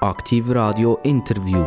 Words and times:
Aktiv 0.00 0.44
Radio 0.50 1.00
Interview. 1.02 1.64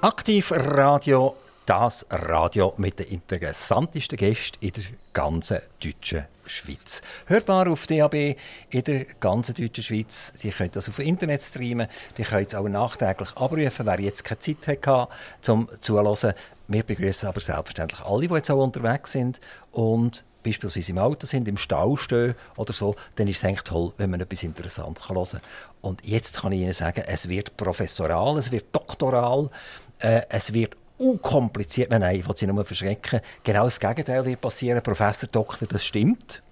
Aktiv 0.00 0.50
Radio, 0.50 1.36
das 1.66 2.04
Radio 2.10 2.74
mit 2.78 2.98
den 2.98 3.06
interessantesten 3.06 4.18
Gästen 4.18 4.58
in 4.60 4.72
der 4.72 4.84
ganzen 5.12 5.60
deutschen 5.80 6.24
Schweiz. 6.46 7.00
Hörbar 7.26 7.68
auf 7.68 7.86
DAB 7.86 8.34
in 8.70 8.84
der 8.84 9.04
ganzen 9.20 9.54
deutschen 9.54 9.84
Schweiz. 9.84 10.32
Die 10.42 10.50
könnt 10.50 10.74
das 10.74 10.88
auf 10.88 10.98
Internet 10.98 11.44
streamen. 11.44 11.86
Die 12.16 12.24
könnt 12.24 12.48
es 12.48 12.54
auch 12.56 12.68
nachträglich 12.68 13.36
abrufen, 13.36 13.86
wer 13.86 14.00
jetzt 14.00 14.24
keine 14.24 14.40
Zeit 14.40 14.84
hatte 14.84 15.12
zum 15.42 15.68
Zuhören. 15.80 16.34
Wir 16.66 16.82
begrüßen 16.82 17.28
aber 17.28 17.40
selbstverständlich 17.40 18.00
alle, 18.04 18.26
die 18.26 18.34
jetzt 18.34 18.50
auch 18.50 18.64
unterwegs 18.64 19.12
sind 19.12 19.40
und 19.70 20.24
beispielsweise 20.48 20.92
im 20.92 20.98
Auto 20.98 21.26
sind, 21.26 21.46
im 21.48 21.56
Stau 21.56 21.96
stehen 21.96 22.34
oder 22.56 22.72
so, 22.72 22.96
dann 23.16 23.28
ist 23.28 23.38
es 23.38 23.44
eigentlich 23.44 23.62
toll, 23.62 23.92
wenn 23.98 24.10
man 24.10 24.20
etwas 24.20 24.42
Interessantes 24.42 25.08
hören 25.08 25.24
kann. 25.30 25.40
Und 25.80 26.04
jetzt 26.04 26.40
kann 26.40 26.52
ich 26.52 26.60
Ihnen 26.60 26.72
sagen, 26.72 27.04
es 27.06 27.28
wird 27.28 27.56
professoral, 27.56 28.38
es 28.38 28.50
wird 28.50 28.66
doktoral, 28.72 29.50
äh, 29.98 30.22
es 30.28 30.52
wird 30.52 30.76
unkompliziert. 30.96 31.90
Nein, 31.90 32.00
nein, 32.00 32.16
ich 32.16 32.26
will 32.26 32.36
Sie 32.36 32.46
nur 32.46 32.64
verschrecken. 32.64 33.20
Genau 33.44 33.64
das 33.64 33.78
Gegenteil 33.78 34.24
wird 34.24 34.40
passieren. 34.40 34.82
Professor, 34.82 35.28
Doktor, 35.28 35.68
das 35.68 35.84
stimmt. 35.84 36.42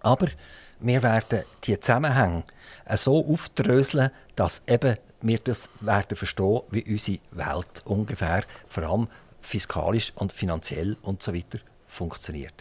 Aber 0.00 0.28
wir 0.80 1.02
werden 1.02 1.44
die 1.64 1.80
Zusammenhänge 1.80 2.44
so 2.94 3.26
aufdröseln, 3.26 4.10
dass 4.36 4.62
eben 4.68 4.96
wir 5.22 5.38
das 5.38 5.70
werden 5.80 6.16
verstehen, 6.16 6.60
wie 6.70 6.84
unsere 6.84 7.18
Welt 7.30 7.82
ungefähr, 7.86 8.44
vor 8.68 8.84
allem 8.84 9.08
fiskalisch 9.40 10.12
und 10.16 10.32
finanziell 10.32 10.96
und 11.02 11.22
so 11.22 11.34
weiter 11.34 11.58
funktioniert. 11.94 12.54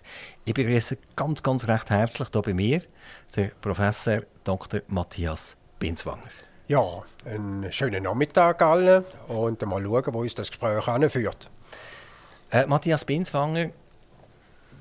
Ich 0.45 0.53
begrüße 0.53 0.97
ganz, 1.15 1.43
ganz 1.43 1.67
recht 1.67 1.89
herzlich 1.89 2.29
hier 2.31 2.41
bei 2.41 2.53
mir 2.53 2.81
den 3.35 3.51
Professor 3.61 4.21
Dr. 4.43 4.81
Matthias 4.87 5.57
Binswanger. 5.79 6.29
Ja, 6.67 6.81
einen 7.25 7.71
schönen 7.71 8.03
Nachmittag 8.03 8.61
allen 8.61 9.03
und 9.27 9.61
mal 9.65 9.83
schauen, 9.83 10.13
wo 10.13 10.21
uns 10.21 10.35
das 10.35 10.49
Gespräch 10.49 10.87
anführt. 10.87 11.49
Äh, 12.51 12.65
Matthias 12.67 13.03
Binswanger, 13.03 13.71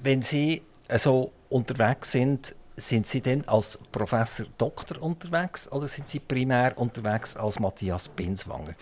wenn 0.03 0.23
Sie 0.23 0.63
so 0.97 1.33
unterwegs 1.49 2.13
sind, 2.13 2.55
sind 2.77 3.07
Sie 3.07 3.21
denn 3.21 3.47
als 3.49 3.79
Professor 3.91 4.47
Doktor 4.59 5.03
unterwegs 5.03 5.71
oder 5.71 5.89
sind 5.89 6.09
Sie 6.09 6.21
primär 6.21 6.77
unterwegs 6.77 7.37
als 7.37 7.59
Matthias 7.59 8.09
Binswanger? 8.09 8.75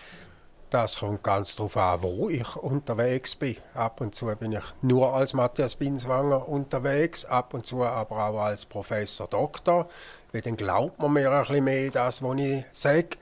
Das 0.70 1.00
kommt 1.00 1.24
ganz 1.24 1.56
darauf 1.56 1.76
an, 1.76 2.02
wo 2.02 2.30
ich 2.30 2.54
unterwegs 2.54 3.34
bin. 3.34 3.56
Ab 3.74 4.00
und 4.00 4.14
zu 4.14 4.26
bin 4.36 4.52
ich 4.52 4.64
nur 4.82 5.12
als 5.12 5.34
Matthias 5.34 5.74
Binswanger 5.74 6.48
unterwegs, 6.48 7.24
ab 7.24 7.54
und 7.54 7.66
zu 7.66 7.84
aber 7.84 8.28
auch 8.28 8.40
als 8.40 8.66
Professor 8.66 9.26
Doktor. 9.26 9.88
Weil 10.30 10.42
dann 10.42 10.56
glaubt 10.56 11.00
man 11.00 11.12
mir 11.12 11.32
ein 11.32 11.40
bisschen 11.40 11.64
mehr 11.64 11.90
das, 11.90 12.22
was 12.22 12.38
ich 12.38 12.64
sage. 12.70 13.16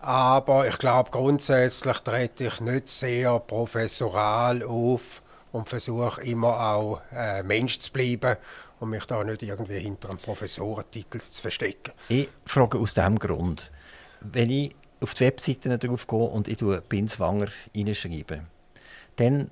Aber 0.00 0.66
ich 0.66 0.76
glaube, 0.78 1.12
grundsätzlich 1.12 1.96
trete 1.98 2.46
ich 2.46 2.60
nicht 2.60 2.90
sehr 2.90 3.38
professoral 3.38 4.64
auf 4.64 5.22
und 5.52 5.68
versuche 5.68 6.22
immer 6.22 6.58
auch 6.58 7.00
äh, 7.14 7.44
Mensch 7.44 7.78
zu 7.78 7.92
bleiben 7.92 8.36
und 8.80 8.90
mich 8.90 9.06
da 9.06 9.22
nicht 9.22 9.42
irgendwie 9.42 9.78
hinter 9.78 10.10
einem 10.10 10.18
Professorentitel 10.18 11.20
zu 11.20 11.40
verstecken. 11.40 11.92
Ich 12.08 12.28
frage 12.44 12.78
aus 12.78 12.94
diesem 12.94 13.18
Grund. 13.20 13.70
Wenn 14.20 14.50
ich 14.50 14.74
auf 15.04 15.14
die 15.14 15.24
Webseite 15.24 15.78
drauf 15.78 16.06
gehe 16.06 16.18
und 16.18 16.48
ich 16.48 16.58
Binswanger 16.88 17.48
reinschreibe, 17.74 18.40
dann 19.16 19.50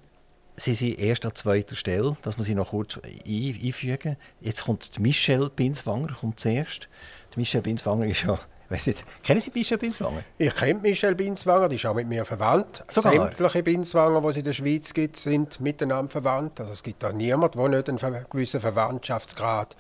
sind 0.57 0.77
sie 0.77 0.95
erst 0.95 1.25
an 1.25 1.35
zweiter 1.35 1.77
Stelle, 1.77 2.17
dass 2.23 2.37
man 2.37 2.45
sie 2.45 2.55
noch 2.55 2.71
kurz 2.71 2.99
einfügen. 2.99 4.17
Jetzt 4.41 4.65
kommt 4.65 4.99
Michelle 4.99 5.51
Binswanger 5.51 6.15
kommt 6.21 6.41
zuerst. 6.41 6.89
Die 7.35 7.41
Michelle 7.41 7.63
Binswanger 7.63 8.07
ist 8.07 8.23
ja, 8.25 8.39
weiß 8.69 8.89
nicht, 8.89 9.05
kennen 9.23 9.41
Sie 9.41 9.51
Michelle 9.55 9.79
Binswanger? 9.79 10.23
Ich 10.39 10.55
kenne 10.55 10.81
Michelle 10.81 11.15
Binswanger, 11.15 11.69
die 11.69 11.77
ist 11.77 11.87
auch 11.87 11.95
mit 11.95 12.09
mir 12.09 12.25
verwandt. 12.25 12.85
Sogar. 12.89 13.13
Sämtliche 13.13 13.63
Binswanger, 13.63 14.21
die 14.21 14.29
es 14.29 14.37
in 14.37 14.45
der 14.45 14.53
Schweiz 14.53 14.93
gibt, 14.93 15.17
sind 15.17 15.61
miteinander 15.61 16.11
verwandt. 16.11 16.61
Also 16.61 16.73
es 16.73 16.83
gibt 16.83 17.03
da 17.03 17.13
niemanden, 17.13 17.59
der 17.71 17.93
nicht 17.93 18.05
einen 18.05 18.27
gewissen 18.31 18.61
Verwandtschaftsgrad 18.61 19.77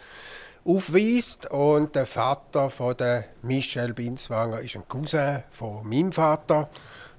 aufweist. 0.64 1.50
Und 1.50 1.94
der 1.94 2.06
Vater 2.06 2.70
von 2.70 2.96
der 2.96 3.24
Michelle 3.42 3.94
Binswanger 3.94 4.60
ist 4.60 4.76
ein 4.76 4.86
Cousin 4.88 5.42
von 5.50 5.86
meinem 5.88 6.12
Vater. 6.12 6.68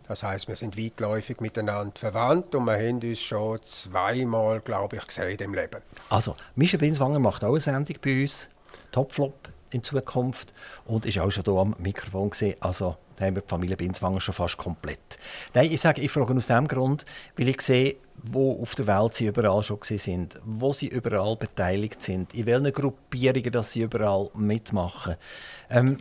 Das 0.07 0.23
heißt, 0.23 0.47
wir 0.47 0.55
sind 0.55 0.77
weitläufig 0.77 1.39
miteinander 1.39 1.93
verwandt 1.95 2.53
und 2.55 2.65
wir 2.65 2.73
haben 2.73 2.99
uns 2.99 3.21
schon 3.21 3.61
zweimal, 3.63 4.59
glaube 4.59 4.97
ich, 4.97 5.07
gesehen 5.07 5.39
im 5.39 5.53
Leben. 5.53 5.81
Also, 6.09 6.35
Michelle 6.55 6.79
Binswanger 6.79 7.19
macht 7.19 7.43
auch 7.43 7.51
eine 7.51 7.59
Sendung 7.61 7.95
bei 8.01 8.21
uns, 8.21 8.49
Topflop 8.91 9.49
in 9.71 9.81
Zukunft 9.81 10.53
und 10.85 11.05
ist 11.05 11.19
auch 11.19 11.31
schon 11.31 11.45
hier 11.45 11.53
am 11.53 11.75
Mikrofon 11.79 12.29
gesehen. 12.29 12.57
Also, 12.59 12.97
da 13.15 13.25
haben 13.25 13.35
wir 13.35 13.41
die 13.43 13.49
Familie 13.49 13.77
Binswanger 13.77 14.19
schon 14.19 14.33
fast 14.33 14.57
komplett. 14.57 15.19
Nein, 15.53 15.71
ich 15.71 15.79
sage, 15.79 16.01
ich 16.01 16.11
frage 16.11 16.33
aus 16.35 16.47
dem 16.47 16.67
Grund, 16.67 17.05
weil 17.37 17.47
ich 17.47 17.61
sehe, 17.61 17.95
wo 18.23 18.61
auf 18.61 18.73
der 18.75 18.87
Welt 18.87 19.13
sie 19.13 19.27
überall 19.27 19.61
schon 19.63 19.79
sind, 19.83 20.39
wo 20.45 20.73
sie 20.73 20.87
überall 20.87 21.35
beteiligt 21.35 22.01
sind, 22.01 22.33
in 22.33 22.45
welchen 22.45 22.71
Gruppierungen 22.71 23.51
dass 23.51 23.73
sie 23.73 23.81
überall 23.81 24.29
mitmachen. 24.33 25.15
Ähm, 25.69 25.97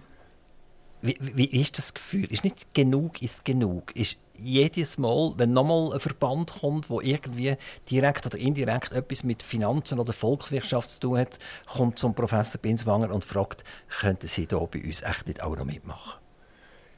wie, 1.03 1.19
wie, 1.21 1.61
ist 1.61 1.79
das 1.79 1.95
Gefühl? 1.95 2.33
Ist 2.33 2.45
nicht 2.45 2.73
genug 2.75 3.21
ist 3.23 3.45
genug? 3.45 3.95
Ist 3.97 4.19
jedes 4.39 4.99
Mal, 4.99 5.33
wenn 5.37 5.53
nochmal 5.53 5.93
ein 5.93 6.01
Verband 6.01 6.61
kommt, 6.61 6.91
wo 6.91 7.01
irgendwie 7.01 7.57
direkt 7.91 8.25
oder 8.25 8.39
indirekt 8.39 8.93
etwas 8.93 9.25
mit 9.25 9.43
Finanzen 9.43 9.99
oder 9.99 10.13
Volkswirtschaft 10.13 10.91
zu 10.91 11.01
tun 11.01 11.19
hat, 11.19 11.39
kommt 11.67 11.99
zum 11.99 12.15
Professor 12.15 12.61
Binswanger 12.61 13.13
und 13.13 13.25
fragt, 13.25 13.65
könnten 14.01 14.29
Sie 14.29 14.47
da 14.47 14.59
bei 14.59 14.81
uns 14.83 15.03
echt 15.03 15.27
nicht 15.27 15.43
auch 15.43 15.57
noch 15.57 15.65
mitmachen? 15.65 16.21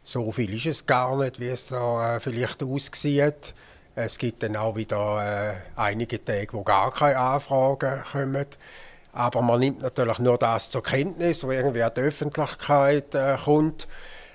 So 0.02 0.30
viel 0.32 0.52
ist 0.52 0.66
es 0.66 0.84
gar 0.84 1.16
nicht, 1.16 1.40
wie 1.40 1.48
es 1.48 1.68
so, 1.68 1.98
äh, 1.98 2.20
vielleicht 2.20 2.62
aussieht. 2.62 3.54
Es 3.96 4.18
gibt 4.18 4.42
dann 4.42 4.56
auch 4.56 4.74
wieder 4.74 5.52
äh, 5.52 5.54
einige 5.76 6.24
Tage, 6.24 6.52
wo 6.52 6.62
gar 6.62 6.90
keine 6.90 7.16
Anfragen 7.16 8.02
kommen. 8.10 8.46
Aber 9.12 9.42
man 9.42 9.60
nimmt 9.60 9.82
natürlich 9.82 10.18
nur 10.18 10.36
das 10.36 10.70
zur 10.70 10.82
Kenntnis, 10.82 11.44
was 11.44 11.54
irgendwie 11.54 11.82
an 11.84 11.92
die 11.96 12.00
Öffentlichkeit 12.00 13.14
äh, 13.14 13.36
kommt. 13.36 13.86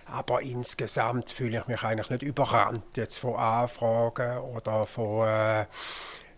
Aber 0.06 0.42
insgesamt 0.42 1.32
fühle 1.32 1.60
ich 1.60 1.68
mich 1.68 1.84
eigentlich 1.84 2.10
nicht 2.10 2.24
überrannt 2.24 2.96
jetzt 2.96 3.18
von 3.18 3.36
Anfragen 3.36 4.38
oder 4.38 4.88
von 4.88 5.28
äh, 5.28 5.62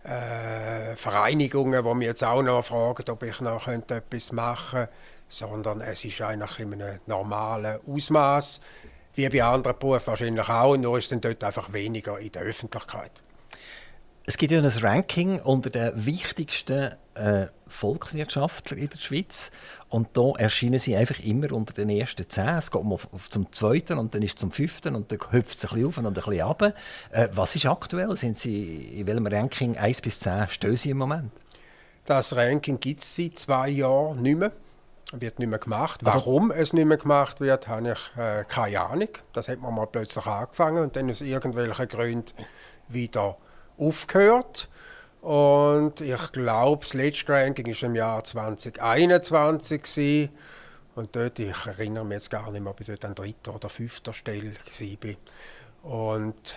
äh, 0.04 0.96
Vereinigungen, 0.96 1.84
die 1.84 1.94
mich 1.94 2.08
jetzt 2.08 2.24
auch 2.24 2.42
noch 2.42 2.64
fragen, 2.64 3.08
ob 3.08 3.22
ich 3.22 3.40
noch 3.40 3.68
etwas 3.68 4.32
machen 4.32 4.80
könnte, 4.80 4.92
sondern 5.28 5.80
es 5.80 6.04
ist 6.04 6.20
eigentlich 6.20 6.58
in 6.58 6.74
einem 6.74 6.98
normalen 7.06 7.78
Ausmaß, 7.86 8.60
wie 9.14 9.28
bei 9.28 9.42
anderen 9.42 9.78
Berufen 9.78 10.06
wahrscheinlich 10.06 10.48
auch, 10.48 10.76
nur 10.76 10.98
ist 10.98 11.12
dann 11.12 11.20
dort 11.20 11.42
einfach 11.44 11.72
weniger 11.72 12.18
in 12.18 12.32
der 12.32 12.42
Öffentlichkeit. 12.42 13.22
Es 14.24 14.36
gibt 14.36 14.52
ja 14.52 14.60
ein 14.60 14.66
Ranking 14.66 15.40
unter 15.40 15.68
den 15.68 16.06
wichtigsten 16.06 16.92
äh, 17.14 17.46
Volkswirtschaftler 17.66 18.76
in 18.76 18.88
der 18.88 18.98
Schweiz. 18.98 19.50
Und 19.88 20.16
da 20.16 20.32
erscheinen 20.38 20.78
sie 20.78 20.96
einfach 20.96 21.18
immer 21.18 21.50
unter 21.52 21.72
den 21.72 21.90
ersten 21.90 22.28
zehn. 22.28 22.48
Es 22.48 22.70
geht 22.70 22.84
mal 22.84 22.98
zum 23.28 23.50
zweiten 23.50 23.98
und 23.98 24.14
dann 24.14 24.22
ist 24.22 24.38
zum 24.38 24.52
fünften 24.52 24.94
und 24.94 25.10
dann 25.10 25.18
hüpft 25.32 25.58
es 25.58 25.64
ein 25.64 25.70
bisschen 25.70 25.86
auf 25.86 25.98
und 25.98 26.06
ein 26.06 26.14
bisschen 26.14 26.40
runter. 26.40 26.74
Äh, 27.10 27.28
was 27.32 27.56
ist 27.56 27.66
aktuell? 27.66 28.16
Sind 28.16 28.38
Sie 28.38 29.00
in 29.00 29.06
welchem 29.08 29.26
Ranking 29.26 29.76
1 29.76 30.02
bis 30.02 30.20
10 30.20 30.48
stehen 30.50 30.76
Sie 30.76 30.90
im 30.90 30.98
Moment? 30.98 31.32
Das 32.04 32.34
Ranking 32.36 32.78
gibt 32.78 33.00
es 33.00 33.16
seit 33.16 33.38
zwei 33.38 33.68
Jahren 33.70 34.22
nicht 34.22 34.38
mehr. 34.38 34.52
Wird 35.12 35.38
nicht 35.38 35.48
mehr 35.48 35.58
gemacht. 35.58 36.00
Warum 36.02 36.50
es 36.50 36.72
nicht 36.72 36.86
mehr 36.86 36.96
gemacht 36.96 37.40
wird, 37.40 37.68
habe 37.68 37.92
ich 37.92 38.16
äh, 38.16 38.44
keine 38.44 38.80
Ahnung. 38.80 39.08
Das 39.32 39.48
hat 39.48 39.60
man 39.60 39.74
mal 39.74 39.86
plötzlich 39.86 40.26
angefangen 40.26 40.82
und 40.82 40.96
dann 40.96 41.10
aus 41.10 41.20
irgendwelchen 41.20 41.88
Gründen 41.88 42.32
wieder 42.88 43.36
aufgehört. 43.78 44.68
Und 45.20 46.00
ich 46.00 46.32
glaube, 46.32 46.84
das 46.84 46.94
letzte 46.94 47.32
Ranking 47.32 47.66
war 47.66 47.82
im 47.82 47.94
Jahr 47.94 48.24
2021. 48.24 49.82
Gewesen. 49.82 50.30
Und 50.94 51.16
dort, 51.16 51.38
ich 51.38 51.66
erinnere 51.66 52.04
mich 52.04 52.16
jetzt 52.16 52.30
gar 52.30 52.50
nicht 52.50 52.60
mehr, 52.62 52.70
ob 52.70 52.80
ich 52.80 52.86
dort 52.86 53.04
an 53.04 53.14
dritter 53.14 53.54
oder 53.54 53.68
fünfter 53.68 54.12
Stelle 54.12 54.52
war. 54.52 55.16
Und 55.90 56.56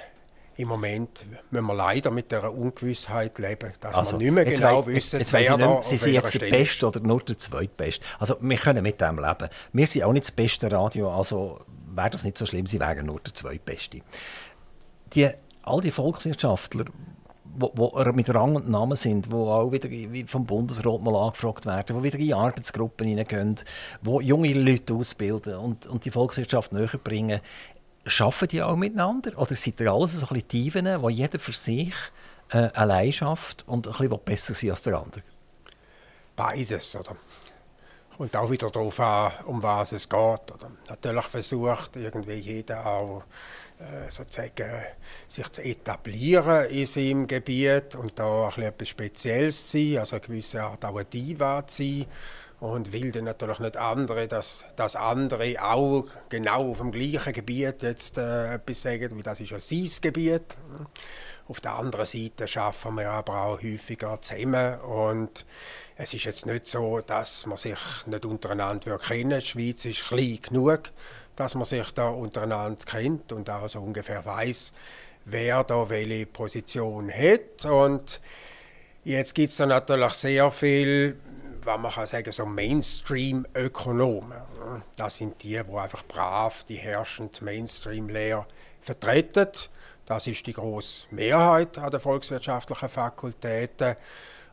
im 0.57 0.67
Moment 0.67 1.25
müssen 1.51 1.65
wir 1.65 1.73
leider 1.73 2.11
mit 2.11 2.31
dieser 2.31 2.51
Ungewissheit 2.51 3.37
leben, 3.39 3.73
dass 3.79 3.95
also, 3.95 4.19
wir 4.19 4.31
nicht 4.31 4.33
mehr 4.33 4.45
genau 4.45 4.85
wissen, 4.87 5.19
jetzt 5.19 5.33
wer 5.33 5.57
da 5.57 5.81
Sie 5.81 5.97
sind 5.97 6.13
jetzt 6.13 6.33
der 6.33 6.49
Beste 6.49 6.87
oder 6.87 6.99
nur 7.01 7.21
der 7.21 7.37
Zweitbeste. 7.37 8.05
Also 8.19 8.37
wir 8.39 8.57
können 8.57 8.83
mit 8.83 9.01
dem 9.01 9.19
leben. 9.19 9.49
Wir 9.73 9.87
sind 9.87 10.03
auch 10.03 10.13
nicht 10.13 10.25
das 10.25 10.31
beste 10.31 10.71
Radio, 10.71 11.11
also 11.11 11.61
wäre 11.95 12.09
das 12.09 12.23
nicht 12.23 12.37
so 12.37 12.45
schlimm, 12.45 12.65
sie 12.65 12.79
wären 12.79 13.05
nur 13.05 13.19
der 13.19 13.33
Zweitbeste. 13.33 14.01
Die, 15.13 15.29
all 15.63 15.81
die 15.81 15.91
Volkswirtschaftler, 15.91 16.85
wo 17.57 18.03
mit 18.13 18.33
Rang 18.33 18.55
und 18.55 18.69
Namen 18.69 18.97
sind, 18.97 19.31
wo 19.31 19.49
auch 19.49 19.71
wieder 19.71 19.89
vom 20.27 20.45
Bundesrat 20.45 21.01
mal 21.01 21.15
angefragt 21.15 21.65
werden, 21.65 21.95
wo 21.95 22.03
wieder 22.03 22.19
in 22.19 22.33
Arbeitsgruppen 22.33 23.07
hineingehen, 23.07 23.55
wo 24.01 24.19
junge 24.19 24.53
Leute 24.53 24.93
ausbilden 24.93 25.55
und, 25.55 25.87
und 25.87 26.03
die 26.03 26.11
Volkswirtschaft 26.11 26.73
näher 26.73 26.99
bringen. 27.01 27.39
Schaffen 28.05 28.47
die 28.47 28.61
auch 28.61 28.75
miteinander? 28.75 29.37
Oder 29.37 29.55
sind 29.55 29.79
ihr 29.79 29.91
alles 29.91 30.13
so 30.13 30.25
ein 30.25 30.33
bisschen 30.33 30.47
Tiefen, 30.47 31.01
wo 31.01 31.09
jeder 31.09 31.39
für 31.39 31.53
sich 31.53 31.93
äh, 32.49 32.69
allein 32.73 33.11
schafft 33.11 33.67
und 33.67 33.87
ein 33.87 33.93
bisschen 33.93 34.19
besser 34.23 34.53
sein 34.53 34.69
als 34.71 34.83
der 34.83 34.97
andere? 34.97 35.23
Beides, 36.35 36.95
oder? 36.95 37.15
Kommt 38.15 38.35
auch 38.37 38.49
wieder 38.49 38.69
darauf 38.69 38.99
an, 38.99 39.31
um 39.45 39.61
was 39.61 39.91
es 39.91 40.07
geht. 40.07 40.17
Oder 40.17 40.71
natürlich 40.87 41.25
versucht 41.25 41.97
irgendwie 41.97 42.35
jeder 42.35 42.85
auch 42.85 43.23
äh, 43.79 44.09
sozusagen 44.09 44.71
sich 45.27 45.49
zu 45.51 45.61
etablieren 45.63 46.69
in 46.69 46.85
seinem 46.85 47.27
Gebiet 47.27 47.95
und 47.95 48.17
da 48.17 48.49
ein 48.55 48.63
etwas 48.63 48.87
Spezielles 48.87 49.67
zu 49.67 49.77
sein, 49.77 49.97
also 49.97 50.15
eine 50.15 50.25
gewisse 50.25 50.63
Art 50.63 50.85
auch 50.85 50.95
ein 50.95 51.09
Diva 51.09 51.67
zu 51.67 51.83
sein 51.83 52.05
und 52.65 52.93
will 52.93 53.11
dann 53.11 53.25
natürlich 53.25 53.59
nicht 53.59 53.77
andere, 53.77 54.27
dass, 54.27 54.65
dass 54.75 54.95
andere 54.95 55.55
auch 55.61 56.05
genau 56.29 56.71
auf 56.71 56.79
dem 56.79 56.91
gleichen 56.91 57.33
Gebiet 57.33 57.83
jetzt 57.83 58.17
äh, 58.17 58.55
etwas 58.55 58.81
sagen, 58.81 59.15
weil 59.15 59.23
das 59.23 59.39
ist 59.39 59.51
ja 59.51 59.59
sein 59.59 59.89
Gebiet. 60.01 60.57
Auf 61.47 61.61
der 61.61 61.75
anderen 61.75 62.07
Seite 62.07 62.47
schaffen 62.47 62.95
wir 62.95 63.11
aber 63.11 63.39
auch 63.39 63.61
häufiger 63.61 64.19
zusammen 64.19 64.79
und 64.81 65.45
es 65.95 66.13
ist 66.13 66.23
jetzt 66.23 66.47
nicht 66.47 66.67
so, 66.67 67.01
dass 67.01 67.45
man 67.45 67.57
sich 67.57 67.77
nicht 68.07 68.25
untereinander 68.25 68.97
kennen 68.97 69.39
Die 69.39 69.45
Schweiz 69.45 69.85
ist 69.85 70.05
klein 70.05 70.39
genug, 70.41 70.91
dass 71.35 71.53
man 71.53 71.65
sich 71.65 71.91
da 71.91 72.09
untereinander 72.09 72.83
kennt 72.83 73.31
und 73.31 73.49
auch 73.49 73.69
so 73.69 73.79
ungefähr 73.79 74.25
weiß, 74.25 74.73
wer 75.25 75.63
da 75.63 75.87
welche 75.89 76.25
Position 76.25 77.11
hat. 77.11 77.65
Und 77.65 78.21
jetzt 79.03 79.35
gibt 79.35 79.51
es 79.51 79.57
da 79.57 79.67
natürlich 79.67 80.13
sehr 80.13 80.49
viel, 80.49 81.19
was 81.65 81.79
man 81.79 81.91
kann 81.91 82.07
sagen, 82.07 82.31
so 82.31 82.45
Mainstream-Ökonomen. 82.45 84.41
Das 84.97 85.17
sind 85.17 85.41
die, 85.43 85.61
die 85.61 85.77
einfach 85.77 86.03
brav 86.07 86.63
die 86.65 86.75
herrschende 86.75 87.43
Mainstream-Lehre 87.43 88.45
vertreten 88.81 89.47
das 90.05 90.27
ist 90.27 90.45
die 90.45 90.53
große 90.53 91.07
Mehrheit 91.11 91.77
an 91.79 91.89
den 91.89 91.99
volkswirtschaftlichen 91.99 92.89
Fakultäten. 92.89 93.95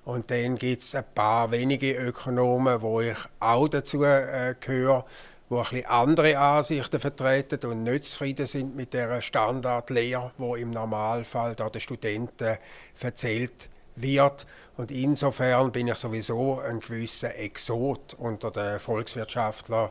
Und 0.04 0.30
dann 0.30 0.56
gibt 0.56 0.82
es 0.82 0.94
ein 0.94 1.04
paar 1.14 1.50
wenige 1.50 1.92
Ökonomen, 1.92 2.80
wo 2.80 3.00
ich 3.00 3.18
auch 3.38 3.68
dazu 3.68 4.02
äh, 4.02 4.54
gehöre, 4.58 5.04
die 5.50 5.54
ein 5.54 5.62
bisschen 5.62 5.86
andere 5.86 6.38
Ansichten 6.38 6.98
vertreten 6.98 7.70
und 7.70 7.82
nicht 7.82 8.04
zufrieden 8.04 8.46
sind 8.46 8.74
mit 8.74 8.94
der 8.94 9.20
Standardlehre, 9.20 10.32
wo 10.38 10.56
im 10.56 10.70
Normalfall 10.70 11.54
da 11.54 11.68
den 11.68 11.80
Studenten 11.80 12.56
erzählt 13.00 13.68
wird. 13.96 14.46
Und 14.76 14.90
insofern 14.90 15.72
bin 15.72 15.88
ich 15.88 15.96
sowieso 15.96 16.60
ein 16.60 16.80
gewisser 16.80 17.34
Exot 17.36 18.14
unter 18.14 18.50
den 18.50 18.78
Volkswirtschaftlern 18.78 19.90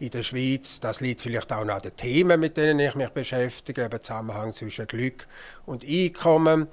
in 0.00 0.10
der 0.10 0.22
Schweiz. 0.22 0.80
Das 0.80 1.00
liegt 1.00 1.20
vielleicht 1.20 1.52
auch 1.52 1.66
an 1.66 1.80
den 1.80 1.96
Themen, 1.96 2.40
mit 2.40 2.56
denen 2.56 2.80
ich 2.80 2.94
mich 2.94 3.10
beschäftige, 3.10 3.82
im 3.82 4.02
Zusammenhang 4.02 4.52
zwischen 4.52 4.86
Glück 4.86 5.26
und 5.66 5.84
Einkommen. 5.84 6.68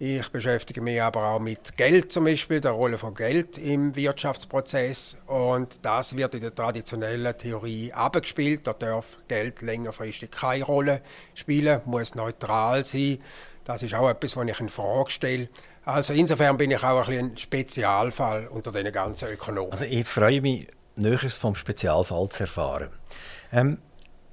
Ich 0.00 0.28
beschäftige 0.30 0.80
mich 0.80 1.00
aber 1.00 1.24
auch 1.24 1.38
mit 1.38 1.76
Geld 1.76 2.10
zum 2.10 2.24
Beispiel, 2.24 2.60
der 2.60 2.72
Rolle 2.72 2.98
von 2.98 3.14
Geld 3.14 3.58
im 3.58 3.94
Wirtschaftsprozess. 3.94 5.18
Und 5.26 5.78
das 5.82 6.16
wird 6.16 6.34
in 6.34 6.40
der 6.40 6.54
traditionellen 6.54 7.38
Theorie 7.38 7.92
abgespielt. 7.92 8.66
Da 8.66 8.72
darf 8.72 9.16
Geld 9.28 9.62
längerfristig 9.62 10.32
keine 10.32 10.64
Rolle 10.64 11.00
spielen, 11.34 11.80
muss 11.84 12.16
neutral 12.16 12.84
sein. 12.84 13.20
Das 13.64 13.84
ist 13.84 13.94
auch 13.94 14.10
etwas, 14.10 14.36
was 14.36 14.48
ich 14.48 14.60
in 14.60 14.68
Frage 14.68 15.10
stelle. 15.10 15.48
Also 15.84 16.12
insofern 16.14 16.56
bin 16.56 16.70
ich 16.70 16.82
auch 16.82 17.08
ein, 17.08 17.18
ein 17.18 17.36
Spezialfall 17.36 18.48
unter 18.48 18.72
den 18.72 18.90
ganzen 18.92 19.28
Ökonomen. 19.28 19.72
Also 19.72 19.84
ich 19.84 20.06
freue 20.06 20.40
mich, 20.40 20.68
Näheres 20.96 21.36
vom 21.36 21.54
Spezialfall 21.54 22.28
zu 22.28 22.44
erfahren. 22.44 22.88
Ähm, 23.52 23.78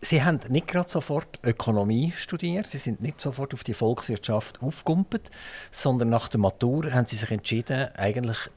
Sie 0.04 0.24
haben 0.24 0.40
nicht 0.50 0.68
gerade 0.68 0.90
sofort 0.90 1.40
Ökonomie 1.44 2.12
studiert, 2.16 2.66
Sie 2.66 2.80
sind 2.80 3.02
nicht 3.02 3.22
sofort 3.22 3.54
auf 3.54 3.64
die 3.64 3.76
Volkswirtschaft 3.76 4.60
aufgekumpelt, 4.62 5.30
sondern 5.70 6.10
nach 6.10 6.28
der 6.28 6.40
Matur 6.40 6.92
haben 6.92 7.06
Sie 7.06 7.18
sich 7.18 7.30
entschieden, 7.30 7.90
eigentlich 7.96 8.50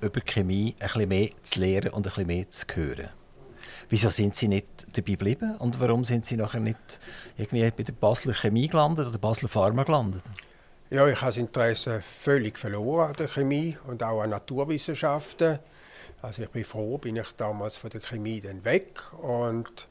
über 0.00 0.20
Chemie 0.20 0.76
ein 0.78 0.86
bisschen 0.86 1.08
mehr 1.08 1.30
zu 1.42 1.60
lernen 1.60 1.90
und 1.90 2.06
ein 2.06 2.10
bisschen 2.10 2.26
mehr 2.26 2.50
zu 2.50 2.66
hören. 2.74 3.08
Wieso 3.88 4.10
sind 4.10 4.36
Sie 4.36 4.46
nicht 4.46 4.86
dabei 4.92 5.12
geblieben 5.12 5.56
und 5.56 5.80
warum 5.80 6.04
sind 6.04 6.26
Sie 6.26 6.36
nachher 6.36 6.60
nicht 6.60 7.00
irgendwie 7.36 7.68
bei 7.70 7.82
der 7.82 7.92
Basler 7.92 8.34
Chemie 8.34 8.68
gelandet 8.68 9.08
oder 9.08 9.18
Basler 9.18 9.48
Pharma 9.48 9.82
gelandet? 9.82 10.22
Ja, 10.90 11.08
ich 11.08 11.16
habe 11.22 11.28
das 11.28 11.38
Interesse 11.38 12.02
völlig 12.02 12.58
verloren 12.58 13.08
an 13.08 13.14
der 13.14 13.28
Chemie 13.28 13.76
und 13.86 14.02
auch 14.02 14.20
an 14.20 14.30
Naturwissenschaften. 14.30 15.58
Also 16.20 16.42
ich 16.42 16.50
bin 16.50 16.62
froh, 16.62 16.98
bin 16.98 17.16
ich 17.16 17.32
damals 17.38 17.78
von 17.78 17.88
der 17.88 18.02
Chemie 18.02 18.40
dann 18.40 18.62
weg 18.66 19.00
und 19.22 19.88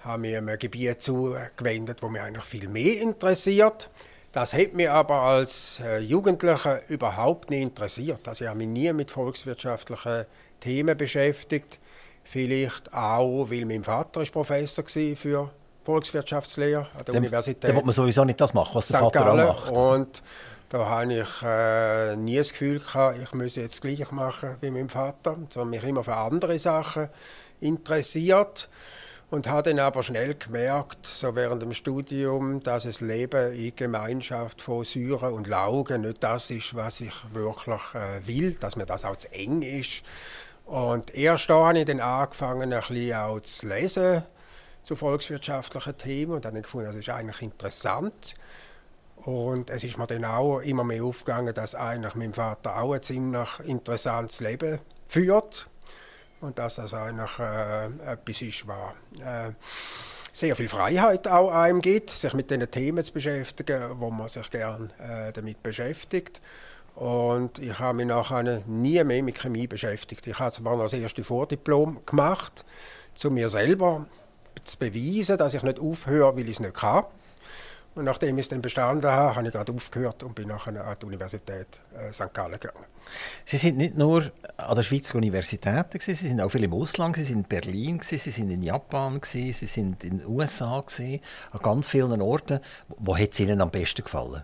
habe 0.00 0.22
mich 0.22 0.36
einem 0.36 0.58
Gebiet 0.58 1.02
zugewendet, 1.02 2.02
wo 2.02 2.08
mich 2.08 2.22
eigentlich 2.22 2.44
viel 2.44 2.68
mehr 2.68 3.02
interessiert. 3.02 3.90
Das 4.32 4.54
hat 4.54 4.72
mich 4.72 4.88
aber 4.88 5.16
als 5.16 5.80
äh, 5.84 5.98
Jugendlicher 5.98 6.80
überhaupt 6.88 7.50
nicht 7.50 7.62
interessiert. 7.62 8.26
Also 8.26 8.44
ich 8.44 8.48
habe 8.48 8.58
mich 8.58 8.68
nie 8.68 8.92
mit 8.94 9.10
volkswirtschaftlichen 9.10 10.24
Themen 10.60 10.96
beschäftigt. 10.96 11.78
Vielleicht 12.24 12.92
auch, 12.94 13.50
weil 13.50 13.66
mein 13.66 13.84
Vater 13.84 14.22
ist 14.22 14.32
Professor 14.32 14.82
war 14.82 15.16
für 15.16 15.50
Volkswirtschaftslehre 15.84 16.80
an 16.80 16.88
der 16.98 17.04
dann, 17.06 17.16
Universität. 17.16 17.64
Dann 17.64 17.76
wird 17.76 17.86
man 17.86 17.94
sowieso 17.94 18.24
nicht 18.24 18.40
das 18.40 18.54
machen, 18.54 18.74
was 18.74 18.88
der 18.88 19.00
Vater 19.00 19.32
auch 19.32 19.36
macht. 19.36 19.70
Und 19.70 20.22
da 20.68 20.86
habe 20.86 21.12
ich 21.12 21.42
äh, 21.42 22.16
nie 22.16 22.38
das 22.38 22.50
Gefühl 22.50 22.78
gehabt, 22.78 23.18
ich 23.22 23.32
müsse 23.34 23.60
jetzt 23.60 23.82
gleich 23.82 24.10
machen 24.10 24.56
wie 24.60 24.70
mein 24.70 24.88
Vater, 24.88 25.36
sondern 25.50 25.70
mich 25.70 25.84
immer 25.84 26.02
für 26.02 26.16
andere 26.16 26.58
Sachen 26.58 27.08
interessiert 27.60 28.70
und 29.32 29.48
habe 29.48 29.70
dann 29.70 29.78
aber 29.78 30.02
schnell 30.02 30.34
gemerkt, 30.34 31.06
so 31.06 31.34
während 31.34 31.62
dem 31.62 31.72
Studium, 31.72 32.62
dass 32.62 32.82
das 32.82 33.00
Leben 33.00 33.54
in 33.54 33.74
Gemeinschaft 33.74 34.60
von 34.60 34.84
Säuren 34.84 35.32
und 35.32 35.46
Laugen 35.46 36.02
nicht 36.02 36.22
das 36.22 36.50
ist, 36.50 36.74
was 36.74 37.00
ich 37.00 37.14
wirklich 37.32 37.80
äh, 37.94 38.26
will, 38.26 38.52
dass 38.60 38.76
mir 38.76 38.84
das 38.84 39.06
auch 39.06 39.16
zu 39.16 39.32
eng 39.32 39.62
ist. 39.62 40.02
Und 40.66 41.14
erst 41.14 41.48
da 41.48 41.66
habe 41.66 41.78
ich 41.78 41.86
dann 41.86 42.00
angefangen, 42.00 42.72
ein 42.72 42.80
bisschen 42.80 43.14
auch 43.14 43.40
zu 43.40 43.68
lesen, 43.68 44.22
zu 44.82 44.96
volkswirtschaftlichen 44.96 45.96
Themen 45.96 46.32
und 46.32 46.44
dann 46.44 46.52
habe 46.52 46.58
ich 46.58 46.64
gefunden, 46.64 46.86
das 46.86 46.96
ist 46.96 47.08
eigentlich 47.08 47.42
interessant. 47.42 48.34
Und 49.24 49.70
es 49.70 49.84
ist 49.84 49.98
mir 49.98 50.06
dann 50.08 50.24
auch 50.24 50.58
immer 50.58 50.82
mehr 50.82 51.04
aufgegangen, 51.04 51.54
dass 51.54 51.76
eigentlich 51.76 52.16
mein 52.16 52.34
Vater 52.34 52.76
auch 52.76 52.92
ein 52.92 53.02
ziemlich 53.02 53.60
interessantes 53.64 54.40
Leben 54.40 54.80
führt 55.06 55.68
und 56.40 56.58
dass 56.58 56.76
das 56.76 56.92
eigentlich 56.92 57.38
äh, 57.38 57.86
etwas 57.86 58.42
ist, 58.42 58.66
was 58.66 58.94
äh, 59.24 59.52
sehr 60.32 60.56
viel 60.56 60.68
Freiheit 60.68 61.28
auch 61.28 61.52
einem 61.52 61.80
gibt, 61.80 62.10
sich 62.10 62.34
mit 62.34 62.50
den 62.50 62.68
Themen 62.68 63.04
zu 63.04 63.12
beschäftigen, 63.12 64.00
wo 64.00 64.10
man 64.10 64.28
sich 64.28 64.50
gerne 64.50 64.88
äh, 64.98 65.32
damit 65.32 65.62
beschäftigt. 65.62 66.40
Und 66.96 67.58
ich 67.58 67.78
habe 67.78 67.98
mich 67.98 68.06
nachher 68.06 68.42
nie 68.66 69.02
mehr 69.04 69.22
mit 69.22 69.38
Chemie 69.38 69.66
beschäftigt. 69.66 70.26
Ich 70.26 70.38
habe 70.40 70.52
zwar 70.52 70.76
noch 70.76 70.84
das 70.84 70.94
erste 70.94 71.22
Vordiplom 71.22 72.04
gemacht, 72.04 72.64
zu 73.14 73.30
mir 73.30 73.48
selber 73.48 74.06
zu 74.64 74.78
beweisen, 74.78 75.38
dass 75.38 75.54
ich 75.54 75.62
nicht 75.62 75.78
aufhöre, 75.78 76.36
weil 76.36 76.48
ich 76.48 76.54
es 76.54 76.60
nicht 76.60 76.74
kann. 76.74 77.04
Und 77.94 78.04
nachdem 78.04 78.38
ich 78.38 78.46
es 78.46 78.48
dann 78.48 78.62
bestanden 78.62 79.10
habe, 79.10 79.36
habe 79.36 79.46
ich 79.46 79.52
gerade 79.52 79.70
aufgehört 79.70 80.22
und 80.22 80.34
bin 80.34 80.48
nachher 80.48 80.82
an 80.82 80.96
die 81.00 81.06
Universität 81.06 81.82
äh, 81.94 82.10
St. 82.10 82.32
Gallen 82.32 82.58
gegangen. 82.58 82.86
Sie 83.44 83.58
sind 83.58 83.76
nicht 83.76 83.98
nur 83.98 84.32
an 84.56 84.74
der 84.74 84.82
Schweizer 84.82 85.16
Universität, 85.16 85.90
gewesen, 85.90 86.14
Sie 86.14 86.28
sind 86.28 86.40
auch 86.40 86.48
viel 86.48 86.64
im 86.64 86.72
Ausland, 86.72 87.16
Sie 87.16 87.24
sind 87.24 87.38
in 87.38 87.44
Berlin, 87.44 87.98
gewesen, 87.98 88.16
Sie 88.16 88.30
sind 88.30 88.50
in 88.50 88.62
Japan, 88.62 89.20
gewesen, 89.20 89.52
Sie 89.52 89.66
sind 89.66 90.02
in 90.04 90.20
den 90.20 90.26
USA, 90.26 90.80
gewesen, 90.80 91.20
an 91.50 91.60
ganz 91.60 91.86
vielen 91.86 92.22
Orten. 92.22 92.60
Wo 92.88 93.14
hat 93.14 93.32
es 93.32 93.40
Ihnen 93.40 93.60
am 93.60 93.70
besten 93.70 94.04
gefallen? 94.04 94.42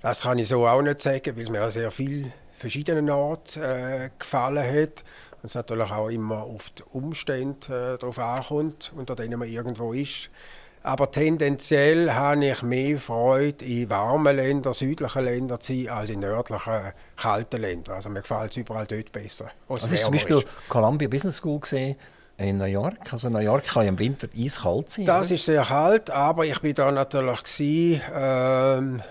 Das 0.00 0.22
kann 0.22 0.38
ich 0.38 0.48
so 0.48 0.66
auch 0.66 0.80
nicht 0.80 1.02
sagen, 1.02 1.36
weil 1.36 1.42
es 1.42 1.50
mir 1.50 1.62
an 1.62 1.70
sehr 1.70 1.90
vielen 1.90 2.32
verschiedenen 2.56 3.10
Orten 3.10 3.62
äh, 3.62 4.10
gefallen 4.18 4.64
hat 4.64 5.04
und 5.42 5.46
es 5.46 5.54
natürlich 5.54 5.90
auch 5.90 6.08
immer 6.08 6.42
auf 6.42 6.70
die 6.70 6.82
Umstände 6.92 7.94
äh, 7.94 7.98
darauf 7.98 8.18
ankommt, 8.18 8.92
unter 8.94 9.16
denen 9.16 9.38
man 9.38 9.48
irgendwo 9.48 9.92
ist. 9.92 10.30
Aber 10.82 11.10
tendenziell 11.10 12.10
habe 12.12 12.46
ich 12.46 12.62
mehr 12.62 12.98
Freude, 12.98 13.64
in 13.64 13.90
warmen 13.90 14.34
Ländern, 14.34 14.72
südlichen 14.72 15.24
Ländern 15.24 15.60
zu 15.60 15.74
sein, 15.74 15.88
als 15.90 16.10
in 16.10 16.20
nördlichen, 16.20 16.92
kalten 17.16 17.60
Ländern. 17.60 17.96
Also 17.96 18.08
mir 18.08 18.22
gefällt 18.22 18.52
es 18.52 18.56
überall 18.56 18.86
dort 18.86 19.12
besser. 19.12 19.50
Also 19.68 19.86
hast 19.86 19.92
du 19.92 20.04
zum 20.04 20.12
Beispiel 20.12 20.38
ist. 20.38 20.46
Columbia 20.70 21.08
Business 21.08 21.36
School 21.36 21.60
gesehen 21.60 21.96
in 22.38 22.56
New 22.56 22.64
York? 22.64 23.12
Also 23.12 23.28
New 23.28 23.40
York 23.40 23.64
kann 23.66 23.82
ja 23.82 23.88
im 23.90 23.98
Winter 23.98 24.28
eiskalt 24.34 24.90
sein. 24.90 25.04
Das 25.04 25.26
oder? 25.26 25.34
ist 25.34 25.44
sehr 25.44 25.62
kalt, 25.62 26.10
aber 26.10 26.46
ich 26.46 26.58
bin 26.60 26.74
da 26.74 26.90
natürlich 26.90 27.42
gewesen, 27.42 28.00
ähm, 28.14 29.02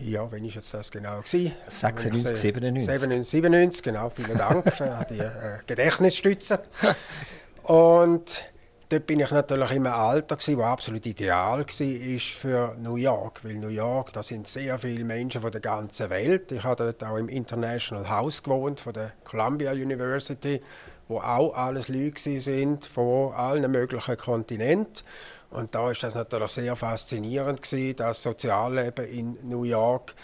ja, 0.00 0.30
wenn 0.30 0.44
ist 0.44 0.54
jetzt 0.54 0.72
das 0.74 0.90
genau 0.90 1.20
gewesen? 1.20 1.52
96, 1.68 2.36
97. 2.36 2.86
97, 2.86 3.30
97, 3.30 3.82
genau. 3.82 4.10
Vielen 4.10 4.36
Dank 4.36 4.72
für 4.74 5.06
die 5.08 5.18
äh, 5.18 5.58
Gedächtnisstütze. 5.66 6.60
Und 7.62 8.44
dort 8.88 9.06
bin 9.06 9.20
ich 9.20 9.30
natürlich 9.30 9.70
in 9.70 9.86
einem 9.86 9.94
Alter 9.94 10.36
gewesen, 10.36 10.58
das 10.58 10.66
absolut 10.66 11.06
ideal 11.06 11.60
war 11.60 12.18
für 12.18 12.76
New 12.78 12.96
York, 12.96 13.44
weil 13.44 13.54
New 13.54 13.68
York, 13.68 14.12
da 14.12 14.22
sind 14.22 14.48
sehr 14.48 14.78
viele 14.78 15.04
Menschen 15.04 15.40
von 15.42 15.52
der 15.52 15.60
ganzen 15.60 16.10
Welt. 16.10 16.50
Ich 16.52 16.64
habe 16.64 16.84
dort 16.84 17.04
auch 17.04 17.16
im 17.16 17.28
International 17.28 18.08
House 18.08 18.42
gewohnt 18.42 18.80
von 18.80 18.92
der 18.92 19.12
Columbia 19.24 19.72
University, 19.72 20.60
wo 21.08 21.18
auch 21.18 21.54
alles 21.54 21.88
Leute 21.88 22.40
sind 22.40 22.84
von 22.84 23.32
allen 23.34 23.70
möglichen 23.70 24.16
Kontinenten. 24.16 25.02
Und 25.50 25.74
da 25.74 25.90
ist 25.90 26.02
das 26.02 26.14
natürlich 26.14 26.50
sehr 26.50 26.76
faszinierend 26.76 27.62
gewesen, 27.62 27.96
das 27.96 28.22
Sozialleben 28.22 29.04
in 29.06 29.38
New 29.42 29.64
York, 29.64 30.14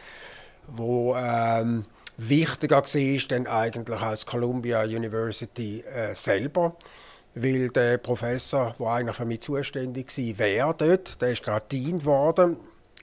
wo 0.68 1.16
ähm, 1.16 1.82
Wichtiger 2.16 2.82
war 2.82 3.28
dann 3.28 3.46
eigentlich 3.46 4.00
als 4.00 4.24
Columbia 4.24 4.82
University 4.82 5.80
äh, 5.82 6.14
selber, 6.14 6.76
weil 7.34 7.68
der 7.68 7.98
Professor, 7.98 8.74
der 8.78 8.86
eigentlich 8.86 9.16
für 9.16 9.24
mich 9.24 9.40
zuständig 9.42 10.16
war, 10.16 10.38
wäre 10.38 10.74
dort, 10.76 11.20
der 11.20 11.32
ist 11.32 11.42
gerade 11.42 11.66
Dean 11.70 11.98
geworden 11.98 12.56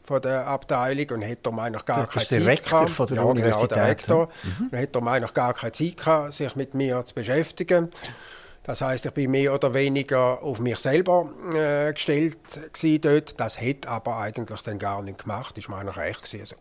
von 0.06 0.22
der 0.22 0.48
Abteilung 0.48 1.10
und 1.12 1.22
hätte 1.22 1.50
um 1.50 1.60
eigentlich 1.60 1.86
gar 1.86 2.08
keine 2.08 2.25
Zeit 2.25 2.65
gehabt. 2.65 2.89
Von 2.89 3.08
der 3.08 3.18
ja, 3.18 3.24
Universität. 3.24 3.70
Genau, 3.70 3.75
der 3.75 3.88
Rektor. 3.88 4.30
Mhm. 4.44 4.68
Und 4.72 4.77
hätte 4.77 5.00
um 5.00 5.08
eigentlich 5.08 5.34
gar 5.34 5.53
keine 5.53 5.72
Zeit 5.72 5.98
gehabt, 5.98 6.34
sich 6.34 6.56
mit 6.56 6.74
mir 6.74 7.06
zu 7.06 7.13
beschäftigen. 7.13 7.92
Das 8.63 8.79
heißt, 8.79 9.05
ich 9.05 9.12
bin 9.12 9.32
mehr 9.32 9.53
oder 9.53 9.74
weniger 9.74 10.41
auf 10.41 10.60
mich 10.60 10.77
selber 10.77 11.29
äh, 11.53 11.91
gestellt 11.91 12.38
dort. 13.01 13.39
Das 13.39 13.60
hätte 13.60 13.89
aber 13.89 14.17
eigentlich 14.17 14.62
dann 14.62 14.79
gar 14.79 15.01
nicht 15.01 15.20
gemacht. 15.20 15.58
Das 15.58 15.67
war 15.67 15.75
mir 15.75 15.82
eigentlich 15.82 15.98
recht 15.98 16.24
gewesen. 16.24 16.55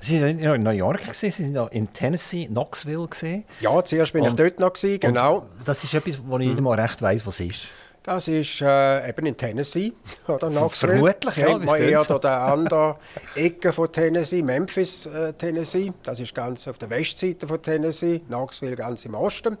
Sie 0.00 0.20
waren 0.20 0.38
in 0.38 0.62
New 0.62 0.70
York, 0.70 1.00
gewesen, 1.00 1.30
Sie 1.30 1.54
waren 1.54 1.68
in 1.72 1.92
Tennessee, 1.92 2.46
Knoxville. 2.46 3.08
Gewesen. 3.08 3.44
Ja, 3.60 3.82
zuerst 3.82 4.12
bin 4.12 4.22
und, 4.22 4.28
ich 4.28 4.34
dort 4.36 4.60
noch, 4.60 4.72
gewesen, 4.72 5.00
genau. 5.00 5.46
Das 5.64 5.82
ist 5.82 5.94
etwas, 5.94 6.20
wo 6.24 6.38
ich 6.38 6.48
nicht 6.48 6.60
mal 6.60 6.78
recht 6.78 7.02
weiss, 7.02 7.26
was 7.26 7.40
es 7.40 7.46
ist. 7.46 7.68
Das 8.02 8.28
ist 8.28 8.62
äh, 8.62 9.08
eben 9.08 9.26
in 9.26 9.36
Tennessee 9.36 9.92
oder 10.28 10.48
Knoxville. 10.48 10.92
Vermutlich, 10.92 11.36
ja. 11.36 11.46
Kennt 11.46 11.64
man 11.64 11.82
eher 11.82 12.00
so. 12.00 12.18
der 12.18 12.40
andere 12.40 12.96
Ecke 13.34 13.72
von 13.72 13.90
Tennessee, 13.90 14.42
Memphis, 14.42 15.06
äh, 15.06 15.32
Tennessee. 15.32 15.92
Das 16.04 16.20
ist 16.20 16.34
ganz 16.34 16.68
auf 16.68 16.78
der 16.78 16.90
Westseite 16.90 17.48
von 17.48 17.60
Tennessee, 17.60 18.20
Knoxville 18.20 18.76
ganz 18.76 19.04
im 19.04 19.14
Osten. 19.14 19.58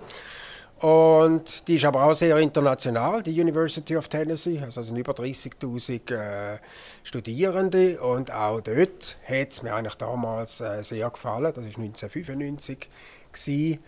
Und 0.80 1.66
die 1.66 1.74
ist 1.74 1.84
aber 1.84 2.04
auch 2.04 2.14
sehr 2.14 2.36
international, 2.36 3.22
die 3.22 3.40
University 3.40 3.96
of 3.96 4.08
Tennessee. 4.08 4.60
Also 4.60 4.82
sind 4.82 4.96
über 4.96 5.12
30.000 5.12 6.14
äh, 6.14 6.58
Studierende. 7.02 8.00
Und 8.00 8.30
auch 8.30 8.60
dort 8.60 9.16
hat 9.28 9.50
es 9.50 9.62
mir 9.62 9.74
eigentlich 9.74 9.96
damals 9.96 10.60
äh, 10.60 10.82
sehr 10.82 11.10
gefallen. 11.10 11.52
Das 11.52 11.56
war 11.56 11.64
1995. 11.64 12.88
Gewesen. 13.32 13.78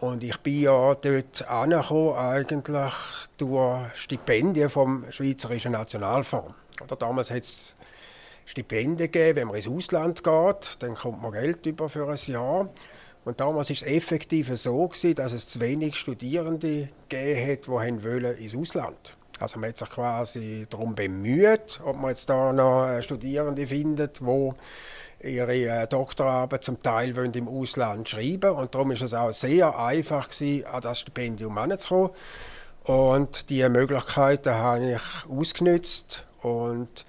Und 0.00 0.24
ich 0.24 0.36
bin 0.38 0.60
ja 0.60 0.94
dort 0.94 1.48
angekommen, 1.48 2.16
eigentlich 2.16 2.92
durch 3.38 3.72
Stipendien 3.94 4.68
vom 4.68 5.04
Schweizerischen 5.10 5.72
Nationalfonds. 5.72 6.52
Oder 6.82 6.96
damals 6.96 7.30
hat 7.30 7.44
es 7.44 7.76
Stipendien 8.44 9.10
gegeben, 9.10 9.36
wenn 9.36 9.48
man 9.48 9.56
ins 9.56 9.68
Ausland 9.68 10.22
geht, 10.22 10.76
dann 10.80 10.94
kommt 10.94 11.22
man 11.22 11.32
Geld 11.32 11.64
über 11.66 11.88
für 11.88 12.08
ein 12.08 12.18
Jahr. 12.26 12.68
Und 13.26 13.40
damals 13.40 13.70
war 13.70 13.74
es 13.74 13.82
effektiv 13.82 14.56
so, 14.56 14.86
gewesen, 14.86 15.16
dass 15.16 15.32
es 15.32 15.48
zu 15.48 15.58
wenig 15.58 15.96
Studierende 15.96 16.88
gegeben 17.08 17.50
hat, 17.50 17.64
die 17.64 18.04
wollen 18.04 18.38
ins 18.38 18.54
Ausland. 18.54 19.16
Also 19.40 19.58
man 19.58 19.70
hat 19.70 19.78
sich 19.78 19.90
quasi 19.90 20.66
darum 20.70 20.94
bemüht, 20.94 21.80
ob 21.84 21.96
man 21.96 22.10
jetzt 22.10 22.30
da 22.30 22.52
noch 22.52 23.02
Studierende 23.02 23.66
findet, 23.66 24.20
die 24.20 24.50
ihre 25.24 25.54
äh, 25.56 25.88
Doktorarbeit 25.88 26.62
zum 26.62 26.80
Teil 26.80 27.16
wollen 27.16 27.34
im 27.34 27.48
Ausland 27.48 28.08
schreiben 28.08 28.52
und 28.52 28.72
darum 28.72 28.92
ist 28.92 29.02
es 29.02 29.12
auch 29.12 29.32
sehr 29.32 29.76
einfach 29.76 30.28
gewesen, 30.28 30.64
an 30.66 30.82
das 30.82 31.00
Stipendium 31.00 31.54
heranzukommen. 31.54 32.10
Und 32.84 33.50
diese 33.50 33.68
Möglichkeiten 33.68 34.54
habe 34.54 34.92
ich 34.92 35.28
ausgenutzt 35.28 36.24
und 36.42 37.04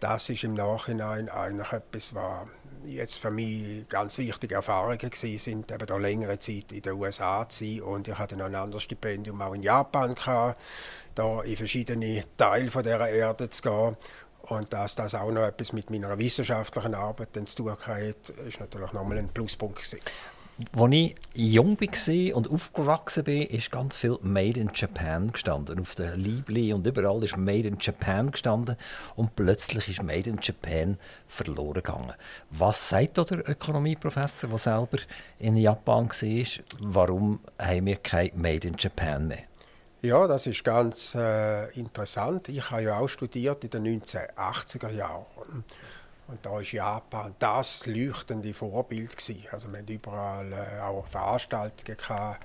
das 0.00 0.30
ist 0.30 0.44
im 0.44 0.54
Nachhinein 0.54 1.28
eigentlich 1.28 1.72
etwas, 1.72 2.14
was 2.14 2.46
jetzt 2.88 3.18
für 3.18 3.30
mich 3.30 3.88
ganz 3.88 4.18
wichtige 4.18 4.56
Erfahrungen 4.56 4.98
gewesen 4.98 5.38
sind, 5.38 5.72
eben 5.72 5.86
da 5.86 5.96
längere 5.96 6.38
Zeit 6.38 6.72
in 6.72 6.82
den 6.82 6.94
USA 6.94 7.48
zu 7.48 7.64
sein 7.64 7.82
und 7.82 8.08
ich 8.08 8.18
hatte 8.18 8.36
noch 8.36 8.46
ein 8.46 8.54
anderes 8.54 8.82
Stipendium 8.82 9.40
auch 9.42 9.54
in 9.54 9.62
Japan 9.62 10.14
da 11.14 11.42
in 11.42 11.56
verschiedene 11.56 12.22
Teile 12.36 12.70
von 12.70 12.82
der 12.82 13.00
Erde 13.00 13.48
zu 13.50 13.62
gehen 13.62 13.96
und 14.42 14.72
dass 14.72 14.94
das 14.94 15.14
auch 15.14 15.30
noch 15.30 15.42
etwas 15.42 15.72
mit 15.72 15.90
meiner 15.90 16.16
wissenschaftlichen 16.18 16.94
Arbeit 16.94 17.34
zu 17.44 17.56
tun 17.56 17.76
hat, 17.76 18.28
ist 18.46 18.60
natürlich 18.60 18.92
nochmal 18.92 19.18
ein 19.18 19.28
Pluspunkt 19.28 19.76
gewesen. 19.76 20.00
Als 20.76 20.92
ich 20.92 21.14
jung 21.34 21.80
war 21.80 22.36
und 22.36 22.50
aufgewachsen 22.50 23.22
bin, 23.22 23.42
ist 23.42 23.70
ganz 23.70 23.96
viel 23.96 24.18
Made 24.22 24.58
in 24.58 24.72
Japan 24.74 25.30
gestanden. 25.30 25.78
Auf 25.78 25.94
den 25.94 26.18
Liebli 26.18 26.72
und 26.72 26.84
überall 26.84 27.22
ist 27.22 27.36
Made 27.36 27.68
in 27.68 27.78
Japan 27.78 28.32
gestanden 28.32 28.76
und 29.14 29.36
plötzlich 29.36 29.88
ist 29.88 30.02
Made 30.02 30.28
in 30.28 30.40
Japan 30.42 30.98
verloren 31.28 31.74
gegangen. 31.74 32.12
Was 32.50 32.88
sagt 32.88 33.18
der 33.18 33.48
Ökonomieprofessor, 33.48 34.50
der 34.50 34.58
selber 34.58 34.98
in 35.38 35.56
Japan 35.56 36.08
war, 36.08 36.64
warum 36.80 37.38
haben 37.56 37.86
wir 37.86 37.96
kein 37.96 38.32
Made 38.34 38.66
in 38.66 38.74
Japan 38.76 39.28
mehr? 39.28 39.44
Ja, 40.02 40.26
das 40.26 40.46
ist 40.46 40.62
ganz 40.64 41.14
äh, 41.14 41.72
interessant. 41.78 42.48
Ich 42.48 42.70
habe 42.70 42.82
ja 42.82 42.98
auch 42.98 43.08
studiert 43.08 43.64
in 43.64 43.70
den 43.70 44.00
1980er 44.00 44.90
Jahren. 44.90 45.64
Und 46.28 46.44
da 46.44 46.52
war 46.52 46.62
Japan 46.62 47.34
das 47.38 47.86
leuchtende 47.86 48.52
Vorbild. 48.52 49.16
Gewesen. 49.16 49.44
Also 49.50 49.70
wir 49.72 49.78
hatten 49.78 49.92
überall 49.92 50.52
äh, 50.52 50.80
auch 50.80 51.06
Veranstaltungen. 51.06 51.96
Gehabt. 51.96 52.44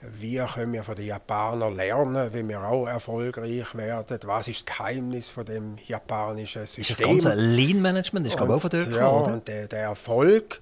Wie 0.00 0.36
können 0.38 0.72
wir 0.72 0.82
von 0.82 0.96
den 0.96 1.06
Japanern 1.06 1.76
lernen, 1.76 2.34
wie 2.34 2.48
wir 2.48 2.60
auch 2.64 2.86
erfolgreich 2.86 3.74
werden? 3.76 4.18
Was 4.24 4.48
ist 4.48 4.68
das 4.68 4.76
Geheimnis 4.76 5.30
von 5.30 5.44
dem 5.44 5.76
japanischen 5.86 6.66
System? 6.66 6.82
Ist 6.82 6.90
das 6.90 7.06
ganze 7.06 7.34
Lean-Management, 7.34 8.26
ist 8.26 8.36
glaube 8.36 8.56
auch 8.56 8.60
von 8.60 8.70
dort 8.70 8.88
Ja, 8.88 8.92
gekommen, 8.92 9.34
und 9.34 9.46
der, 9.46 9.68
der, 9.68 9.82
Erfolg. 9.82 10.60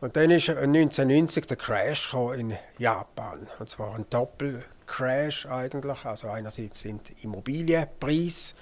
Und 0.00 0.16
dann 0.16 0.30
ist 0.30 0.48
1990 0.48 1.46
der 1.46 1.56
Crash 1.56 2.14
in 2.36 2.56
Japan. 2.78 3.48
Und 3.58 3.68
zwar 3.68 3.96
ein 3.96 4.06
Doppelcrash 4.08 5.46
eigentlich. 5.46 6.04
Also 6.04 6.28
einerseits 6.28 6.80
sind 6.80 7.12
Immobilienpreise 7.24 8.54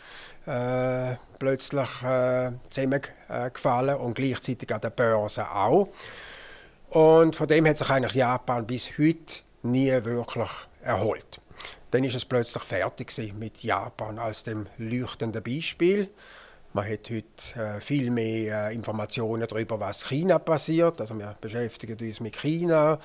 äh, 0.46 1.16
plötzlich 1.38 2.02
äh, 2.02 2.52
zusammengefallen 2.70 3.96
und 3.96 4.14
gleichzeitig 4.14 4.72
an 4.72 4.80
der 4.80 4.90
Börse 4.90 5.50
auch. 5.50 5.88
Und 6.88 7.36
von 7.36 7.48
dem 7.48 7.66
hat 7.66 7.76
sich 7.76 7.90
eigentlich 7.90 8.14
Japan 8.14 8.66
bis 8.66 8.96
heute 8.98 9.40
nie 9.62 9.92
wirklich 10.04 10.50
erholt. 10.82 11.40
Dann 11.90 12.04
ist 12.04 12.14
es 12.14 12.24
plötzlich 12.24 12.62
fertig 12.62 13.12
mit 13.34 13.62
Japan 13.62 14.18
als 14.18 14.42
dem 14.42 14.68
leuchtenden 14.78 15.42
Beispiel. 15.42 16.08
Man 16.76 16.86
hat 16.90 17.08
heute 17.08 17.58
äh, 17.58 17.80
viel 17.80 18.10
mehr 18.10 18.68
äh, 18.68 18.74
Informationen 18.74 19.48
darüber, 19.48 19.80
was 19.80 20.04
China 20.04 20.38
passiert. 20.38 21.00
Also 21.00 21.18
wir 21.18 21.34
beschäftigen 21.40 21.96
uns 21.98 22.20
mit 22.20 22.36
China 22.36 22.98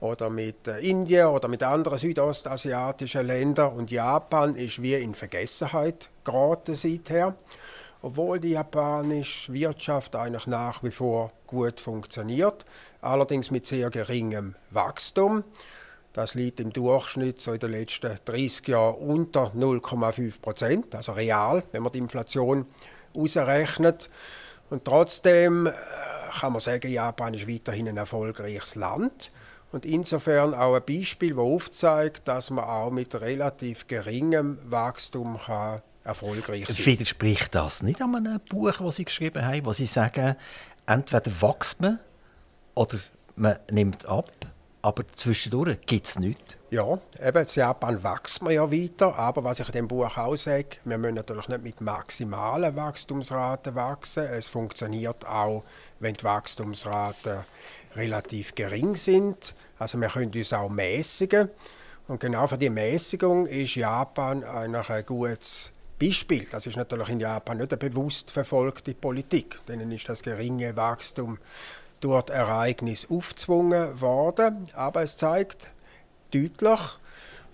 oder 0.00 0.30
mit 0.30 0.66
äh, 0.66 0.78
Indien 0.78 1.26
oder 1.26 1.46
mit 1.46 1.62
anderen 1.62 1.98
südostasiatischen 1.98 3.26
Ländern. 3.26 3.74
Und 3.74 3.90
Japan 3.90 4.56
ist 4.56 4.80
wie 4.80 4.94
in 4.94 5.14
Vergessenheit 5.14 6.08
geraten 6.24 6.74
seither. 6.74 7.34
Obwohl 8.00 8.40
die 8.40 8.52
japanische 8.52 9.52
Wirtschaft 9.52 10.16
eigentlich 10.16 10.46
nach 10.46 10.82
wie 10.82 10.90
vor 10.90 11.30
gut 11.46 11.80
funktioniert, 11.80 12.64
allerdings 13.02 13.50
mit 13.50 13.66
sehr 13.66 13.90
geringem 13.90 14.54
Wachstum. 14.70 15.44
Das 16.14 16.32
liegt 16.32 16.60
im 16.60 16.72
Durchschnitt 16.72 17.42
so 17.42 17.52
in 17.52 17.60
den 17.60 17.72
letzten 17.72 18.16
30 18.24 18.68
Jahren 18.68 18.94
unter 18.94 19.52
0,5 19.54 20.40
Prozent, 20.40 20.94
also 20.94 21.12
real, 21.12 21.62
wenn 21.72 21.82
man 21.82 21.92
die 21.92 21.98
Inflation 21.98 22.64
ausrechnet. 23.18 24.10
Und 24.70 24.84
trotzdem 24.84 25.66
äh, 25.66 25.72
kann 26.40 26.52
man 26.52 26.60
sagen, 26.60 26.90
Japan 26.90 27.34
ist 27.34 27.48
weiterhin 27.48 27.88
ein 27.88 27.96
erfolgreiches 27.96 28.74
Land. 28.74 29.30
Und 29.70 29.84
insofern 29.84 30.54
auch 30.54 30.74
ein 30.74 30.82
Beispiel, 30.86 31.30
das 31.30 31.38
aufzeigt, 31.38 32.26
dass 32.26 32.50
man 32.50 32.64
auch 32.64 32.90
mit 32.90 33.20
relativ 33.20 33.86
geringem 33.86 34.58
Wachstum 34.64 35.36
kann 35.36 35.82
erfolgreich 36.04 36.66
sein 36.66 36.76
kann. 36.76 36.86
Widerspricht 36.86 37.54
das 37.54 37.82
nicht 37.82 38.00
an 38.00 38.14
einem 38.14 38.40
Buch, 38.40 38.72
das 38.78 38.96
Sie 38.96 39.04
geschrieben 39.04 39.44
haben, 39.44 39.66
wo 39.66 39.72
Sie 39.72 39.86
sagen, 39.86 40.36
entweder 40.86 41.30
wächst 41.42 41.80
man 41.80 42.00
oder 42.74 42.98
man 43.36 43.58
nimmt 43.70 44.06
ab? 44.06 44.30
Aber 44.88 45.06
zwischendurch 45.12 45.78
gibt 45.84 46.06
es 46.06 46.18
nichts. 46.18 46.56
Ja, 46.70 46.98
eben, 47.22 47.42
in 47.42 47.46
Japan 47.46 48.02
wächst 48.02 48.40
man 48.40 48.54
ja 48.54 48.72
weiter, 48.72 49.14
aber 49.18 49.44
was 49.44 49.60
ich 49.60 49.68
in 49.68 49.72
dem 49.74 49.88
Buch 49.88 50.16
auch 50.16 50.34
sage, 50.34 50.78
wir 50.84 50.96
müssen 50.96 51.16
natürlich 51.16 51.46
nicht 51.48 51.62
mit 51.62 51.80
maximalen 51.82 52.74
Wachstumsraten 52.74 53.74
wachsen. 53.74 54.24
Es 54.24 54.48
funktioniert 54.48 55.26
auch, 55.26 55.62
wenn 56.00 56.14
die 56.14 56.24
Wachstumsraten 56.24 57.44
relativ 57.96 58.54
gering 58.54 58.94
sind. 58.94 59.54
Also 59.78 60.00
wir 60.00 60.08
können 60.08 60.32
uns 60.34 60.54
auch 60.54 60.70
mäßigen. 60.70 61.50
Und 62.06 62.20
genau 62.20 62.46
für 62.46 62.56
die 62.56 62.70
Mäßigung 62.70 63.44
ist 63.44 63.74
Japan 63.74 64.42
ein 64.42 64.74
gutes 65.04 65.70
Beispiel. 66.00 66.46
Das 66.50 66.64
ist 66.64 66.78
natürlich 66.78 67.10
in 67.10 67.20
Japan 67.20 67.58
nicht 67.58 67.74
eine 67.74 67.90
bewusst 67.90 68.30
verfolgte 68.30 68.94
Politik. 68.94 69.58
Denen 69.68 69.92
ist 69.92 70.08
das 70.08 70.22
geringe 70.22 70.74
Wachstum 70.76 71.36
durch 72.00 72.24
das 72.24 72.36
Ereignis 72.36 73.08
aufgezwungen 73.10 74.00
worden. 74.00 74.68
Aber 74.74 75.02
es 75.02 75.16
zeigt 75.16 75.70
deutlich, 76.32 76.80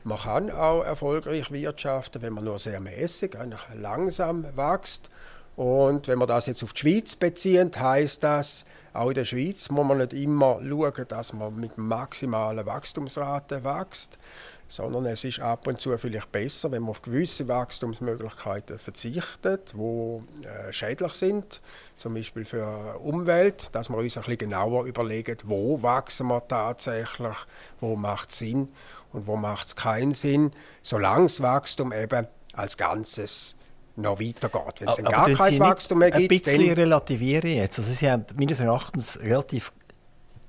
man 0.03 0.19
kann 0.19 0.51
auch 0.51 0.83
erfolgreich 0.83 1.51
wirtschaften, 1.51 2.23
wenn 2.23 2.35
man 2.35 2.45
nur 2.45 2.59
sehr 2.59 2.81
mäßig, 2.81 3.39
eigentlich 3.39 3.65
langsam 3.75 4.45
wächst. 4.57 5.09
Und 5.57 6.09
wenn 6.09 6.19
man 6.19 6.29
das 6.29 6.47
jetzt 6.47 6.63
auf 6.63 6.73
die 6.73 6.81
Schweiz 6.81 7.17
bezieht, 7.17 7.79
heißt 7.79 8.23
das, 8.23 8.67
Auch 8.95 9.09
in 9.09 9.15
der 9.15 9.25
Schweiz 9.25 9.71
muss 9.71 9.85
man 9.85 9.99
nicht 9.99 10.13
immer 10.13 10.61
schauen, 10.63 11.09
dass 11.09 11.33
man 11.33 11.57
mit 11.57 11.77
maximalen 11.77 12.65
Wachstumsraten 12.65 13.65
wächst, 13.65 14.19
sondern 14.68 15.06
es 15.06 15.25
ist 15.25 15.40
ab 15.40 15.66
und 15.66 15.80
zu 15.80 15.97
vielleicht 15.99 16.33
besser, 16.33 16.71
wenn 16.73 16.83
man 16.83 16.90
auf 16.90 17.02
gewisse 17.02 17.47
Wachstumsmöglichkeiten 17.49 18.78
verzichtet, 18.78 19.75
die 19.75 20.47
äh, 20.47 20.73
schädlich 20.73 21.12
sind, 21.12 21.61
zum 21.97 22.14
Beispiel 22.14 22.44
für 22.44 22.97
die 22.97 23.06
Umwelt, 23.06 23.68
dass 23.73 23.88
wir 23.88 23.99
uns 23.99 24.16
ein 24.16 24.23
bisschen 24.23 24.38
genauer 24.38 24.85
überlegen, 24.85 25.37
wo 25.44 25.83
wachsen 25.83 26.28
wir 26.28 26.47
tatsächlich, 26.47 27.37
wo 27.80 27.97
macht 27.97 28.30
es 28.30 28.38
Sinn 28.38 28.68
und 29.12 29.26
wo 29.26 29.37
macht 29.37 29.68
es 29.68 29.76
keinen 29.76 30.14
Sinn, 30.14 30.52
solange 30.83 31.25
das 31.25 31.40
Wachstum 31.40 31.92
eben 31.92 32.26
als 32.54 32.76
Ganzes 32.76 33.56
noch 33.97 34.21
weitergeht. 34.21 34.80
Wenn 34.80 34.88
es 34.88 34.97
dann 34.97 35.04
gar 35.04 35.30
kein 35.30 35.59
Wachstum 35.61 35.99
mehr 35.99 36.11
gibt, 36.11 36.33
ein 36.33 36.40
bisschen 36.40 36.68
dann 36.68 36.78
relativieren 36.78 37.50
jetzt. 37.50 37.78
Also 37.78 37.92
Sie 37.92 38.11
haben 38.11 38.25
meines 38.37 38.61
Erachtens 38.61 39.21
relativ 39.21 39.73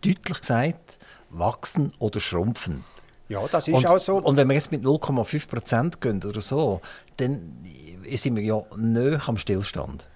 deutlich 0.01 0.39
gesagt, 0.39 0.97
wachsen 1.29 1.93
oder 1.99 2.19
schrumpfen. 2.19 2.83
Ja, 3.27 3.45
das 3.47 3.67
ist 3.67 3.73
und, 3.73 3.87
auch 3.87 3.99
so. 3.99 4.17
Und 4.17 4.37
wenn 4.37 4.47
wir 4.47 4.53
jetzt 4.53 4.71
mit 4.71 4.83
0,5 4.83 5.49
Prozent 5.49 6.01
gehen 6.01 6.23
oder 6.23 6.41
so, 6.41 6.81
dann 7.17 7.65
sind 8.13 8.35
wir 8.35 8.43
ja 8.43 8.61
nicht 8.77 9.27
am 9.27 9.37
Stillstand. 9.37 10.07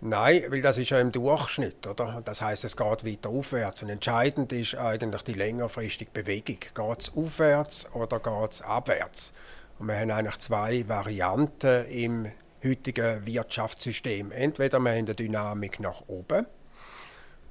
Nein, 0.00 0.44
weil 0.48 0.60
das 0.60 0.76
ist 0.76 0.90
ja 0.90 1.00
im 1.00 1.10
Durchschnitt, 1.10 1.86
oder? 1.86 2.20
Das 2.24 2.42
heißt, 2.42 2.64
es 2.64 2.76
geht 2.76 3.04
weiter 3.06 3.30
aufwärts. 3.30 3.82
Und 3.82 3.88
entscheidend 3.88 4.52
ist 4.52 4.74
eigentlich 4.74 5.22
die 5.22 5.32
längerfristige 5.32 6.10
Bewegung. 6.10 6.58
Geht 6.74 7.00
es 7.00 7.12
aufwärts 7.16 7.86
oder 7.94 8.18
geht 8.18 8.52
es 8.52 8.62
abwärts? 8.62 9.32
Und 9.78 9.88
wir 9.88 9.98
haben 9.98 10.10
eigentlich 10.10 10.38
zwei 10.38 10.86
Varianten 10.88 11.86
im 11.86 12.30
heutigen 12.62 13.24
Wirtschaftssystem. 13.26 14.32
Entweder 14.32 14.78
wir 14.80 14.90
haben 14.90 14.98
eine 14.98 15.14
Dynamik 15.14 15.80
nach 15.80 16.02
oben, 16.08 16.46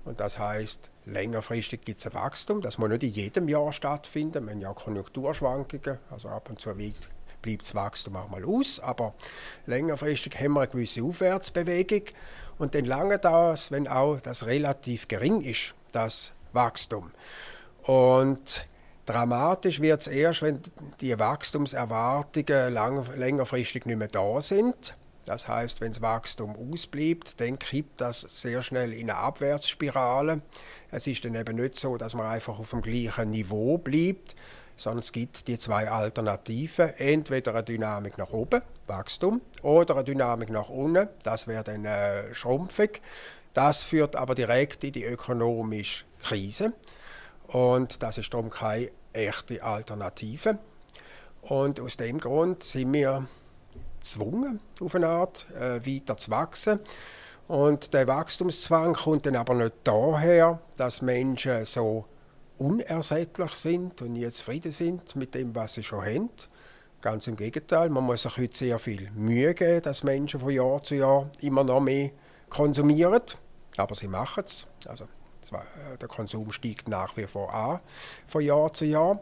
und 0.05 0.20
das 0.20 0.38
heißt, 0.38 0.91
längerfristig 1.06 1.82
gibt 1.82 2.00
es 2.00 2.08
ein 2.08 2.14
Wachstum. 2.14 2.62
Das 2.62 2.78
muss 2.78 2.90
nicht 2.90 3.04
in 3.04 3.10
jedem 3.10 3.48
Jahr 3.48 3.72
stattfinden. 3.72 4.46
Wir 4.46 4.54
haben 4.54 4.62
ja 4.62 4.74
Konjunkturschwankungen. 4.74 6.00
Also 6.10 6.30
ab 6.30 6.50
und 6.50 6.60
zu 6.60 6.74
bleibt 6.74 7.62
das 7.62 7.76
Wachstum 7.76 8.16
auch 8.16 8.30
mal 8.30 8.44
aus. 8.44 8.80
Aber 8.80 9.14
längerfristig 9.66 10.40
haben 10.40 10.54
wir 10.54 10.62
eine 10.62 10.70
gewisse 10.70 11.04
Aufwärtsbewegung. 11.04 12.04
Und 12.58 12.76
dann 12.76 12.86
lange 12.86 13.20
das, 13.20 13.72
wenn 13.72 13.88
auch 13.88 14.20
das 14.22 14.46
relativ 14.46 15.08
gering 15.08 15.42
ist, 15.42 15.76
das 15.92 16.34
Wachstum. 16.54 17.12
Und 17.84 18.68
dramatisch 19.06 19.82
wird 19.82 20.02
es 20.02 20.08
erst, 20.08 20.42
wenn 20.42 20.62
die 21.02 21.18
Wachstumserwartungen 21.18 22.74
lang, 22.74 23.06
längerfristig 23.16 23.86
nicht 23.86 23.98
mehr 23.98 24.08
da 24.08 24.42
sind. 24.42 24.96
Das 25.25 25.48
heißt, 25.48 25.82
wenn 25.82 25.91
das 25.91 26.01
Wachstum 26.01 26.55
ausbleibt, 26.55 27.39
dann 27.41 27.58
kippt 27.58 28.00
das 28.00 28.22
sehr 28.22 28.62
schnell 28.62 28.94
in 28.94 29.10
eine 29.10 29.15
Abwärtsspirale. 29.17 30.41
Es 30.91 31.08
ist 31.08 31.25
dann 31.25 31.36
eben 31.36 31.55
nicht 31.55 31.77
so, 31.77 31.98
dass 31.98 32.13
man 32.13 32.27
einfach 32.27 32.60
auf 32.60 32.70
dem 32.70 32.82
gleichen 32.82 33.32
Niveau 33.32 33.79
bleibt, 33.79 34.36
sondern 34.75 35.00
es 35.00 35.12
gibt 35.12 35.48
die 35.48 35.58
zwei 35.58 35.89
Alternativen. 35.89 36.89
Entweder 36.98 37.53
eine 37.53 37.63
Dynamik 37.63 38.17
nach 38.17 38.32
oben, 38.32 38.62
Wachstum, 38.86 39.41
oder 39.63 39.96
eine 39.96 40.03
Dynamik 40.03 40.50
nach 40.50 40.70
unten, 40.70 41.10
das 41.24 41.48
wäre 41.48 41.63
dann 41.63 41.86
äh, 41.86 42.34
schrumpfig. 42.34 43.01
Das 43.53 43.84
führt 43.84 44.15
aber 44.15 44.36
direkt 44.36 44.84
in 44.84 44.91
die 44.91 45.05
ökonomische 45.05 46.05
Krise. 46.22 46.74
Und 47.48 48.03
das 48.03 48.17
ist 48.17 48.34
darum 48.34 48.50
keine 48.50 48.91
echte 49.13 49.63
Alternative. 49.63 50.60
Und 51.41 51.79
aus 51.79 51.96
dem 51.98 52.20
Grund 52.20 52.63
sind 52.63 52.91
wir 52.94 53.27
gezwungen, 54.06 54.60
auf 54.80 54.94
eine 54.94 55.08
Art, 55.08 55.48
äh, 55.60 55.84
weiter 55.86 56.16
zu 56.16 56.30
wachsen. 56.30 56.80
Und 57.48 57.94
der 57.94 58.08
Wachstumszwang 58.08 58.94
kommt 58.94 59.26
dann 59.26 59.36
aber 59.36 59.56
nicht 59.56 59.74
daher, 59.84 60.60
dass 60.78 61.02
Menschen 61.02 61.66
so 61.66 62.06
unersättlich 62.58 63.52
sind 63.52 64.02
und 64.04 64.14
nie 64.14 64.30
zufrieden 64.30 64.72
sind 64.72 65.16
mit 65.16 65.34
dem, 65.34 65.56
was 65.56 65.74
sie 65.74 65.84
schon 65.84 66.06
haben. 66.06 66.30
Ganz 67.02 67.28
im 67.28 67.36
Gegenteil, 67.36 67.90
man 67.90 68.04
muss 68.04 68.24
sich 68.24 68.38
heute 68.38 68.56
sehr 68.56 68.80
viel 68.80 69.10
Mühe 69.12 69.54
geben, 69.54 69.82
dass 69.82 70.04
Menschen 70.04 70.40
von 70.40 70.50
Jahr 70.50 70.82
zu 70.82 70.96
Jahr 70.96 71.30
immer 71.42 71.64
noch 71.64 71.82
mehr 71.82 72.12
konsumieren. 72.50 73.22
Aber 73.78 73.96
sie 73.96 74.08
machen 74.08 74.44
es. 74.46 74.66
Also, 74.88 75.04
äh, 75.04 75.98
der 76.00 76.08
Konsum 76.08 76.52
steigt 76.52 76.88
nach 76.88 77.18
wie 77.18 77.26
vor 77.26 77.54
an, 77.54 77.80
von 78.28 78.42
Jahr 78.42 78.72
zu 78.74 78.86
Jahr. 78.86 79.20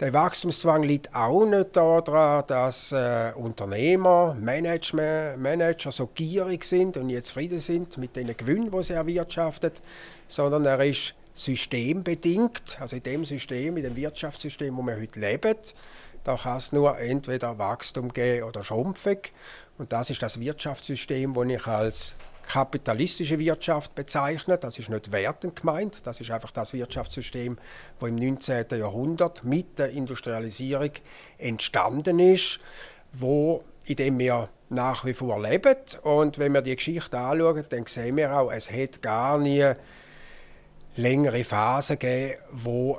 Der 0.00 0.12
Wachstumszwang 0.12 0.82
liegt 0.82 1.14
auch 1.14 1.46
nicht 1.46 1.76
daran, 1.76 2.44
dass 2.48 2.90
äh, 2.90 3.32
Unternehmer, 3.36 4.34
Management, 4.34 5.40
Manager 5.40 5.92
so 5.92 6.08
gierig 6.08 6.64
sind 6.64 6.96
und 6.96 7.10
jetzt 7.10 7.28
zufrieden 7.28 7.60
sind 7.60 7.96
mit 7.96 8.16
den 8.16 8.36
Gewinnen, 8.36 8.72
die 8.72 8.82
sie 8.82 8.94
erwirtschaftet, 8.94 9.80
sondern 10.26 10.64
er 10.64 10.84
ist 10.84 11.14
systembedingt. 11.34 12.76
Also 12.80 12.96
in 12.96 13.04
dem 13.04 13.24
System, 13.24 13.76
in 13.76 13.84
dem 13.84 13.94
Wirtschaftssystem, 13.94 14.76
wo 14.76 14.82
wir 14.82 14.96
heute 14.96 15.20
leben, 15.20 15.54
da 16.24 16.34
kann 16.34 16.56
es 16.56 16.72
nur 16.72 16.98
entweder 16.98 17.56
Wachstum 17.58 18.12
geben 18.12 18.48
oder 18.48 18.64
Schrumpfung. 18.64 19.18
Und 19.78 19.92
das 19.92 20.10
ist 20.10 20.22
das 20.22 20.40
Wirtschaftssystem, 20.40 21.34
das 21.34 21.46
ich 21.46 21.66
als 21.68 22.14
kapitalistische 22.46 23.38
Wirtschaft 23.38 23.94
bezeichnet. 23.94 24.64
Das 24.64 24.78
ist 24.78 24.88
nicht 24.88 25.12
wertend 25.12 25.56
gemeint, 25.56 26.06
das 26.06 26.20
ist 26.20 26.30
einfach 26.30 26.50
das 26.50 26.72
Wirtschaftssystem, 26.72 27.58
das 27.98 28.08
im 28.08 28.16
19. 28.16 28.66
Jahrhundert 28.70 29.44
mit 29.44 29.78
der 29.78 29.90
Industrialisierung 29.90 30.90
entstanden 31.38 32.18
ist, 32.18 32.60
wo 33.12 33.64
in 33.86 33.96
dem 33.96 34.18
wir 34.18 34.48
nach 34.70 35.04
wie 35.04 35.12
vor 35.12 35.40
leben. 35.40 35.76
Und 36.02 36.38
wenn 36.38 36.52
wir 36.52 36.62
die 36.62 36.74
Geschichte 36.74 37.18
anschauen, 37.18 37.64
dann 37.68 37.86
sehen 37.86 38.16
wir 38.16 38.34
auch, 38.34 38.50
es 38.50 38.70
hat 38.70 39.02
gar 39.02 39.38
nie 39.38 39.72
längere 40.96 41.44
Phasen 41.44 41.98
gegeben, 41.98 42.38
wo 42.50 42.98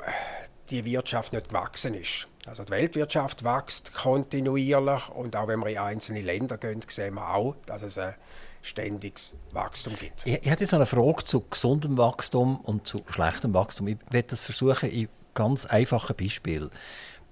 die 0.70 0.86
Wirtschaft 0.86 1.34
nicht 1.34 1.50
gewachsen 1.50 1.94
ist. 1.94 2.28
Also 2.46 2.64
die 2.64 2.72
Weltwirtschaft 2.72 3.44
wächst 3.44 3.94
kontinuierlich 3.94 5.10
und 5.10 5.36
auch 5.36 5.48
wenn 5.48 5.60
wir 5.60 5.68
in 5.68 5.78
einzelne 5.80 6.22
Länder 6.22 6.58
gehen, 6.58 6.84
sehen 6.88 7.16
wir 7.16 7.34
auch, 7.34 7.56
dass 7.66 7.82
es 7.82 7.98
eine 7.98 8.16
ständiges 8.66 9.36
Wachstum 9.52 9.96
gibt. 10.00 10.26
Ich, 10.26 10.34
ich 10.34 10.50
hätte 10.50 10.64
jetzt 10.64 10.74
eine 10.74 10.86
Frage 10.86 11.24
zu 11.24 11.42
gesundem 11.42 11.98
Wachstum 11.98 12.58
und 12.62 12.88
zu 12.88 13.04
schlechtem 13.10 13.54
Wachstum. 13.54 13.88
Ich 13.88 13.98
werde 14.10 14.30
das 14.30 14.42
versuchen 14.42 14.90
in 14.90 15.08
ganz 15.34 15.66
einfachen 15.66 16.16
Beispielen. 16.16 16.70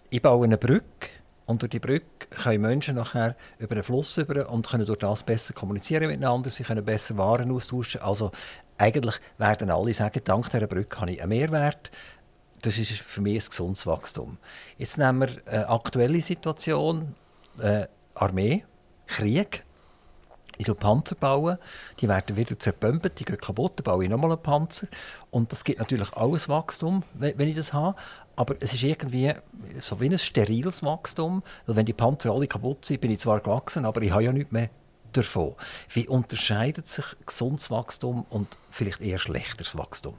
Ich 0.10 0.22
baue 0.22 0.46
eine 0.46 0.58
Brücke 0.58 1.10
und 1.46 1.62
durch 1.62 1.72
die 1.72 1.80
Brücke 1.80 2.28
können 2.30 2.62
Menschen 2.62 2.96
nachher 2.96 3.36
über 3.58 3.76
den 3.76 3.84
Fluss 3.84 4.18
über 4.18 4.50
und 4.50 4.68
können 4.68 4.86
durch 4.86 5.00
das 5.00 5.24
besser 5.24 5.54
kommunizieren 5.54 6.08
miteinander, 6.08 6.50
sie 6.50 6.64
können 6.64 6.86
besser 6.86 7.18
Waren 7.18 7.52
austauschen. 7.52 8.02
Also 8.02 8.32
eigentlich 8.78 9.20
werden 9.38 9.70
alle 9.70 9.94
sagen, 9.94 10.22
dank 10.24 10.50
dieser 10.50 10.68
Brücke 10.68 11.02
habe 11.02 11.12
ich 11.12 11.22
einen 11.22 11.30
Mehrwert. 11.30 11.92
Das 12.62 12.78
ist 12.78 12.92
für 12.92 13.22
mich 13.22 13.44
ein 13.44 13.50
gesundes 13.50 13.86
Wachstum. 13.86 14.38
Jetzt 14.78 14.98
nehmen 14.98 15.22
wir 15.22 15.54
eine 15.54 15.70
aktuelle 15.70 16.22
Situation, 16.22 17.16
äh, 17.60 17.88
Armee, 18.14 18.64
Krieg. 19.08 19.66
Ich 20.58 20.68
baue 20.68 20.76
Panzer, 20.76 21.16
bauen, 21.16 21.58
die 22.00 22.08
werden 22.08 22.36
wieder 22.36 22.58
zerbömpelt, 22.58 23.20
die 23.20 23.26
gehen 23.26 23.38
kaputt, 23.38 23.74
dann 23.78 23.84
baue 23.84 24.04
ich 24.04 24.10
nochmal 24.10 24.32
einen 24.32 24.42
Panzer. 24.42 24.88
Und 25.32 25.52
das 25.52 25.64
gibt 25.64 25.80
natürlich 25.80 26.14
alles 26.14 26.50
Wachstum, 26.50 27.04
wenn 27.14 27.48
ich 27.48 27.56
das 27.56 27.74
habe. 27.74 27.98
Aber 28.36 28.56
es 28.60 28.74
ist 28.74 28.84
irgendwie 28.84 29.34
so 29.80 30.00
wie 30.00 30.10
ein 30.10 30.18
steriles 30.18 30.84
Wachstum. 30.84 31.44
Weil 31.66 31.76
wenn 31.78 31.86
die 31.86 31.94
Panzer 31.94 32.32
alle 32.32 32.48
kaputt 32.48 32.86
sind, 32.86 33.02
bin 33.02 33.12
ich 33.12 33.20
zwar 33.20 33.40
gewachsen, 33.40 33.86
aber 33.86 34.02
ich 34.02 34.12
habe 34.12 34.24
ja 34.24 34.34
nichts 34.34 34.52
mehr 34.52 34.70
davon. 35.12 35.56
Wie 35.90 36.08
unterscheidet 36.08 36.88
sich 36.88 37.06
gesundes 37.26 37.70
Wachstum 37.72 38.26
und 38.30 38.58
vielleicht 38.70 39.02
eher 39.02 39.20
schlechtes 39.20 39.78
Wachstum? 39.78 40.16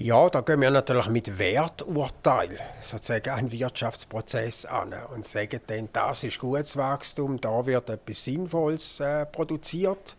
Ja, 0.00 0.30
da 0.30 0.42
gehen 0.42 0.60
wir 0.60 0.70
natürlich 0.70 1.08
mit 1.08 1.40
Werturteil 1.40 2.56
sozusagen 2.80 3.30
einen 3.30 3.50
Wirtschaftsprozess 3.50 4.64
an 4.64 4.94
und 5.12 5.26
sagen 5.26 5.60
dann, 5.66 5.88
das 5.92 6.22
ist 6.22 6.38
gutes 6.38 6.76
Wachstum, 6.76 7.40
da 7.40 7.66
wird 7.66 7.90
etwas 7.90 8.22
Sinnvolles 8.22 9.00
äh, 9.00 9.26
produziert. 9.26 10.16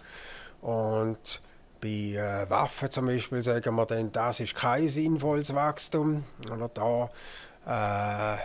Und 0.59 1.41
bei 1.79 1.87
äh, 1.87 2.49
Waffen 2.49 2.91
zum 2.91 3.05
Beispiel 3.05 3.41
sagen 3.41 3.73
wir 3.75 3.85
dann, 3.85 4.11
das 4.11 4.41
ist 4.41 4.53
kein 4.53 4.89
sinnvolles 4.89 5.55
Wachstum. 5.55 6.25
Oder 6.51 6.67
da 6.67 8.35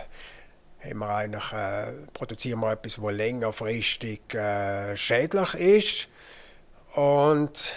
äh, 0.81 0.93
wir 0.93 1.09
eigentlich, 1.09 1.51
äh, 1.51 1.91
produzieren 2.13 2.61
wir 2.61 2.71
etwas, 2.71 2.95
das 2.95 3.11
längerfristig 3.11 4.33
äh, 4.35 4.95
schädlich 4.95 5.53
ist. 5.55 6.07
Und 6.95 7.75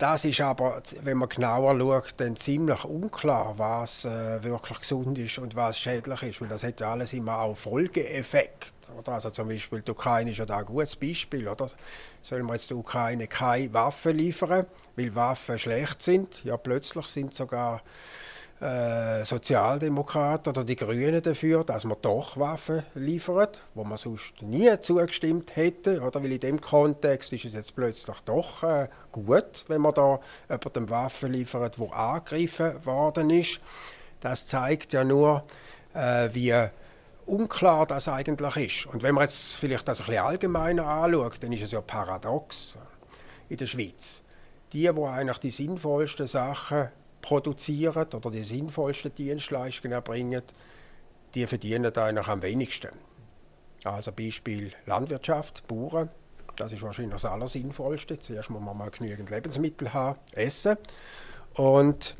das 0.00 0.24
ist 0.24 0.40
aber, 0.40 0.82
wenn 1.02 1.18
man 1.18 1.28
genauer 1.28 1.78
schaut, 1.78 2.14
dann 2.16 2.34
ziemlich 2.34 2.84
unklar, 2.86 3.58
was 3.58 4.06
äh, 4.06 4.42
wirklich 4.42 4.80
gesund 4.80 5.18
ist 5.18 5.36
und 5.36 5.54
was 5.54 5.78
schädlich 5.78 6.22
ist, 6.22 6.40
weil 6.40 6.48
das 6.48 6.64
hat 6.64 6.80
ja 6.80 6.92
alles 6.92 7.12
immer 7.12 7.38
auch 7.38 7.54
Folgeeffekt. 7.54 8.72
Also 9.04 9.28
zum 9.28 9.48
Beispiel 9.48 9.82
die 9.82 9.90
Ukraine 9.90 10.30
ist 10.30 10.38
ja 10.38 10.46
da 10.46 10.58
ein 10.58 10.64
gutes 10.64 10.96
Beispiel. 10.96 11.46
Oder? 11.46 11.68
Sollen 12.22 12.46
wir 12.46 12.54
jetzt 12.54 12.70
der 12.70 12.78
Ukraine 12.78 13.26
keine 13.26 13.72
Waffen 13.74 14.16
liefern, 14.16 14.66
weil 14.96 15.14
Waffen 15.14 15.58
schlecht 15.58 16.00
sind? 16.00 16.44
Ja, 16.44 16.56
plötzlich 16.56 17.04
sind 17.06 17.34
sogar 17.34 17.82
äh, 18.60 19.24
Sozialdemokraten 19.24 20.50
oder 20.50 20.64
die 20.64 20.76
Grünen 20.76 21.22
dafür, 21.22 21.64
dass 21.64 21.84
man 21.84 21.96
doch 22.02 22.36
Waffen 22.36 22.82
liefert, 22.94 23.62
wo 23.74 23.84
man 23.84 23.96
sonst 23.96 24.42
nie 24.42 24.70
zugestimmt 24.80 25.56
hätte, 25.56 26.02
oder 26.02 26.22
weil 26.22 26.32
in 26.32 26.40
dem 26.40 26.60
Kontext 26.60 27.32
ist 27.32 27.46
es 27.46 27.54
jetzt 27.54 27.74
plötzlich 27.74 28.20
doch 28.26 28.62
äh, 28.62 28.88
gut, 29.12 29.64
wenn 29.68 29.80
man 29.80 29.94
da 29.94 30.20
jemandem 30.48 30.90
Waffen 30.90 31.32
liefert, 31.32 31.78
wo 31.78 31.88
angegriffen 31.90 32.84
worden 32.84 33.30
ist. 33.30 33.60
Das 34.20 34.46
zeigt 34.46 34.92
ja 34.92 35.04
nur, 35.04 35.44
äh, 35.94 36.28
wie 36.32 36.54
unklar 37.24 37.86
das 37.86 38.08
eigentlich 38.08 38.56
ist. 38.56 38.86
Und 38.92 39.02
wenn 39.02 39.14
man 39.14 39.24
jetzt 39.24 39.56
vielleicht 39.56 39.88
das 39.88 40.00
ein 40.00 40.06
bisschen 40.06 40.24
allgemeiner 40.24 40.86
anschaut, 40.86 41.42
dann 41.42 41.52
ist 41.52 41.62
es 41.62 41.70
ja 41.70 41.80
paradox 41.80 42.76
in 43.48 43.56
der 43.56 43.66
Schweiz. 43.66 44.22
Die, 44.72 44.82
die 44.82 45.02
eigentlich 45.02 45.38
die 45.38 45.50
sinnvollsten 45.50 46.26
Sachen 46.26 46.90
produzieren 47.22 48.06
oder 48.14 48.30
die 48.30 48.42
sinnvollsten 48.42 49.14
Dienstleistungen 49.14 49.92
erbringen, 49.92 50.42
die 51.34 51.46
verdienen 51.46 51.96
eigentlich 51.96 52.28
am 52.28 52.42
wenigsten. 52.42 52.90
Also 53.84 54.12
Beispiel 54.12 54.72
Landwirtschaft, 54.86 55.66
Bauern, 55.66 56.10
das 56.56 56.72
ist 56.72 56.82
wahrscheinlich 56.82 57.14
das 57.14 57.24
Allersinnvollste. 57.24 58.18
Zuerst 58.18 58.50
muss 58.50 58.62
man 58.62 58.76
mal 58.76 58.90
genügend 58.90 59.30
Lebensmittel 59.30 59.94
haben, 59.94 60.18
essen. 60.32 60.76
Und 61.54 62.16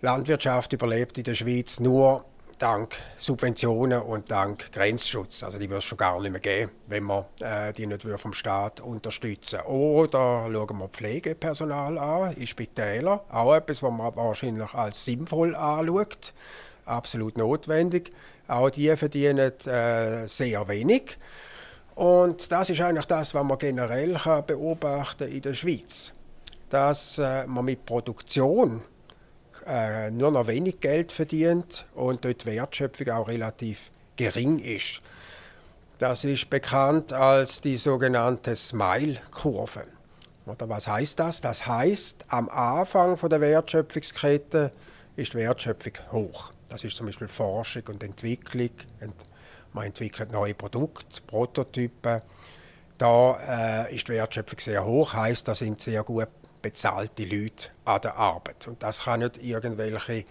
Landwirtschaft 0.00 0.72
überlebt 0.72 1.18
in 1.18 1.24
der 1.24 1.34
Schweiz 1.34 1.78
nur 1.78 2.24
dank 2.62 2.94
Subventionen 3.18 4.00
und 4.02 4.30
dank 4.30 4.70
Grenzschutz. 4.70 5.42
Also 5.42 5.58
die 5.58 5.68
wird 5.68 5.80
es 5.80 5.84
schon 5.84 5.98
gar 5.98 6.20
nicht 6.20 6.30
mehr 6.30 6.40
geben, 6.40 6.70
wenn 6.86 7.02
man 7.02 7.24
äh, 7.40 7.72
die 7.72 7.86
nicht 7.86 8.06
vom 8.16 8.32
Staat 8.32 8.80
unterstützen 8.80 9.60
Oder 9.62 10.48
schauen 10.52 10.78
wir 10.78 10.88
Pflegepersonal 10.88 11.98
an, 11.98 12.36
in 12.36 12.46
Spitälern. 12.46 13.18
Auch 13.30 13.54
etwas, 13.54 13.82
was 13.82 13.90
man 13.90 14.14
wahrscheinlich 14.14 14.74
als 14.74 15.04
sinnvoll 15.04 15.56
anschaut. 15.56 16.34
Absolut 16.86 17.36
notwendig. 17.36 18.12
Auch 18.46 18.70
die 18.70 18.96
verdienen 18.96 19.52
äh, 19.66 20.28
sehr 20.28 20.68
wenig. 20.68 21.18
Und 21.96 22.52
das 22.52 22.70
ist 22.70 22.80
eigentlich 22.80 23.06
das, 23.06 23.34
was 23.34 23.44
man 23.44 23.58
generell 23.58 24.14
kann 24.14 24.46
beobachten 24.46 25.28
in 25.28 25.42
der 25.42 25.54
Schweiz. 25.54 26.12
Dass 26.70 27.18
äh, 27.18 27.44
man 27.46 27.64
mit 27.64 27.84
Produktion 27.84 28.82
äh, 29.66 30.10
nur 30.10 30.30
noch 30.30 30.46
wenig 30.46 30.80
Geld 30.80 31.12
verdient 31.12 31.86
und 31.94 32.24
dort 32.24 32.42
die 32.42 32.46
Wertschöpfung 32.46 33.08
auch 33.10 33.28
relativ 33.28 33.90
gering 34.16 34.58
ist. 34.58 35.00
Das 35.98 36.24
ist 36.24 36.50
bekannt 36.50 37.12
als 37.12 37.60
die 37.60 37.76
sogenannte 37.76 38.56
Smile-Kurve. 38.56 39.84
Oder 40.46 40.68
was 40.68 40.88
heißt 40.88 41.20
das? 41.20 41.40
Das 41.40 41.66
heißt, 41.66 42.24
am 42.28 42.48
Anfang 42.48 43.16
von 43.16 43.30
der 43.30 43.40
Wertschöpfungskette 43.40 44.72
ist 45.14 45.34
die 45.34 45.38
Wertschöpfung 45.38 45.92
hoch. 46.10 46.52
Das 46.68 46.82
ist 46.84 46.96
zum 46.96 47.06
Beispiel 47.06 47.28
Forschung 47.28 47.84
und 47.88 48.02
Entwicklung. 48.02 48.70
Man 49.72 49.86
entwickelt 49.86 50.32
neue 50.32 50.54
Produkte, 50.54 51.22
Prototypen. 51.26 52.22
Da 52.98 53.86
äh, 53.86 53.94
ist 53.94 54.08
die 54.08 54.12
Wertschöpfung 54.12 54.58
sehr 54.58 54.84
hoch, 54.84 55.14
heißt, 55.14 55.46
da 55.46 55.54
sind 55.54 55.80
sehr 55.80 56.02
gut 56.02 56.28
bezahlte 56.62 57.24
Leute 57.24 57.68
an 57.84 58.00
der 58.00 58.16
Arbeit. 58.16 58.66
Und 58.68 58.82
das 58.82 59.04
kann 59.04 59.20
nicht 59.20 59.42
irgendwelche, 59.42 60.24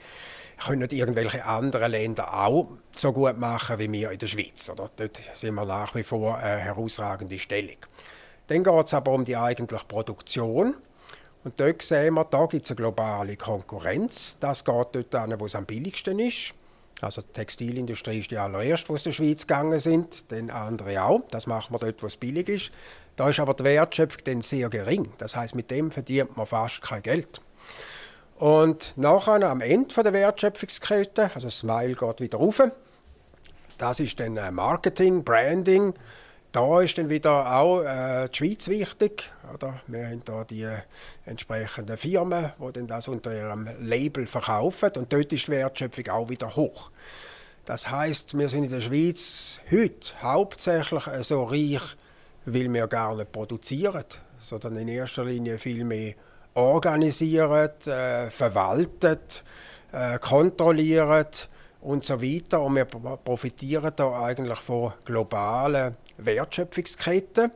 können 0.65 0.79
nicht 0.79 0.93
irgendwelche 0.93 1.45
anderen 1.45 1.91
Länder 1.91 2.33
auch 2.33 2.69
so 2.93 3.11
gut 3.11 3.37
machen 3.37 3.77
wie 3.77 3.91
wir 3.91 4.11
in 4.11 4.19
der 4.19 4.27
Schweiz. 4.27 4.69
Oder? 4.69 4.89
Dort 4.95 5.19
sind 5.33 5.53
wir 5.53 5.65
nach 5.65 5.93
wie 5.93 6.03
vor 6.03 6.37
eine 6.37 6.61
herausragende 6.61 7.37
Stellung. 7.37 7.77
Dann 8.47 8.63
geht 8.63 8.85
es 8.87 8.93
aber 8.93 9.11
um 9.11 9.25
die 9.25 9.37
eigentliche 9.37 9.85
Produktion. 9.85 10.75
Und 11.43 11.59
dort 11.59 11.81
sehen 11.81 12.13
wir, 12.15 12.25
da 12.25 12.45
gibt 12.45 12.65
es 12.65 12.71
eine 12.71 12.75
globale 12.75 13.35
Konkurrenz. 13.35 14.37
Das 14.39 14.63
geht 14.63 14.87
dort 14.91 15.15
an, 15.15 15.39
wo 15.39 15.45
es 15.45 15.55
am 15.55 15.65
billigsten 15.65 16.19
ist. 16.19 16.53
Also 17.01 17.21
die 17.21 17.33
Textilindustrie 17.33 18.19
ist 18.19 18.29
die 18.29 18.37
allererste, 18.37 18.87
die 18.87 18.93
aus 18.93 19.03
der 19.03 19.11
Schweiz 19.11 19.47
gegangen 19.47 19.79
sind, 19.79 20.31
dann 20.31 20.51
andere 20.51 21.03
auch. 21.03 21.21
Das 21.31 21.47
machen 21.47 21.73
wir 21.73 21.79
dort, 21.79 22.03
wo 22.03 22.07
es 22.07 22.17
billig 22.17 22.47
ist. 22.47 22.71
Da 23.15 23.29
ist 23.29 23.39
aber 23.39 23.53
die 23.53 23.63
Wertschöpfung 23.63 24.23
dann 24.25 24.41
sehr 24.41 24.69
gering. 24.69 25.13
Das 25.17 25.35
heißt, 25.35 25.55
mit 25.55 25.69
dem 25.69 25.91
verdient 25.91 26.35
man 26.37 26.45
fast 26.45 26.81
kein 26.81 27.03
Geld. 27.03 27.41
Und 28.37 28.93
nachher 28.95 29.47
am 29.47 29.61
Ende 29.61 30.01
der 30.01 30.13
Wertschöpfungskette, 30.13 31.31
also 31.35 31.49
Smile 31.49 31.93
geht 31.93 32.21
wieder 32.21 32.39
rauf, 32.39 32.61
das 33.77 33.99
ist 33.99 34.19
dann 34.19 34.37
äh, 34.37 34.51
Marketing, 34.51 35.23
Branding. 35.23 35.95
Da 36.51 36.81
ist 36.81 36.97
dann 36.99 37.09
wieder 37.09 37.51
auch 37.51 37.81
äh, 37.81 38.29
die 38.29 38.37
Schweiz 38.37 38.67
wichtig. 38.67 39.31
Oder? 39.53 39.81
Wir 39.87 40.05
haben 40.05 40.21
da 40.23 40.43
die 40.43 40.63
äh, 40.63 40.77
entsprechenden 41.25 41.97
Firmen, 41.97 42.51
die 42.59 42.73
dann 42.73 42.85
das 42.85 43.07
unter 43.07 43.33
ihrem 43.33 43.67
Label 43.79 44.27
verkaufen. 44.27 44.91
Und 44.97 45.11
dort 45.11 45.33
ist 45.33 45.47
die 45.47 45.51
Wertschöpfung 45.53 46.09
auch 46.09 46.29
wieder 46.29 46.55
hoch. 46.55 46.91
Das 47.65 47.89
heißt, 47.89 48.37
wir 48.37 48.49
sind 48.49 48.65
in 48.65 48.69
der 48.69 48.81
Schweiz 48.81 49.61
heute 49.71 50.21
hauptsächlich 50.21 51.03
so 51.21 51.43
reich 51.43 51.81
weil 52.45 52.73
wir 52.73 52.87
gar 52.87 53.15
nicht 53.15 53.31
produzieren, 53.31 54.05
sondern 54.39 54.77
in 54.77 54.87
erster 54.87 55.25
Linie 55.25 55.57
viel 55.57 55.83
mehr 55.83 56.13
organisieren, 56.53 57.69
äh, 57.85 58.29
verwalten, 58.29 59.19
äh, 59.91 60.19
kontrollieren 60.19 61.25
und 61.81 62.05
so 62.05 62.21
weiter. 62.21 62.61
Und 62.61 62.75
wir 62.75 62.85
profitieren 62.85 63.91
da 63.95 64.23
eigentlich 64.23 64.59
von 64.59 64.93
globalen 65.05 65.95
Wertschöpfungsketten. 66.17 67.51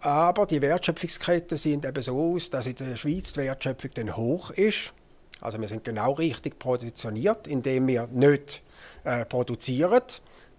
Aber 0.00 0.46
die 0.46 0.60
Wertschöpfungsketten 0.60 1.56
sehen 1.56 1.82
eben 1.82 2.02
so 2.02 2.34
aus, 2.34 2.50
dass 2.50 2.66
in 2.66 2.74
der 2.74 2.96
Schweiz 2.96 3.32
die 3.32 3.40
Wertschöpfung 3.40 3.90
dann 3.94 4.16
hoch 4.16 4.50
ist. 4.50 4.92
Also 5.40 5.60
wir 5.60 5.68
sind 5.68 5.84
genau 5.84 6.12
richtig 6.12 6.58
positioniert, 6.58 7.46
indem 7.46 7.86
wir 7.86 8.06
nicht 8.12 8.62
äh, 9.04 9.24
produzieren, 9.24 10.02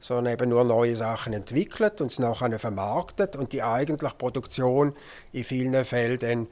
sondern 0.05 0.33
eben 0.33 0.49
nur 0.49 0.63
neue 0.63 0.95
Sachen 0.95 1.33
entwickelt 1.33 1.99
und 1.99 2.11
es 2.11 2.19
nachher 2.19 2.59
vermarktet 2.59 3.35
und 3.35 3.53
die 3.53 3.63
eigentliche 3.63 4.13
Produktion 4.15 4.93
in 5.31 5.43
vielen 5.43 5.83
Fällen 5.83 6.19
dann 6.19 6.47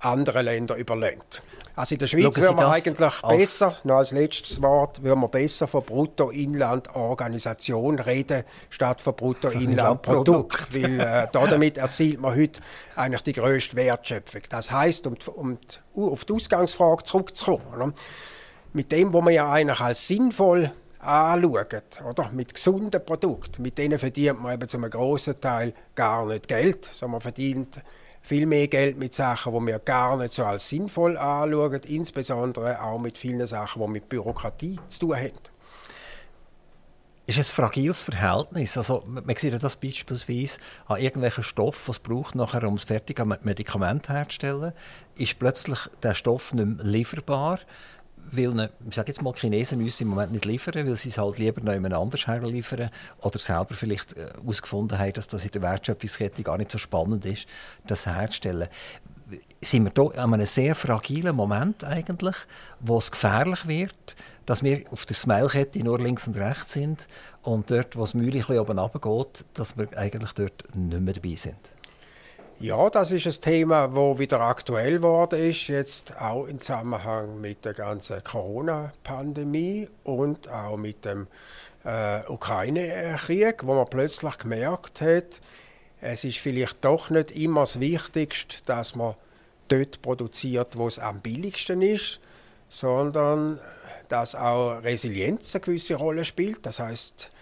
andere 0.00 0.40
Länder 0.40 0.76
überlässt. 0.76 1.42
Also 1.76 1.96
in 1.96 1.98
der 1.98 2.06
Schweiz 2.06 2.34
würden 2.36 2.58
wir 2.58 2.68
eigentlich 2.68 3.20
besser, 3.20 3.76
noch 3.84 3.96
als 3.96 4.12
letztes 4.12 4.62
Wort, 4.62 5.02
würden 5.02 5.20
wir 5.20 5.28
besser 5.28 5.68
von 5.68 5.84
Bruttoinlandorganisation 5.84 7.98
reden, 7.98 8.44
statt 8.70 9.02
von 9.02 9.16
Bruttoinlandprodukt. 9.16 10.74
weil 10.74 11.00
äh, 11.00 11.26
damit 11.30 11.76
erzielt 11.76 12.20
man 12.20 12.34
heute 12.36 12.62
eigentlich 12.96 13.22
die 13.22 13.34
grösste 13.34 13.76
Wertschöpfung. 13.76 14.40
Das 14.48 14.70
heißt, 14.70 15.06
um, 15.06 15.16
um 15.34 15.58
auf 15.94 16.24
die 16.24 16.32
Ausgangsfrage 16.32 17.04
zurückzukommen, 17.04 17.66
oder? 17.74 17.92
mit 18.72 18.90
dem, 18.92 19.12
was 19.14 19.22
man 19.22 19.32
ja 19.32 19.48
eigentlich 19.50 19.80
als 19.80 20.06
sinnvoll 20.08 20.72
anschauen, 21.04 21.82
oder? 22.08 22.30
mit 22.32 22.54
gesunden 22.54 23.04
Produkten, 23.04 23.62
mit 23.62 23.78
denen 23.78 23.98
verdient 23.98 24.40
man 24.40 24.54
eben 24.54 24.68
zum 24.68 24.88
grossen 24.88 25.40
Teil 25.40 25.74
gar 25.94 26.26
nicht 26.26 26.48
Geld, 26.48 26.86
sondern 26.86 27.12
man 27.12 27.20
verdient 27.20 27.80
viel 28.22 28.46
mehr 28.46 28.68
Geld 28.68 28.98
mit 28.98 29.14
Sachen, 29.14 29.52
die 29.52 29.66
wir 29.66 29.78
gar 29.78 30.16
nicht 30.16 30.32
so 30.32 30.44
als 30.44 30.68
sinnvoll 30.68 31.18
anschauen, 31.18 31.80
insbesondere 31.86 32.82
auch 32.82 32.98
mit 32.98 33.18
vielen 33.18 33.46
Sachen, 33.46 33.82
die 33.82 33.88
mit 33.88 34.08
Bürokratie 34.08 34.80
zu 34.88 35.00
tun 35.00 35.16
haben. 35.16 35.32
Ist 37.26 37.38
ein 37.38 37.44
fragiles 37.44 38.02
Verhältnis. 38.02 38.76
Also, 38.76 39.02
man 39.06 39.24
sieht 39.36 39.62
das 39.62 39.76
beispielsweise 39.76 40.58
an 40.86 41.00
irgendwelchen 41.00 41.42
Stoff, 41.42 41.88
was 41.88 41.96
es 41.96 42.02
braucht, 42.02 42.34
nachher, 42.34 42.64
um 42.64 42.76
das 42.76 42.84
fertige 42.84 43.24
Medikament 43.24 44.10
herzustellen, 44.10 44.74
ist 45.16 45.38
plötzlich 45.38 45.78
der 46.02 46.14
Stoff 46.14 46.52
nicht 46.52 46.66
mehr 46.66 46.84
lieferbar 46.84 47.60
weil 48.32 48.50
eine, 48.50 48.70
ich 48.88 48.94
sage 48.94 49.08
jetzt 49.08 49.22
mal, 49.22 49.32
Chinesen 49.34 49.82
müssen 49.82 50.04
im 50.04 50.08
Moment 50.08 50.32
nicht 50.32 50.44
liefern, 50.44 50.86
weil 50.86 50.96
sie 50.96 51.08
es 51.08 51.18
halt 51.18 51.38
lieber 51.38 51.60
noch 51.60 51.72
jemand 51.72 51.94
anders 51.94 52.26
herliefern 52.26 52.90
oder 53.20 53.38
selber 53.38 53.74
vielleicht 53.74 54.16
herausgefunden 54.16 54.98
äh, 54.98 55.00
haben, 55.00 55.12
dass 55.12 55.28
das 55.28 55.44
in 55.44 55.50
der 55.52 55.62
Wertschöpfungskette 55.62 56.42
gar 56.42 56.58
nicht 56.58 56.70
so 56.70 56.78
spannend 56.78 57.24
ist, 57.26 57.46
das 57.86 58.06
herzustellen. 58.06 58.68
Sind 59.62 59.84
wir 59.84 59.92
hier 59.94 60.22
an 60.22 60.34
einem 60.34 60.46
sehr 60.46 60.74
fragilen 60.74 61.34
Moment 61.34 61.84
eigentlich, 61.84 62.36
wo 62.80 62.98
es 62.98 63.10
gefährlich 63.10 63.66
wird, 63.66 64.16
dass 64.46 64.62
wir 64.62 64.84
auf 64.90 65.06
der 65.06 65.16
Smile-Kette 65.16 65.78
nur 65.82 65.98
links 65.98 66.28
und 66.28 66.36
rechts 66.36 66.74
sind 66.74 67.08
und 67.42 67.70
dort, 67.70 67.96
wo 67.96 68.04
es 68.04 68.14
mühlich 68.14 68.48
oben 68.50 68.78
runtergeht, 68.78 69.44
dass 69.54 69.78
wir 69.78 69.88
eigentlich 69.96 70.32
dort 70.32 70.64
nicht 70.74 71.00
mehr 71.00 71.14
dabei 71.14 71.34
sind? 71.36 71.56
Ja, 72.60 72.88
das 72.88 73.10
ist 73.10 73.26
ein 73.26 73.40
Thema, 73.42 73.88
das 73.88 74.18
wieder 74.18 74.40
aktuell 74.40 74.98
geworden 74.98 75.40
ist, 75.40 75.66
jetzt 75.66 76.16
auch 76.20 76.46
im 76.46 76.60
Zusammenhang 76.60 77.40
mit 77.40 77.64
der 77.64 77.74
ganzen 77.74 78.22
Corona-Pandemie 78.22 79.88
und 80.04 80.48
auch 80.48 80.76
mit 80.76 81.04
dem 81.04 81.26
äh, 81.84 82.20
Ukraine-Krieg, 82.28 83.66
wo 83.66 83.74
man 83.74 83.86
plötzlich 83.86 84.38
gemerkt 84.38 85.00
hat, 85.00 85.40
es 86.00 86.22
ist 86.22 86.38
vielleicht 86.38 86.84
doch 86.84 87.10
nicht 87.10 87.32
immer 87.32 87.62
das 87.62 87.80
Wichtigste, 87.80 88.58
dass 88.66 88.94
man 88.94 89.16
dort 89.66 90.00
produziert, 90.00 90.76
wo 90.78 90.86
es 90.86 91.00
am 91.00 91.20
billigsten 91.20 91.82
ist, 91.82 92.20
sondern 92.68 93.58
dass 94.08 94.36
auch 94.36 94.82
Resilienz 94.84 95.54
eine 95.54 95.62
gewisse 95.62 95.96
Rolle 95.96 96.24
spielt. 96.24 96.64
Das 96.66 96.78
heißt, 96.78 97.32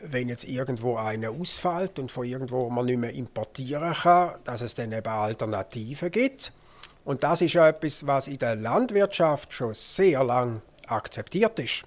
wenn 0.00 0.28
jetzt 0.28 0.44
irgendwo 0.44 0.96
einer 0.96 1.30
ausfällt 1.30 1.98
und 1.98 2.10
von 2.10 2.24
irgendwo 2.24 2.70
man 2.70 2.86
nicht 2.86 2.98
mehr 2.98 3.12
importieren 3.12 3.92
kann, 3.92 4.32
dass 4.44 4.60
es 4.60 4.74
dann 4.74 4.92
eben 4.92 5.08
Alternativen 5.08 6.10
gibt. 6.10 6.52
Und 7.04 7.22
das 7.22 7.40
ist 7.40 7.54
ja 7.54 7.68
etwas, 7.68 8.06
was 8.06 8.28
in 8.28 8.38
der 8.38 8.54
Landwirtschaft 8.56 9.52
schon 9.52 9.74
sehr 9.74 10.22
lang 10.24 10.62
akzeptiert 10.86 11.58
ist. 11.58 11.84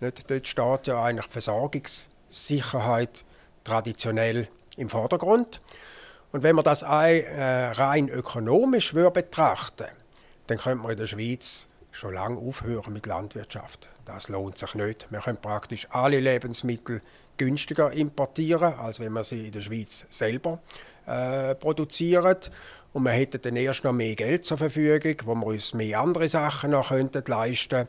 Nicht, 0.00 0.30
dort 0.30 0.46
steht 0.46 0.86
ja 0.86 1.02
eigentlich 1.02 1.26
die 1.26 1.32
Versorgungssicherheit 1.32 3.24
traditionell 3.64 4.48
im 4.76 4.88
Vordergrund. 4.88 5.60
Und 6.32 6.42
wenn 6.42 6.56
man 6.56 6.64
das 6.64 6.82
äh, 6.82 7.70
rein 7.70 8.08
ökonomisch 8.08 8.92
betrachten 8.92 9.86
dann 10.46 10.58
könnte 10.58 10.82
man 10.82 10.92
in 10.92 10.98
der 10.98 11.06
Schweiz 11.06 11.68
schon 11.90 12.14
lange 12.14 12.38
aufhören 12.38 12.92
mit 12.92 13.06
Landwirtschaft. 13.06 13.88
Das 14.04 14.28
lohnt 14.28 14.58
sich 14.58 14.74
nicht. 14.74 15.06
Wir 15.10 15.20
können 15.20 15.38
praktisch 15.38 15.88
alle 15.90 16.20
Lebensmittel 16.20 17.02
günstiger 17.36 17.92
importieren, 17.92 18.74
als 18.74 19.00
wenn 19.00 19.12
man 19.12 19.24
sie 19.24 19.46
in 19.46 19.52
der 19.52 19.60
Schweiz 19.60 20.06
selber 20.10 20.60
äh, 21.06 21.54
produziert. 21.54 22.50
Und 22.92 23.02
wir 23.04 23.12
hätten 23.12 23.42
dann 23.42 23.56
erst 23.56 23.84
noch 23.84 23.92
mehr 23.92 24.14
Geld 24.14 24.44
zur 24.44 24.56
Verfügung, 24.56 25.16
wo 25.24 25.34
wir 25.34 25.46
uns 25.46 25.74
mehr 25.74 26.00
andere 26.00 26.28
Sachen 26.28 26.70
noch 26.70 26.88
könnten 26.88 27.22
leisten 27.26 27.88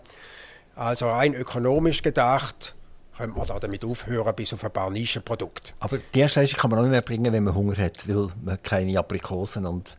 Also 0.76 1.10
rein 1.10 1.34
ökonomisch 1.34 2.02
gedacht 2.02 2.76
könnte 3.18 3.38
man 3.38 3.48
da 3.48 3.60
damit 3.60 3.84
aufhören, 3.84 4.36
bis 4.36 4.54
auf 4.54 4.64
ein 4.64 4.72
paar 4.72 4.90
Nischenprodukte. 4.92 5.74
Aber 5.80 5.98
die 5.98 6.20
Erstleistung 6.20 6.60
kann 6.60 6.70
man 6.70 6.80
auch 6.80 6.84
nicht 6.84 6.92
mehr 6.92 7.02
bringen, 7.02 7.34
wenn 7.34 7.44
man 7.44 7.56
Hunger 7.56 7.76
hat, 7.78 8.08
weil 8.08 8.28
man 8.44 8.62
keine 8.62 8.98
Aprikosen 8.98 9.66
und 9.66 9.98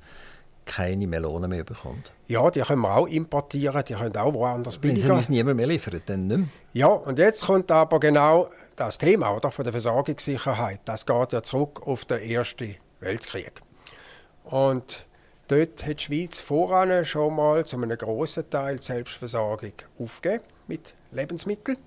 keine 0.69 1.07
Melonen 1.07 1.51
mehr 1.51 1.65
bekommt. 1.65 2.13
Ja, 2.29 2.49
die 2.51 2.61
können 2.61 2.83
wir 2.83 2.95
auch 2.95 3.07
importieren, 3.07 3.83
die 3.85 3.95
können 3.95 4.17
auch 4.17 4.33
woanders 4.33 4.79
billiger. 4.79 5.07
Sie 5.07 5.13
müssen 5.13 5.33
niemand 5.33 5.57
mehr 5.57 5.67
liefern, 5.67 6.01
dann 6.07 6.27
nicht 6.27 6.37
mehr. 6.37 6.47
Ja, 6.73 6.87
und 6.87 7.19
jetzt 7.19 7.45
kommt 7.47 7.71
aber 7.73 7.99
genau 7.99 8.49
das 8.77 8.99
Thema 8.99 9.35
oder, 9.35 9.51
von 9.51 9.65
der 9.65 9.73
Versorgungssicherheit. 9.73 10.81
Das 10.85 11.07
geht 11.07 11.33
ja 11.33 11.43
zurück 11.43 11.83
auf 11.85 12.05
den 12.05 12.21
Ersten 12.21 12.77
Weltkrieg. 13.01 13.61
Und 14.45 15.07
dort 15.49 15.85
hat 15.85 16.01
die 16.01 16.05
Schweiz 16.05 16.41
voran 16.41 17.05
schon 17.05 17.35
mal 17.35 17.65
zu 17.67 17.77
einem 17.77 17.97
grossen 17.97 18.49
Teil 18.49 18.81
Selbstversorgung 18.81 19.73
aufgegeben 19.99 20.45
mit 20.69 20.95
Lebensmitteln 21.11 21.79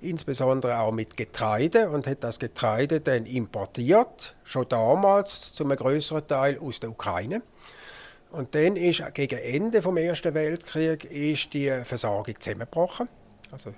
insbesondere 0.00 0.78
auch 0.78 0.92
mit 0.92 1.16
Getreide 1.16 1.90
und 1.90 2.06
hat 2.06 2.22
das 2.22 2.38
Getreide 2.38 3.00
dann 3.00 3.26
importiert, 3.26 4.36
schon 4.44 4.68
damals 4.68 5.52
zum 5.52 5.70
größeren 5.70 6.26
Teil 6.26 6.58
aus 6.58 6.80
der 6.80 6.90
Ukraine. 6.90 7.42
Und 8.30 8.54
dann 8.54 8.76
ist 8.76 9.02
gegen 9.14 9.38
Ende 9.38 9.82
vom 9.82 9.96
Ersten 9.96 10.34
Weltkrieg 10.34 11.04
ist 11.04 11.54
die 11.54 11.70
Versorgung 11.84 12.38
zusammengebrochen. 12.38 13.08
Also 13.50 13.70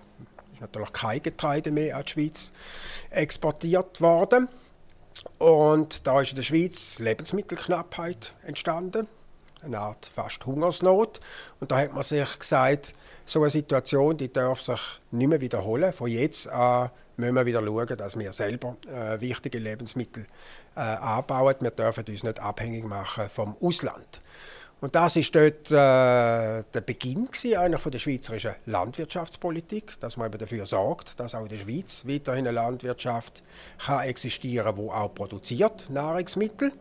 ist 0.52 0.60
natürlich 0.60 0.92
kein 0.92 1.22
Getreide 1.22 1.70
mehr 1.70 1.96
an 1.96 2.02
die 2.04 2.10
Schweiz 2.10 2.52
exportiert 3.10 4.00
worden. 4.00 4.48
Und 5.38 6.06
da 6.06 6.20
ist 6.20 6.30
in 6.30 6.36
der 6.36 6.42
Schweiz 6.42 6.98
Lebensmittelknappheit 6.98 8.34
entstanden, 8.44 9.06
eine 9.62 9.78
Art 9.78 10.10
fast 10.12 10.44
Hungersnot. 10.46 11.20
Und 11.60 11.70
da 11.70 11.78
hat 11.78 11.92
man 11.92 12.02
sich 12.02 12.38
gesagt, 12.38 12.94
so 13.24 13.40
eine 13.42 13.50
Situation 13.50 14.16
die 14.16 14.32
darf 14.32 14.60
sich 14.60 15.00
nicht 15.10 15.28
mehr 15.28 15.40
wiederholen. 15.40 15.92
Von 15.92 16.08
jetzt 16.08 16.48
an 16.48 16.90
müssen 17.16 17.34
wir 17.34 17.46
wieder 17.46 17.62
schauen, 17.64 17.96
dass 17.96 18.18
wir 18.18 18.32
selber 18.32 18.76
äh, 18.86 19.20
wichtige 19.20 19.58
Lebensmittel 19.58 20.26
äh, 20.76 20.80
anbauen. 20.80 21.56
Wir 21.60 21.70
dürfen 21.70 22.04
uns 22.08 22.22
nicht 22.22 22.40
abhängig 22.40 22.84
machen 22.84 23.28
vom 23.28 23.56
Ausland. 23.60 24.20
Und 24.80 24.94
das 24.94 25.14
ist 25.16 25.34
dort 25.34 25.70
äh, 25.70 26.64
der 26.72 26.80
Beginn 26.84 27.28
eigentlich 27.28 27.80
von 27.80 27.92
der 27.92 27.98
schweizerischen 27.98 28.54
Landwirtschaftspolitik, 28.64 30.00
dass 30.00 30.16
man 30.16 30.28
eben 30.28 30.38
dafür 30.38 30.64
sorgt, 30.64 31.20
dass 31.20 31.34
auch 31.34 31.42
in 31.42 31.50
der 31.50 31.58
Schweiz 31.58 32.04
weiterhin 32.06 32.48
eine 32.48 32.54
Landwirtschaft 32.54 33.42
kann 33.78 34.04
existieren, 34.04 34.76
wo 34.76 34.90
auch 34.90 35.14
produziert 35.14 35.90
Nahrungsmittel. 35.90 36.72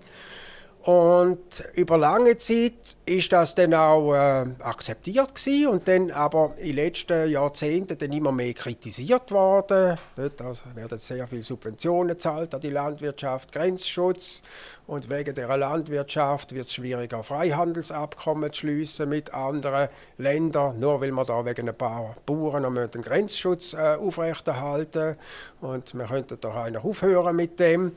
Und 0.84 1.62
über 1.74 1.98
lange 1.98 2.38
Zeit 2.38 2.96
ist 3.06 3.34
das 3.34 3.54
dann 3.54 3.74
auch 3.74 4.13
äh, 4.13 4.46
akzeptiert 4.60 5.36
gewesen 5.36 5.68
und 5.68 5.88
dann 5.89 6.10
aber 6.10 6.54
in 6.58 6.68
den 6.68 6.76
letzten 6.78 7.30
Jahrzehnten 7.30 7.98
dann 7.98 8.13
immer 8.13 8.32
mehr 8.32 8.54
kritisiert 8.54 9.30
worden. 9.32 9.98
Also 10.15 10.62
werden 10.76 10.98
sehr 10.98 11.28
viele 11.28 11.44
Subventionen 11.44 12.15
gezahlt 12.15 12.56
an 12.56 12.62
die 12.62 12.70
Landwirtschaft, 12.70 13.52
Grenzschutz 13.52 14.42
und 14.88 15.10
wegen 15.10 15.36
der 15.36 15.58
Landwirtschaft 15.58 16.56
wird 16.56 16.68
es 16.68 16.74
schwieriger, 16.74 17.24
Freihandelsabkommen 17.24 18.54
zu 18.54 18.62
schließen 18.62 19.10
mit 19.10 19.34
anderen 19.34 19.89
Ländern, 20.18 20.80
nur 20.80 21.02
weil 21.02 21.12
man 21.12 21.26
da 21.26 21.44
wegen 21.46 21.68
ein 21.68 21.76
paar 21.76 22.15
Bauern 22.26 22.89
den 22.89 23.02
Grenzschutz 23.02 23.74
äh, 23.74 23.96
aufrechterhalten 23.96 25.18
und 25.60 25.94
wir 25.94 26.06
könnten 26.06 26.39
doch 26.39 26.56
eigentlich 26.56 26.86
aufhören 26.86 27.36
mit 27.36 27.60
dem. 27.60 27.92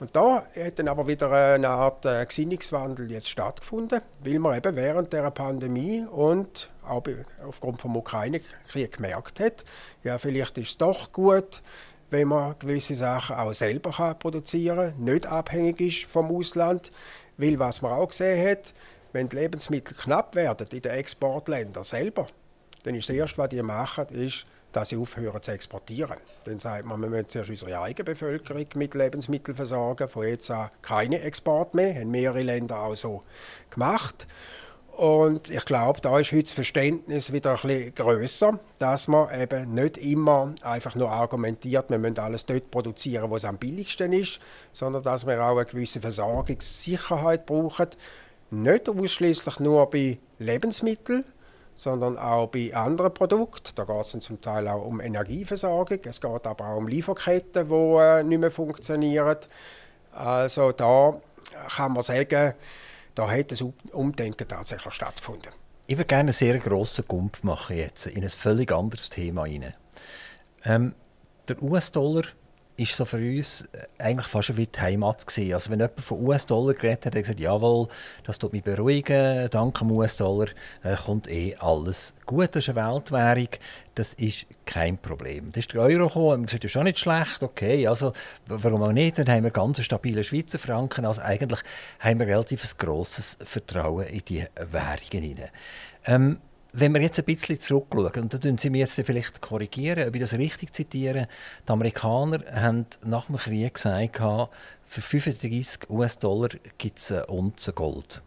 Und 0.00 0.14
da 0.14 0.44
hat 0.54 0.78
dann 0.78 0.88
aber 0.88 1.08
wieder 1.08 1.30
eine 1.32 1.68
Art 1.68 2.06
äh, 2.06 2.24
Gesinnungswandel 2.24 3.10
jetzt 3.10 3.28
stattgefunden, 3.28 4.00
weil 4.20 4.38
man 4.38 4.56
eben 4.56 4.76
während 4.76 5.12
der 5.12 5.28
Pandemie 5.30 6.04
und 6.04 6.70
auch 6.86 7.02
aufgrund 7.46 7.80
vom 7.80 7.96
Ukraine-Krieg 7.96 8.92
gemerkt 8.92 9.40
hat, 9.40 9.64
ja, 10.04 10.18
vielleicht 10.18 10.56
ist 10.58 10.70
es 10.70 10.78
doch 10.78 11.10
gut, 11.12 11.62
wenn 12.10 12.28
man 12.28 12.58
gewisse 12.58 12.94
Sachen 12.94 13.36
auch 13.36 13.52
selber 13.52 13.90
kann 13.90 14.18
produzieren 14.18 14.94
kann, 14.94 15.04
nicht 15.04 15.26
abhängig 15.26 15.80
ist 15.80 16.10
vom 16.10 16.34
Ausland. 16.34 16.92
Weil 17.36 17.58
was 17.58 17.82
man 17.82 17.92
auch 17.92 18.08
gesehen 18.08 18.48
hat, 18.48 18.72
wenn 19.12 19.28
die 19.28 19.36
Lebensmittel 19.36 19.96
knapp 19.96 20.34
werden 20.34 20.66
in 20.72 20.82
den 20.82 20.92
Exportländern 20.92 21.84
selber, 21.84 22.26
dann 22.84 22.94
ist 22.94 23.08
das 23.08 23.16
Erste, 23.16 23.38
was 23.38 23.48
die 23.48 23.62
machen, 23.62 24.06
ist, 24.10 24.46
dass 24.78 24.90
sie 24.90 24.96
aufhören 24.96 25.42
zu 25.42 25.50
exportieren. 25.50 26.18
Dann 26.44 26.60
sagt 26.60 26.86
man, 26.86 27.00
wir 27.00 27.08
müssen 27.08 27.28
zuerst 27.28 27.50
unsere 27.50 27.80
eigene 27.80 28.04
Bevölkerung 28.04 28.66
mit 28.76 28.94
Lebensmitteln 28.94 29.56
versorgen. 29.56 30.08
Von 30.08 30.24
jetzt 30.24 30.52
an 30.52 30.70
keine 30.82 31.20
Export 31.22 31.74
mehr, 31.74 31.96
haben 31.96 32.12
mehrere 32.12 32.42
Länder 32.42 32.78
auch 32.78 32.94
so 32.94 33.24
gemacht. 33.70 34.28
Und 34.96 35.50
ich 35.50 35.64
glaube, 35.64 36.00
da 36.00 36.16
ist 36.20 36.30
heute 36.30 36.44
das 36.44 36.52
Verständnis 36.52 37.32
wieder 37.32 37.56
ein 37.56 37.68
bisschen 37.68 37.94
grösser, 37.96 38.60
dass 38.78 39.08
man 39.08 39.40
eben 39.40 39.74
nicht 39.74 39.96
immer 39.96 40.54
einfach 40.62 40.94
nur 40.94 41.10
argumentiert, 41.10 41.90
wir 41.90 41.98
müssen 41.98 42.20
alles 42.20 42.46
dort 42.46 42.70
produzieren, 42.70 43.30
wo 43.30 43.36
es 43.36 43.44
am 43.44 43.58
billigsten 43.58 44.12
ist, 44.12 44.38
sondern 44.72 45.02
dass 45.02 45.26
wir 45.26 45.42
auch 45.42 45.56
eine 45.56 45.64
gewisse 45.64 46.00
Versorgungssicherheit 46.00 47.46
brauchen. 47.46 47.88
Nicht 48.50 48.88
ausschließlich 48.88 49.58
nur 49.58 49.90
bei 49.90 50.18
Lebensmitteln, 50.38 51.24
sondern 51.78 52.18
auch 52.18 52.48
bei 52.48 52.74
anderen 52.74 53.14
Produkten. 53.14 53.70
Da 53.76 53.84
geht 53.84 54.14
es 54.14 54.24
zum 54.24 54.40
Teil 54.40 54.66
auch 54.66 54.84
um 54.84 55.00
Energieversorgung, 55.00 56.00
es 56.02 56.20
geht 56.20 56.46
aber 56.46 56.66
auch 56.66 56.76
um 56.76 56.88
Lieferketten, 56.88 57.68
die 57.68 57.74
äh, 57.74 58.22
nicht 58.24 58.40
mehr 58.40 58.50
funktionieren. 58.50 59.36
Also 60.12 60.72
da 60.72 61.20
kann 61.76 61.92
man 61.92 62.02
sagen, 62.02 62.54
da 63.14 63.30
hat 63.30 63.52
das 63.52 63.62
Umdenken 63.92 64.48
tatsächlich 64.48 64.92
stattgefunden. 64.92 65.52
Ich 65.86 65.96
würde 65.96 66.06
gerne 66.06 66.20
einen 66.20 66.32
sehr 66.32 66.58
grossen 66.58 67.04
Gump 67.06 67.44
machen 67.44 67.76
jetzt 67.76 68.08
in 68.08 68.24
ein 68.24 68.28
völlig 68.28 68.72
anderes 68.72 69.08
Thema 69.08 69.44
hinein. 69.44 69.74
Ähm, 70.64 70.96
der 71.48 71.62
US-Dollar 71.62 72.24
ist 72.78 72.94
so 72.94 73.04
für 73.04 73.16
uns 73.16 73.62
äh, 73.72 73.86
eigentlich 74.02 74.26
fast 74.28 74.56
wie 74.56 74.66
die 74.66 74.80
Heimat 74.80 75.26
gewesen. 75.26 75.52
Also 75.52 75.70
wenn 75.70 75.80
jemand 75.80 76.00
von 76.00 76.24
US-Dollar 76.24 76.74
geredet 76.74 77.00
hat, 77.00 77.06
hat 77.06 77.14
er 77.16 77.22
gesagt, 77.22 77.40
jawohl, 77.40 77.88
das 78.24 78.38
tut 78.38 78.52
mich 78.52 78.62
beruhigen, 78.62 79.50
dank 79.50 79.78
dem 79.78 79.90
US-Dollar 79.90 80.46
äh, 80.84 80.94
kommt 80.94 81.28
eh 81.28 81.56
alles 81.56 82.14
gut. 82.24 82.54
Das 82.54 82.68
ist 82.68 82.76
eine 82.76 82.88
Weltwährung, 82.88 83.48
das 83.96 84.14
ist 84.14 84.46
kein 84.64 84.96
Problem. 84.96 85.50
Dann 85.50 85.58
ist 85.58 85.72
der 85.72 85.82
Euro 85.82 86.06
gekommen 86.06 86.40
und 86.40 86.46
gesagt, 86.46 86.64
das 86.64 86.70
ist 86.70 86.76
auch 86.76 86.84
nicht 86.84 87.00
schlecht, 87.00 87.42
okay, 87.42 87.86
also 87.88 88.12
warum 88.46 88.82
auch 88.82 88.92
nicht, 88.92 89.18
dann 89.18 89.28
haben 89.28 89.42
wir 89.42 89.50
ganz 89.50 89.82
stabile 89.82 90.22
Schweizer 90.22 90.60
Franken, 90.60 91.04
also 91.04 91.20
eigentlich 91.20 91.60
haben 91.98 92.20
wir 92.20 92.28
relativ 92.28 92.62
ein 92.62 92.78
grosses 92.78 93.38
Vertrauen 93.44 94.06
in 94.06 94.24
die 94.24 94.46
Währungen. 94.54 95.50
Ähm, 96.06 96.38
wenn 96.80 96.94
wir 96.94 97.00
jetzt 97.00 97.18
ein 97.18 97.24
bisschen 97.24 97.58
zurückschauen, 97.58 98.22
und 98.22 98.34
da 98.34 98.38
tun 98.38 98.58
Sie 98.58 98.70
mir 98.70 98.78
jetzt 98.78 98.94
vielleicht 98.94 99.40
korrigieren, 99.40 100.08
ob 100.08 100.14
ich 100.14 100.20
das 100.20 100.34
richtig 100.34 100.72
zitiere, 100.72 101.28
die 101.66 101.72
Amerikaner 101.72 102.40
haben 102.52 102.86
nach 103.04 103.26
dem 103.26 103.36
Krieg 103.36 103.74
gesagt, 103.74 104.20
für 104.84 105.00
35 105.00 105.90
US-Dollar 105.90 106.48
gibt 106.78 106.98
es 106.98 107.12
eine 107.12 107.26
Unze 107.26 107.72
Gold. 107.72 108.22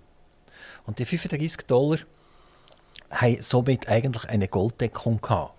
Und 0.86 1.00
die 1.00 1.06
35 1.06 1.66
Dollar 1.66 2.00
haben 3.10 3.42
somit 3.42 3.88
eigentlich 3.88 4.30
eine 4.30 4.48
Golddeckung 4.48 5.22
gehabt. 5.22 5.54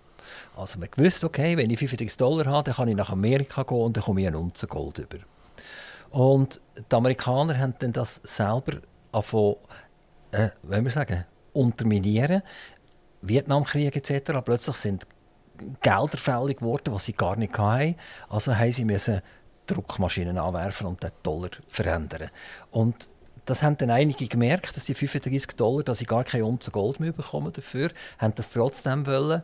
Also 0.57 0.79
man 0.79 0.89
wusste, 0.97 1.27
okay, 1.27 1.57
wenn 1.57 1.71
ich 1.71 1.79
35 1.79 2.17
Dollar 2.17 2.47
habe, 2.47 2.65
dann 2.65 2.75
kann 2.75 2.89
ich 2.89 2.97
nach 2.97 3.11
Amerika 3.11 3.63
gehen 3.63 3.79
und 3.79 3.97
dann 3.97 4.05
komme 4.05 4.21
ich 4.21 4.27
eine 4.29 4.39
Unze 4.39 4.67
Gold 4.67 4.99
über. 4.99 5.19
Und 6.11 6.61
die 6.77 6.95
Amerikaner 6.95 7.59
haben 7.59 7.75
dann 7.79 7.93
das 7.93 8.17
selber 8.17 8.79
angefangen, 9.13 9.57
äh, 10.31 10.51
wenn 10.63 10.85
wir 10.85 10.93
sagen, 10.93 11.25
unterminieren, 11.53 12.43
Vietnamkrieg 13.23 13.97
etc. 13.97 14.33
Plötzlich 14.45 14.77
sind 14.77 15.07
Gelder 15.81 16.19
fällig 16.19 16.59
geworden, 16.59 16.93
die 16.93 17.01
sie 17.01 17.13
gar 17.13 17.37
nicht 17.37 17.57
hatten. 17.59 17.97
Also 18.29 18.57
haben 18.57 18.71
sie 18.71 19.21
Druckmaschinen 19.67 20.39
anwerfen 20.39 20.87
und 20.87 21.03
den 21.03 21.11
Dollar 21.23 21.51
verändern. 21.69 22.31
Und 22.71 23.09
das 23.47 23.63
haben 23.63 23.77
dann 23.77 23.91
einige 23.91 24.29
gemerkt, 24.29 24.77
dass 24.77 24.85
die 24.85 24.95
35 24.95 25.57
Dollar, 25.57 25.83
dass 25.83 25.99
sie 25.99 26.07
gar 26.07 26.25
keine 26.25 26.45
Unze 26.45 26.71
Gold 26.71 27.01
mehr 27.01 27.13
bekommen 27.13 27.53
dafür, 27.53 27.91
haben 28.19 28.35
das 28.35 28.51
trotzdem 28.51 29.07
wollen. 29.07 29.43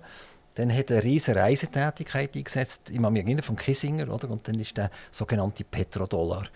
Dann 0.54 0.74
hat 0.76 0.90
eine 0.90 1.04
riesige 1.04 1.38
Reisetätigkeit 1.38 2.34
eingesetzt, 2.34 2.90
im 2.90 3.04
Amerikaner 3.04 3.42
von 3.42 3.56
Kissinger, 3.56 4.12
oder? 4.12 4.28
und 4.30 4.46
dann 4.48 4.58
ist 4.58 4.76
der 4.76 4.90
sogenannte 5.10 5.64
Petrodollar 5.64 6.46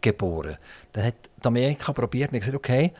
geboren. 0.00 0.56
Dann 0.92 1.04
hat 1.04 1.14
Amerika 1.44 1.92
probiert 1.92 2.32
und 2.32 2.40
gesagt, 2.40 2.56
okay, 2.56 2.92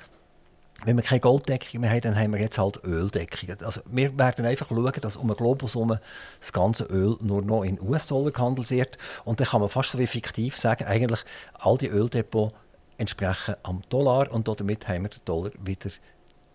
wenn 0.85 0.97
wir 0.97 1.03
keine 1.03 1.21
Golddeckung 1.21 1.81
mehr 1.81 1.91
haben, 1.91 2.01
dann 2.01 2.19
haben 2.19 2.33
wir 2.33 2.41
jetzt 2.41 2.59
halt 2.59 2.83
Öldeckung. 2.85 3.51
Also 3.63 3.81
wir 3.87 4.19
werden 4.19 4.45
einfach 4.45 4.69
schauen, 4.69 4.93
dass 5.01 5.17
um 5.17 5.29
den 5.29 5.37
Globus 5.37 5.75
herum 5.75 5.99
das 6.41 6.53
ganze 6.53 6.85
Öl 6.85 7.17
nur 7.21 7.43
noch 7.43 7.63
in 7.63 7.81
US-Dollar 7.81 8.33
gehandelt 8.33 8.71
wird. 8.71 8.99
Und 9.25 9.41
dann 9.41 9.47
kann 9.47 9.61
man 9.61 9.71
fast 9.71 9.91
so 9.91 9.99
wie 9.99 10.07
fiktiv 10.07 10.57
sagen, 10.57 10.85
eigentlich 10.85 11.21
all 11.55 11.79
die 11.79 11.89
Öldepots 11.89 12.55
entsprechen 12.99 13.57
am 13.63 13.83
Dollar 13.89 14.31
und 14.33 14.49
damit 14.49 14.89
haben 14.89 15.03
wir 15.03 15.11
den 15.11 15.25
Dollar 15.25 15.51
wieder 15.65 15.91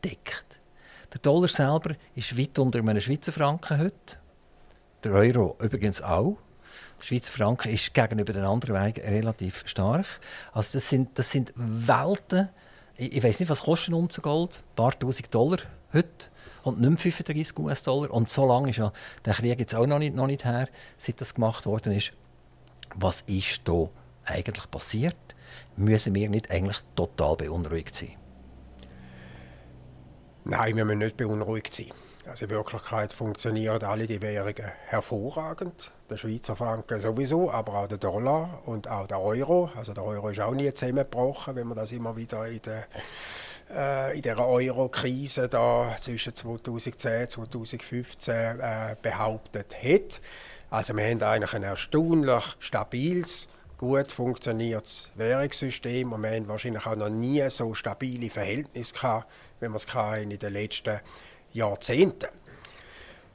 deckt. 0.04 0.62
Der 1.14 1.20
Dollar 1.20 1.48
selber 1.48 1.96
ist 2.16 2.38
weit 2.38 2.60
unter 2.60 2.80
einem 2.80 3.00
Schweizer 3.00 3.32
Franken 3.32 3.80
heute. 3.80 4.18
Der 5.04 5.12
Euro 5.14 5.58
übrigens 5.62 6.02
auch. 6.02 6.38
Der 7.00 7.06
Schweizer 7.06 7.32
Franken 7.32 7.72
ist 7.72 7.94
gegenüber 7.94 8.34
den 8.34 8.44
anderen 8.44 8.76
Währungen 8.76 8.96
relativ 8.96 9.64
stark. 9.66 10.06
Also 10.52 10.78
das 10.78 10.90
sind, 10.90 11.18
das 11.18 11.32
sind 11.32 11.54
Welten, 11.56 12.50
ich, 12.98 13.16
ich 13.16 13.24
weiß 13.24 13.40
nicht, 13.40 13.50
was 13.50 13.62
kostet 13.62 13.90
ein 13.90 13.94
Unze 13.96 14.22
Gold? 14.22 14.64
Ein 14.72 14.76
paar 14.76 15.00
tausend 15.00 15.34
Dollar 15.34 15.60
heute 15.94 16.28
und 16.64 16.80
nicht 16.80 16.90
mehr 16.90 16.98
35 16.98 17.58
US-Dollar. 17.60 18.12
Und 18.12 18.30
so 18.30 18.46
lange 18.46 18.70
ist 18.70 18.78
ja 18.78 18.92
der 19.26 19.34
Krieg 19.34 19.60
jetzt 19.60 19.76
auch 19.76 19.88
noch 19.88 20.00
nicht, 20.00 20.16
noch 20.16 20.28
nicht 20.28 20.46
her, 20.46 20.68
seit 20.98 21.22
das 21.22 21.34
gemacht 21.34 21.66
worden 21.66 21.94
ist. 21.94 22.14
Was 22.96 23.22
ist 23.22 23.62
da 23.66 23.90
eigentlich 24.26 24.70
passiert? 24.70 25.16
Müssen 25.76 26.16
wir 26.16 26.30
nicht 26.30 26.52
eigentlich 26.52 26.78
total 26.96 27.36
beunruhigt 27.36 27.96
sein? 27.96 28.16
Nein, 30.44 30.76
wir 30.76 30.86
müssen 30.86 31.00
nicht 31.00 31.18
beunruhigt 31.18 31.74
sein. 31.74 31.92
Also 32.28 32.46
in 32.46 32.52
Wirklichkeit 32.52 33.14
funktionieren 33.14 33.84
alle 33.84 34.06
die 34.06 34.22
Währungen 34.22 34.72
hervorragend. 34.88 35.92
Der 36.10 36.18
Schweizer 36.18 36.56
Franken 36.56 37.00
sowieso, 37.00 37.50
aber 37.50 37.76
auch 37.76 37.88
der 37.88 37.98
Dollar 37.98 38.62
und 38.66 38.90
auch 38.90 39.08
der 39.08 39.22
Euro. 39.22 39.72
Also 39.76 39.94
der 39.94 40.04
Euro 40.04 40.30
ist 40.30 40.40
auch 40.42 40.54
nie 40.54 40.70
zusammengebrochen, 40.74 41.56
wenn 41.56 41.68
man 41.68 41.78
das 41.78 41.92
immer 41.92 42.16
wieder 42.18 42.46
in 42.48 42.62
der 42.62 42.86
äh, 43.70 44.16
in 44.16 44.22
der 44.22 44.40
Euro-Krise 44.40 45.48
da 45.48 45.96
zwischen 46.00 46.36
2010 46.36 47.40
und 47.40 47.52
2015 47.52 48.60
äh, 48.60 48.96
behauptet 49.02 49.76
hat. 49.82 50.22
Also 50.70 50.96
wir 50.96 51.06
haben 51.06 51.22
eigentlich 51.22 51.54
ein 51.54 51.64
erstaunlich 51.64 52.58
stabiles, 52.60 53.48
gut 53.78 54.12
funktioniertes 54.12 55.12
Währungssystem 55.16 56.12
und 56.12 56.24
wir 56.24 56.32
haben 56.32 56.48
wahrscheinlich 56.48 56.86
auch 56.88 56.96
noch 56.96 57.10
nie 57.10 57.48
so 57.50 57.74
stabile 57.74 58.30
Verhältnisse 58.30 58.94
gehabt, 58.94 59.32
wie 59.60 59.70
wir 59.70 59.76
es 59.76 60.22
in 60.22 60.38
den 60.38 60.54
letzten 60.54 61.00
Jahrzehnten. 61.54 62.30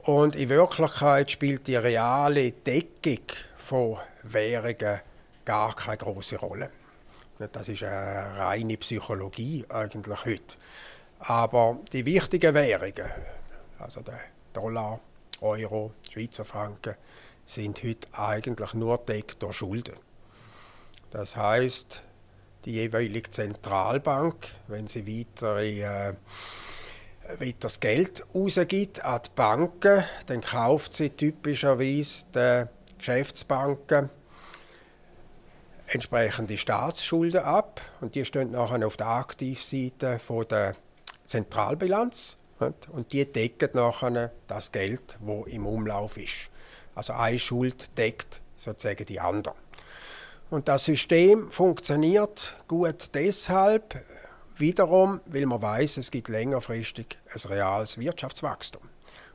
Und 0.03 0.35
in 0.35 0.49
Wirklichkeit 0.49 1.31
spielt 1.31 1.67
die 1.67 1.75
reale 1.75 2.51
Deckung 2.51 3.23
von 3.57 3.97
Währungen 4.23 4.99
gar 5.45 5.73
keine 5.75 5.97
große 5.97 6.37
Rolle. 6.37 6.69
Das 7.51 7.67
ist 7.67 7.83
eine 7.83 8.37
reine 8.37 8.77
Psychologie 8.77 9.65
eigentlich 9.69 10.25
heute. 10.25 10.55
Aber 11.19 11.79
die 11.91 12.05
wichtigen 12.05 12.53
Währungen, 12.53 13.09
also 13.79 14.01
der 14.01 14.19
Dollar, 14.53 14.99
Euro, 15.41 15.93
Schweizer 16.09 16.45
Franken, 16.45 16.95
sind 17.45 17.83
heute 17.83 18.07
eigentlich 18.13 18.73
nur 18.73 18.97
deckt 18.97 19.41
durch 19.41 19.57
Schulden. 19.57 19.95
Das 21.11 21.35
heißt, 21.35 22.01
die 22.65 22.73
jeweilige 22.73 23.29
Zentralbank, 23.29 24.35
wenn 24.67 24.87
sie 24.87 25.05
weitere 25.05 25.81
äh, 25.81 26.13
wenn 27.37 27.53
das 27.59 27.79
Geld 27.79 28.23
rausgibt 28.33 29.03
an 29.03 29.21
die 29.25 29.29
Banken, 29.35 30.03
dann 30.27 30.41
kauft 30.41 30.93
sie 30.93 31.09
typischerweise 31.09 32.25
den 32.33 32.69
Geschäftsbanken 32.97 34.09
entsprechende 35.87 36.57
Staatsschulden 36.57 37.41
ab 37.41 37.81
und 38.01 38.15
die 38.15 38.25
stehen 38.25 38.51
nachher 38.51 38.85
auf 38.85 38.97
der 38.97 39.07
Aktivseite 39.07 40.19
von 40.19 40.47
der 40.47 40.75
Zentralbilanz 41.25 42.37
und 42.59 43.11
die 43.11 43.25
decken 43.25 43.71
nachher 43.73 44.31
das 44.47 44.71
Geld, 44.71 45.17
wo 45.19 45.43
im 45.43 45.65
Umlauf 45.65 46.17
ist. 46.17 46.49
Also 46.95 47.13
eine 47.13 47.39
Schuld 47.39 47.97
deckt 47.97 48.41
sozusagen 48.55 49.05
die 49.05 49.19
andere. 49.19 49.55
Und 50.49 50.67
das 50.67 50.85
System 50.85 51.51
funktioniert 51.51 52.57
gut 52.67 53.09
deshalb, 53.13 54.03
Wiederum, 54.57 55.21
weil 55.25 55.45
man 55.45 55.61
weiß, 55.61 55.97
es 55.97 56.11
gibt 56.11 56.29
längerfristig 56.29 57.17
ein 57.33 57.49
reales 57.49 57.97
Wirtschaftswachstum. 57.97 58.83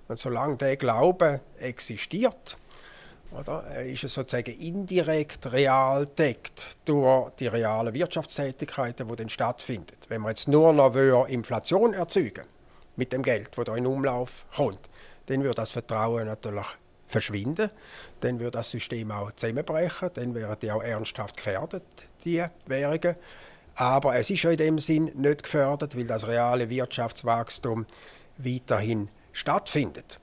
Und 0.06 0.18
solange 0.18 0.56
der 0.56 0.76
Glaube 0.76 1.40
existiert, 1.58 2.56
oder, 3.30 3.82
ist 3.82 4.04
es 4.04 4.14
sozusagen 4.14 4.58
indirekt 4.58 5.52
real 5.52 6.06
deckt 6.06 6.78
durch 6.86 7.30
die 7.38 7.46
realen 7.46 7.92
Wirtschaftstätigkeiten, 7.92 9.06
die 9.06 9.16
dann 9.16 9.28
stattfinden. 9.28 9.96
Wenn 10.08 10.22
man 10.22 10.30
jetzt 10.30 10.48
nur 10.48 10.72
noch 10.72 10.94
Inflation 11.26 11.92
erzeugen 11.92 12.44
mit 12.96 13.12
dem 13.12 13.22
Geld, 13.22 13.50
das 13.56 13.64
da 13.66 13.76
in 13.76 13.86
Umlauf 13.86 14.46
kommt, 14.56 14.80
dann 15.26 15.42
wird 15.42 15.58
das 15.58 15.72
Vertrauen 15.72 16.26
natürlich 16.26 16.66
verschwinden, 17.06 17.70
dann 18.20 18.38
wird 18.38 18.54
das 18.54 18.70
System 18.70 19.10
auch 19.10 19.32
zusammenbrechen, 19.32 20.10
dann 20.14 20.34
wären 20.34 20.56
die 20.60 20.70
auch 20.70 20.82
ernsthaft 20.82 21.36
gefährdet, 21.36 21.82
die 22.24 22.42
Währungen. 22.66 23.16
Aber 23.78 24.16
es 24.16 24.28
ist 24.28 24.42
ja 24.42 24.50
in 24.50 24.56
dem 24.56 24.78
Sinn 24.80 25.12
nicht 25.14 25.44
gefördert, 25.44 25.96
weil 25.96 26.04
das 26.04 26.26
reale 26.26 26.68
Wirtschaftswachstum 26.68 27.86
weiterhin 28.36 29.08
stattfindet. 29.32 30.18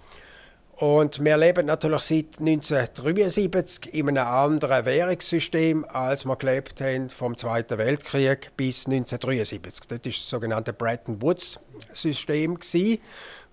Und 0.76 1.24
wir 1.24 1.38
leben 1.38 1.68
natürlich 1.68 2.02
seit 2.02 2.40
1973 2.40 3.94
in 3.94 4.10
einem 4.10 4.28
anderen 4.28 4.84
Währungssystem, 4.86 5.86
als 5.86 6.26
wir 6.26 6.36
gelebt 6.36 6.82
haben 6.82 7.10
vom 7.10 7.38
Zweiten 7.38 7.78
Weltkrieg 7.78 8.52
bis 8.58 8.88
1973. 8.88 9.88
Das 9.88 9.90
war 9.90 9.98
das 10.00 10.30
sogenannte 10.30 10.74
Bretton 10.74 11.22
Woods-System. 11.22 12.58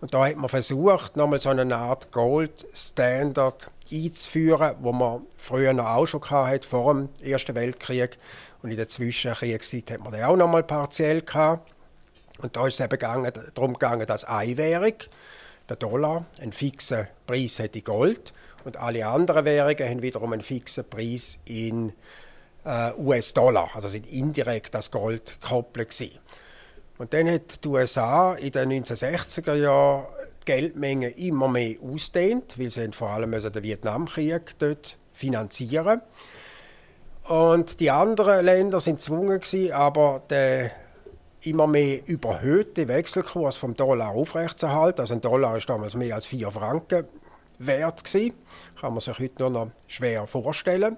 Und 0.02 0.12
da 0.12 0.26
hat 0.26 0.36
man 0.36 0.48
versucht, 0.48 1.16
nochmal 1.16 1.38
so 1.38 1.50
eine 1.50 1.76
Art 1.76 2.10
Gold 2.10 2.66
Standard 2.74 3.70
einzuführen, 3.90 4.74
wo 4.80 4.90
man 4.90 5.22
früher 5.36 5.72
noch 5.72 5.86
auch 5.86 6.06
schon 6.06 6.28
hatte, 6.28 6.68
vor 6.68 6.92
dem 6.92 7.08
Ersten 7.22 7.54
Weltkrieg. 7.54 8.18
Und 8.64 8.72
in 8.72 8.76
der 8.76 8.88
Zwischenkriegszeit 8.88 9.92
hat 9.92 10.00
man 10.00 10.12
den 10.12 10.24
auch 10.24 10.34
noch 10.34 10.48
mal 10.48 10.64
partiell 10.64 11.22
gehabt. 11.22 11.70
Und 12.38 12.56
da 12.56 12.66
ist 12.66 12.74
es 12.74 12.80
eben 12.80 12.90
gegangen, 12.90 13.32
darum 13.54 13.74
gegangen, 13.74 14.04
dass 14.04 14.24
eine 14.24 14.56
Währung, 14.56 14.94
der 15.68 15.76
Dollar, 15.76 16.26
einen 16.40 16.50
fixen 16.50 17.06
Preis 17.28 17.60
hat 17.60 17.76
in 17.76 17.84
Gold 17.84 18.32
und 18.64 18.78
alle 18.78 19.06
anderen 19.06 19.44
Währungen 19.44 19.88
haben 19.88 20.02
wiederum 20.02 20.32
einen 20.32 20.42
fixen 20.42 20.84
Preis 20.84 21.38
in 21.44 21.92
äh, 22.64 22.90
US-Dollar. 22.98 23.70
Also 23.74 23.86
sind 23.86 24.08
indirekt 24.08 24.74
das 24.74 24.90
Gold 24.90 25.40
gekoppelt 25.40 25.94
Und 26.98 27.14
dann 27.14 27.28
hat 27.28 27.64
die 27.64 27.68
USA 27.68 28.34
in 28.34 28.52
den 28.52 28.84
1960er 28.84 29.54
Jahren 29.54 30.06
die 30.42 30.52
Geldmenge 30.52 31.10
immer 31.10 31.48
mehr 31.48 31.76
ausdehnt, 31.82 32.58
weil 32.58 32.70
sie 32.70 32.90
vor 32.92 33.10
allem 33.10 33.30
den 33.32 33.62
Vietnamkrieg 33.62 34.58
dort 34.58 34.96
finanzieren. 35.12 36.02
Und 37.24 37.80
die 37.80 37.90
anderen 37.90 38.44
Länder 38.44 38.80
sind 38.80 38.96
gezwungen 38.96 39.40
aber 39.72 40.22
den 40.28 40.70
immer 41.42 41.66
mehr 41.66 42.00
überhöhte 42.06 42.86
Wechselkurs 42.88 43.56
vom 43.56 43.74
Dollar 43.74 44.10
aufrechtzuerhalten. 44.10 45.00
Also 45.00 45.14
ein 45.14 45.20
Dollar 45.20 45.56
ist 45.56 45.68
damals 45.68 45.94
mehr 45.94 46.14
als 46.14 46.26
4 46.26 46.50
Franken 46.50 47.06
wert 47.58 48.04
gewesen. 48.04 48.34
Kann 48.80 48.92
man 48.92 49.00
sich 49.00 49.18
heute 49.18 49.42
nur 49.42 49.50
noch 49.50 49.70
schwer 49.86 50.26
vorstellen. 50.26 50.96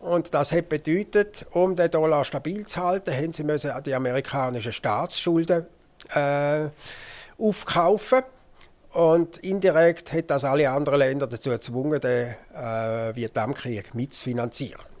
Und 0.00 0.32
das 0.32 0.52
hat 0.52 0.68
bedeutet, 0.68 1.44
um 1.50 1.74
den 1.74 1.90
Dollar 1.90 2.24
stabil 2.24 2.66
zu 2.66 2.82
halten, 2.82 3.14
haben 3.14 3.32
sie 3.32 3.42
müssen 3.42 3.72
die 3.84 3.94
amerikanischen 3.94 4.72
Staatsschulden 4.72 5.66
äh, 6.14 6.68
aufkaufen. 7.38 8.22
Und 8.92 9.38
indirekt 9.38 10.12
hat 10.12 10.30
das 10.30 10.44
alle 10.44 10.70
anderen 10.70 11.00
Länder 11.00 11.26
dazu 11.26 11.50
gezwungen, 11.50 12.00
den 12.00 12.34
äh, 12.54 13.14
Vietnamkrieg 13.14 13.94
mitzufinanzieren. 13.94 14.97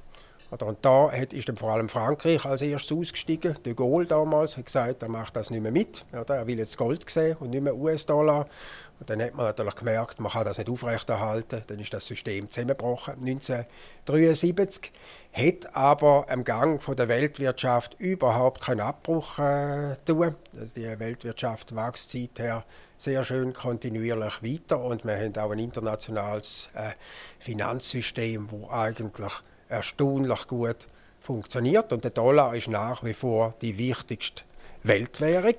Und 0.50 0.78
da 0.82 1.10
ist 1.10 1.48
dann 1.48 1.56
vor 1.56 1.72
allem 1.72 1.88
Frankreich 1.88 2.46
als 2.46 2.62
erstes 2.62 2.96
ausgestiegen. 2.96 3.56
De 3.64 3.74
Gaulle 3.74 4.06
damals 4.06 4.56
hat 4.56 4.64
gesagt, 4.64 5.02
er 5.02 5.10
macht 5.10 5.36
das 5.36 5.50
nicht 5.50 5.62
mehr 5.62 5.72
mit. 5.72 6.06
Er 6.10 6.46
will 6.46 6.58
jetzt 6.58 6.78
Gold 6.78 7.08
sehen 7.08 7.36
und 7.38 7.50
nicht 7.50 7.62
mehr 7.62 7.76
US-Dollar. 7.76 8.46
Und 8.98 9.10
dann 9.10 9.22
hat 9.22 9.34
man 9.34 9.44
natürlich 9.46 9.74
gemerkt, 9.74 10.18
man 10.20 10.32
kann 10.32 10.46
das 10.46 10.56
nicht 10.56 10.70
aufrechterhalten. 10.70 11.62
Dann 11.66 11.78
ist 11.78 11.92
das 11.92 12.06
System 12.06 12.48
zusammengebrochen 12.48 13.14
1973. 13.20 14.90
Hat 15.32 15.76
aber 15.76 16.24
am 16.30 16.42
Gang 16.44 16.82
von 16.82 16.96
der 16.96 17.08
Weltwirtschaft 17.08 17.94
überhaupt 17.98 18.62
keinen 18.62 18.80
Abbruch 18.80 19.38
äh, 19.38 19.96
tun. 20.06 20.34
Die 20.74 20.98
Weltwirtschaft 20.98 21.76
wächst 21.76 22.10
seither 22.10 22.64
sehr 22.96 23.22
schön 23.22 23.52
kontinuierlich 23.52 24.42
weiter 24.42 24.80
und 24.80 25.04
wir 25.04 25.16
haben 25.16 25.36
auch 25.36 25.50
ein 25.50 25.58
internationales 25.58 26.70
äh, 26.74 26.92
Finanzsystem, 27.38 28.50
wo 28.50 28.70
eigentlich 28.70 29.42
erstaunlich 29.68 30.46
gut 30.46 30.88
funktioniert. 31.20 31.92
Und 31.92 32.04
der 32.04 32.10
Dollar 32.10 32.54
ist 32.54 32.68
nach 32.68 33.04
wie 33.04 33.14
vor 33.14 33.54
die 33.60 33.78
wichtigste 33.78 34.44
Weltwährung. 34.82 35.56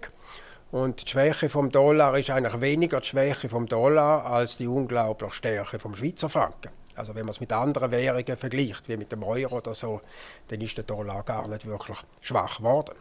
Und 0.71 1.03
die 1.03 1.09
Schwäche 1.09 1.49
vom 1.49 1.71
Dollar 1.71 2.17
ist 2.17 2.29
eigentlich 2.29 2.61
weniger 2.61 3.01
die 3.01 3.07
Schwäche 3.07 3.49
vom 3.49 3.67
Dollar 3.67 4.25
als 4.25 4.57
die 4.57 4.67
unglaubliche 4.67 5.33
Stärke 5.33 5.79
vom 5.79 5.95
Schweizer 5.95 6.29
Franken. 6.29 6.69
Also 6.95 7.15
wenn 7.15 7.23
man 7.23 7.29
es 7.29 7.39
mit 7.39 7.51
anderen 7.51 7.91
Währungen 7.91 8.37
vergleicht, 8.37 8.87
wie 8.87 8.97
mit 8.97 9.11
dem 9.11 9.23
Euro 9.23 9.57
oder 9.57 9.73
so, 9.73 10.01
dann 10.49 10.61
ist 10.61 10.77
der 10.77 10.83
Dollar 10.83 11.23
gar 11.23 11.47
nicht 11.47 11.65
wirklich 11.65 11.97
schwach 12.21 12.57
geworden. 12.57 12.95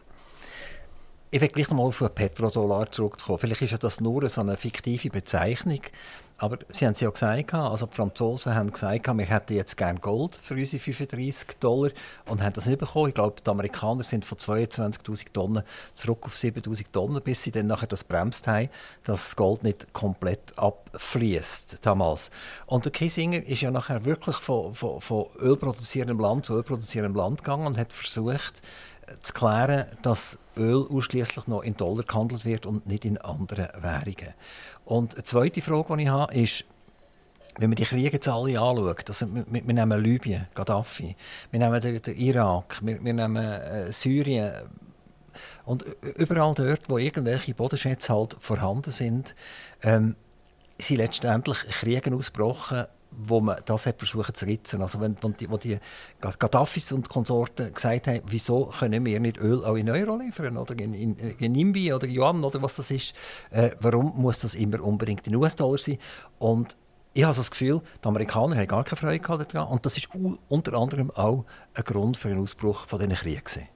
ich 1.31 1.41
will 1.41 1.49
gleich 1.49 1.69
nochmal 1.69 1.87
auf 1.87 1.99
den 1.99 2.09
Petrodollar 2.09 2.91
zurückkommen. 2.91 3.37
Vielleicht 3.37 3.61
ist 3.61 3.71
ja 3.71 3.77
das 3.77 3.99
nur 3.99 4.27
so 4.29 4.41
eine 4.41 4.57
fiktive 4.57 5.09
Bezeichnung. 5.09 5.81
Aber 6.39 6.57
Sie 6.69 6.85
haben 6.85 6.93
es 6.93 7.01
ja 7.01 7.09
gesagt, 7.09 7.53
also 7.53 7.85
die 7.85 7.95
Franzosen 7.95 8.55
haben 8.55 8.71
gesagt, 8.71 9.05
wir 9.05 9.25
hätten 9.25 9.53
jetzt 9.53 9.75
gerne 9.75 9.99
Gold 9.99 10.39
für 10.41 10.53
unsere 10.53 10.81
35 10.81 11.59
Dollar 11.59 11.91
und 12.27 12.41
haben 12.41 12.53
das 12.53 12.65
nicht 12.65 12.79
bekommen. 12.79 13.09
Ich 13.09 13.15
glaube, 13.15 13.41
die 13.45 13.49
Amerikaner 13.49 14.03
sind 14.03 14.23
von 14.23 14.37
22.000 14.37 15.33
Tonnen 15.33 15.63
zurück 15.93 16.25
auf 16.25 16.35
7.000 16.35 16.85
Tonnen, 16.93 17.21
bis 17.21 17.43
sie 17.43 17.51
dann 17.51 17.67
nachher 17.67 17.87
das 17.87 18.05
bremst 18.05 18.47
haben, 18.47 18.69
dass 19.03 19.25
das 19.25 19.35
Gold 19.35 19.63
nicht 19.63 19.91
komplett 19.91 20.57
abfließt 20.57 21.79
damals. 21.81 22.31
Und 22.67 22.85
der 22.85 22.93
Kissinger 22.93 23.43
ist 23.45 23.59
ja 23.59 23.69
nachher 23.69 24.05
wirklich 24.05 24.37
von, 24.37 24.73
von, 24.75 25.01
von 25.01 25.25
ölproduzierendem 25.39 26.19
Land 26.19 26.45
zu 26.45 26.53
ölproduzierendem 26.53 27.17
Land 27.17 27.43
gegangen 27.43 27.67
und 27.67 27.77
hat 27.77 27.91
versucht, 27.91 28.61
zu 29.21 29.33
klären, 29.33 29.85
dass 30.01 30.39
Öl 30.57 30.85
ausschließlich 30.89 31.47
noch 31.47 31.61
in 31.61 31.77
Dollar 31.77 32.03
gehandelt 32.03 32.45
wird 32.45 32.65
und 32.65 32.87
nicht 32.87 33.05
in 33.05 33.17
anderen 33.17 33.69
Währungen. 33.81 34.33
Und 34.85 35.15
eine 35.15 35.23
zweite 35.23 35.61
Frage, 35.61 35.97
die 35.97 36.03
ich 36.03 36.09
habe, 36.09 36.33
ist, 36.33 36.65
wenn 37.57 37.71
wir 37.71 37.75
die 37.75 37.83
Kriege 37.83 38.09
jetzt 38.11 38.27
alle 38.27 38.59
anschauen, 38.59 38.95
also 39.07 39.35
wir, 39.35 39.45
wir, 39.49 39.73
nehmen 39.73 40.01
Libyen, 40.01 40.47
Gaddafi, 40.55 41.15
wir 41.51 41.59
nehmen 41.59 41.81
den, 41.81 42.01
den 42.01 42.15
Irak, 42.15 42.79
wir, 42.81 43.03
wir 43.03 43.13
nehmen 43.13 43.37
äh, 43.37 43.91
Syrien 43.91 44.53
und 45.65 45.85
überall 46.15 46.53
dort, 46.53 46.89
wo 46.89 46.97
irgendwelche 46.97 47.53
Bodenschätze 47.53 48.13
halt 48.13 48.37
vorhanden 48.39 48.91
sind, 48.91 49.35
ähm, 49.83 50.15
sind 50.77 50.97
letztendlich 50.97 51.57
Kriege 51.69 52.15
ausgebrochen, 52.15 52.85
wo 53.11 53.41
man 53.41 53.57
das 53.65 53.85
hat 53.85 53.99
versucht 53.99 54.37
zu 54.37 54.45
ritzen. 54.45 54.81
Also 54.81 54.99
wenn, 55.01 55.17
wenn 55.21 55.33
die, 55.33 55.49
wo 55.49 55.57
die 55.57 55.79
Gaddafis 56.19 56.91
und 56.91 57.09
Konsorten 57.09 57.73
gesagt 57.73 58.07
haben, 58.07 58.21
wieso 58.27 58.65
können 58.65 59.05
wir 59.05 59.19
nicht 59.19 59.37
Öl 59.37 59.63
auch 59.65 59.75
in 59.75 59.89
Euro 59.89 60.17
liefern 60.17 60.57
oder 60.57 60.77
in, 60.77 60.93
in, 60.93 61.15
in 61.15 61.51
Nimbi 61.51 61.93
oder 61.93 62.07
Yuan 62.07 62.43
oder 62.43 62.61
was 62.61 62.75
das 62.75 62.91
ist, 62.91 63.13
äh, 63.51 63.71
warum 63.79 64.13
muss 64.15 64.41
das 64.41 64.55
immer 64.55 64.81
unbedingt 64.81 65.25
in 65.27 65.35
US-Dollar 65.35 65.77
sein? 65.77 65.97
Und 66.37 66.77
ich 67.13 67.23
habe 67.23 67.35
das 67.35 67.49
Gefühl, 67.49 67.81
die 68.03 68.07
Amerikaner 68.07 68.55
haben 68.55 68.67
gar 68.67 68.83
keine 68.83 69.19
Freude 69.19 69.45
daran 69.45 69.69
und 69.69 69.85
das 69.85 69.97
ist 69.97 70.09
unter 70.47 70.73
anderem 70.73 71.09
auch 71.11 71.45
ein 71.73 71.83
Grund 71.83 72.17
für 72.17 72.29
den 72.29 72.39
Ausbruch 72.39 72.87
von 72.87 72.99
diesen 72.99 73.15
Kriegen. 73.15 73.67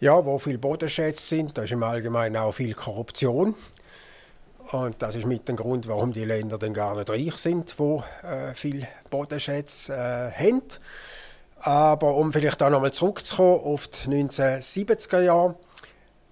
Ja, 0.00 0.24
wo 0.24 0.38
viele 0.38 0.58
Bodenschätze 0.58 1.22
sind, 1.22 1.58
da 1.58 1.62
ist 1.62 1.72
im 1.72 1.82
Allgemeinen 1.82 2.36
auch 2.36 2.52
viel 2.52 2.74
Korruption. 2.74 3.54
Und 4.70 5.02
das 5.02 5.14
ist 5.14 5.26
mit 5.26 5.48
dem 5.48 5.56
Grund, 5.56 5.88
warum 5.88 6.12
die 6.12 6.24
Länder 6.24 6.58
dann 6.58 6.74
gar 6.74 6.94
nicht 6.94 7.08
reich 7.08 7.34
sind, 7.36 7.78
wo 7.78 8.04
äh, 8.22 8.54
viel 8.54 8.86
Bodenschätze 9.10 9.94
äh, 9.94 10.30
haben. 10.30 10.62
Aber 11.60 12.14
um 12.14 12.32
vielleicht 12.32 12.62
auch 12.62 12.70
nochmal 12.70 12.92
zurückzukommen 12.92 13.60
auf 13.64 13.88
die 13.88 14.08
1970er 14.08 15.20
Jahre, 15.20 15.54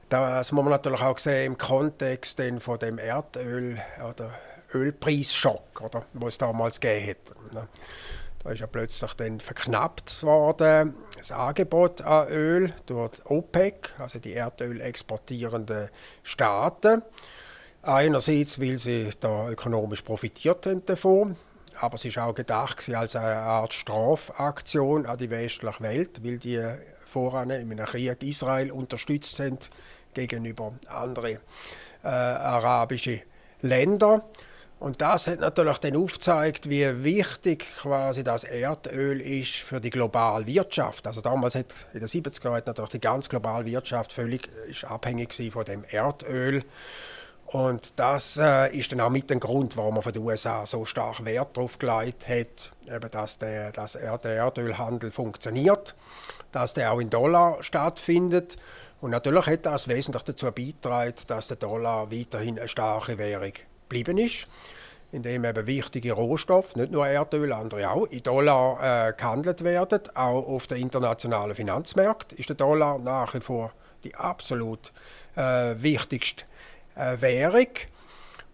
das 0.09 0.53
muss 0.53 0.63
man 0.63 0.73
natürlich 0.73 1.03
auch 1.03 1.19
sehen 1.19 1.53
im 1.53 1.59
Kontext 1.59 2.41
von 2.59 2.79
dem 2.79 2.99
Erdöl- 2.99 3.79
oder 4.09 4.31
Ölpreisschock, 4.73 5.81
oder, 5.83 6.05
was 6.13 6.35
es 6.35 6.39
damals 6.39 6.81
gegeben 6.81 7.11
hat. 7.11 7.55
Ne? 7.55 7.69
Da 8.45 8.51
ist 8.51 8.61
ja 8.61 8.67
plötzlich 8.67 9.13
dann 9.15 9.41
verknappt 9.41 10.23
worden 10.23 10.95
das 11.17 11.33
Angebot 11.33 12.03
an 12.03 12.29
Öl 12.29 12.73
durch 12.85 13.13
OPEC, 13.25 13.95
also 13.99 14.19
die 14.19 14.35
Erdöl 14.35 14.81
exportierenden 14.81 15.89
Staaten. 16.23 17.03
Einerseits, 17.87 18.61
weil 18.61 18.79
sie 18.79 19.11
da 19.21 19.49
ökonomisch 19.49 20.03
profitiert 20.03 20.67
haben 20.67 20.85
davon, 20.87 21.37
aber 21.81 21.95
es 21.95 22.17
war 22.17 22.27
auch 22.27 22.35
gedacht 22.35 22.91
als 22.93 23.15
eine 23.15 23.37
Art 23.37 23.73
Strafaktion 23.73 25.07
an 25.07 25.17
die 25.19 25.31
westliche 25.31 25.81
Welt, 25.83 26.25
weil 26.25 26.39
die 26.39 26.61
voran 27.05 27.51
in 27.51 27.71
einem 27.71 27.87
Krieg 27.87 28.21
Israel 28.25 28.73
unterstützt 28.73 29.39
haben 29.39 29.61
gegenüber 30.15 30.73
anderen 30.89 31.39
äh, 32.03 32.09
arabischen 32.09 33.21
Ländern. 33.63 34.21
Und 34.81 35.01
das 35.01 35.29
hat 35.29 35.39
natürlich 35.39 35.79
dann 35.79 35.97
aufgezeigt, 35.97 36.69
wie 36.69 37.05
wichtig 37.05 37.67
quasi 37.81 38.25
das 38.25 38.43
Erdöl 38.43 39.21
ist 39.21 39.55
für 39.59 39.81
die 39.81 39.91
globale 39.91 40.45
Wirtschaft. 40.49 41.07
Also 41.07 41.21
damals 41.21 41.55
hat 41.55 41.73
in 41.95 42.01
den 42.01 42.09
70er 42.09 42.47
Jahren 42.47 42.63
natürlich 42.67 42.91
die 42.91 43.01
ganze 43.01 43.29
globale 43.29 43.65
Wirtschaft 43.65 44.13
völlig 44.13 44.51
ist 44.69 44.85
abhängig 44.85 45.53
von 45.53 45.65
dem 45.65 45.85
Erdöl. 45.85 46.65
Und 47.47 47.93
das 47.97 48.39
äh, 48.39 48.77
ist 48.77 48.91
dann 48.91 49.01
auch 49.01 49.11
mit 49.11 49.31
dem 49.31 49.39
Grund, 49.39 49.77
warum 49.77 49.95
man 49.95 50.03
von 50.03 50.13
den 50.13 50.23
USA 50.23 50.67
so 50.67 50.85
stark 50.85 51.25
Wert 51.25 51.57
darauf 51.57 51.79
gelegt 51.79 52.29
hat, 52.29 52.73
eben, 52.89 53.11
dass 53.11 53.39
der, 53.39 53.71
dass 53.71 53.93
der 53.93 54.35
Erdölhandel 54.35 55.13
funktioniert, 55.13 55.95
dass 56.51 56.75
der 56.75 56.93
auch 56.93 56.99
in 56.99 57.09
Dollar 57.09 57.63
stattfindet. 57.63 58.57
Und 59.01 59.13
natürlich 59.13 59.47
hat 59.47 59.65
das 59.65 59.87
wesentlich 59.87 60.25
dazu 60.25 60.47
beigetragen, 60.47 61.15
dass 61.29 61.47
der 61.47 61.57
Dollar 61.57 62.11
weiterhin 62.11 62.59
eine 62.59 62.67
starke 62.67 63.17
Währung 63.17 63.53
geblieben 63.89 64.19
ist, 64.19 64.49
indem 65.13 65.45
eben 65.45 65.67
wichtige 65.69 66.15
Rohstoffe, 66.15 66.75
nicht 66.75 66.91
nur 66.91 67.07
Erdöl, 67.07 67.53
andere 67.53 67.89
auch, 67.89 68.07
in 68.07 68.25
Dollar 68.25 69.09
äh, 69.09 69.13
gehandelt 69.13 69.63
werden. 69.63 70.01
Auch 70.17 70.49
auf 70.49 70.67
den 70.67 70.79
internationalen 70.79 71.55
Finanzmärkten 71.55 72.39
ist 72.39 72.49
der 72.49 72.57
Dollar 72.57 72.99
nach 72.99 73.35
wie 73.35 73.41
vor 73.41 73.73
die 74.03 74.17
absolut 74.17 74.93
äh, 75.37 75.75
wichtigste 75.77 76.45
äh, 76.97 77.21
Währung. 77.21 77.69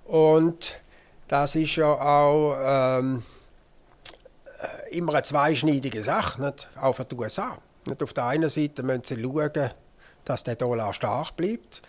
Und 0.04 0.80
das 1.28 1.54
ist 1.54 1.76
ja 1.76 1.86
auch 1.86 2.56
ähm, 2.98 3.22
äh, 4.60 4.96
immer 4.96 5.14
eine 5.14 5.22
zweischneidige 5.22 6.02
Sache, 6.02 6.42
nicht? 6.42 6.68
auch 6.80 6.94
für 6.94 7.04
die 7.04 7.14
USA. 7.14 7.58
Nicht 7.86 8.02
auf 8.02 8.12
der 8.12 8.26
einen 8.26 8.50
Seite 8.50 8.82
müssen 8.82 9.04
sie 9.04 9.22
schauen, 9.22 9.70
dass 10.24 10.44
der 10.44 10.56
Dollar 10.56 10.92
stark 10.92 11.36
bleibt. 11.36 11.82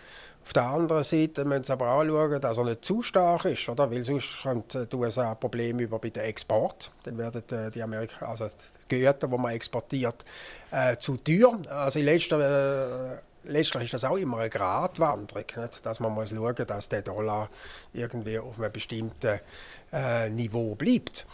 Auf 0.44 0.52
der 0.52 0.64
anderen 0.64 1.04
Seite 1.04 1.44
müssen 1.44 1.64
sie 1.64 1.72
aber 1.72 1.90
auch 1.90 2.04
schauen, 2.04 2.40
dass 2.40 2.58
er 2.58 2.64
nicht 2.64 2.84
zu 2.84 3.02
stark 3.02 3.44
ist, 3.46 3.68
oder? 3.68 3.90
weil 3.90 4.02
sonst 4.02 4.42
kommt 4.42 4.74
die 4.74 4.96
USA 4.96 5.34
Probleme 5.34 5.82
über 5.82 5.98
bei 5.98 6.10
dem 6.10 6.24
Export. 6.24 6.90
Dann 7.04 7.16
werden 7.16 7.42
äh, 7.50 7.70
die 7.70 7.82
Amerika 7.82 8.26
also 8.26 8.48
die 8.48 8.96
Güter, 9.00 9.28
die 9.28 9.38
man 9.38 9.52
exportiert, 9.52 10.24
äh, 10.70 10.96
zu 10.98 11.16
teuer. 11.16 11.58
Also 11.70 11.98
in 11.98 12.04
letzter 12.04 13.14
äh, 13.14 13.18
letztlich 13.44 13.84
ist 13.84 13.94
das 13.94 14.04
auch 14.04 14.16
immer 14.16 14.38
eine 14.38 14.50
Gratwanderung, 14.50 15.44
nicht? 15.56 15.86
dass 15.86 16.00
man 16.00 16.12
muss 16.12 16.30
schauen 16.30 16.66
dass 16.66 16.88
der 16.88 17.02
Dollar 17.02 17.48
irgendwie 17.92 18.38
auf 18.38 18.58
einem 18.58 18.72
bestimmten 18.72 19.40
äh, 19.92 20.28
Niveau 20.30 20.74
bleibt. 20.74 21.26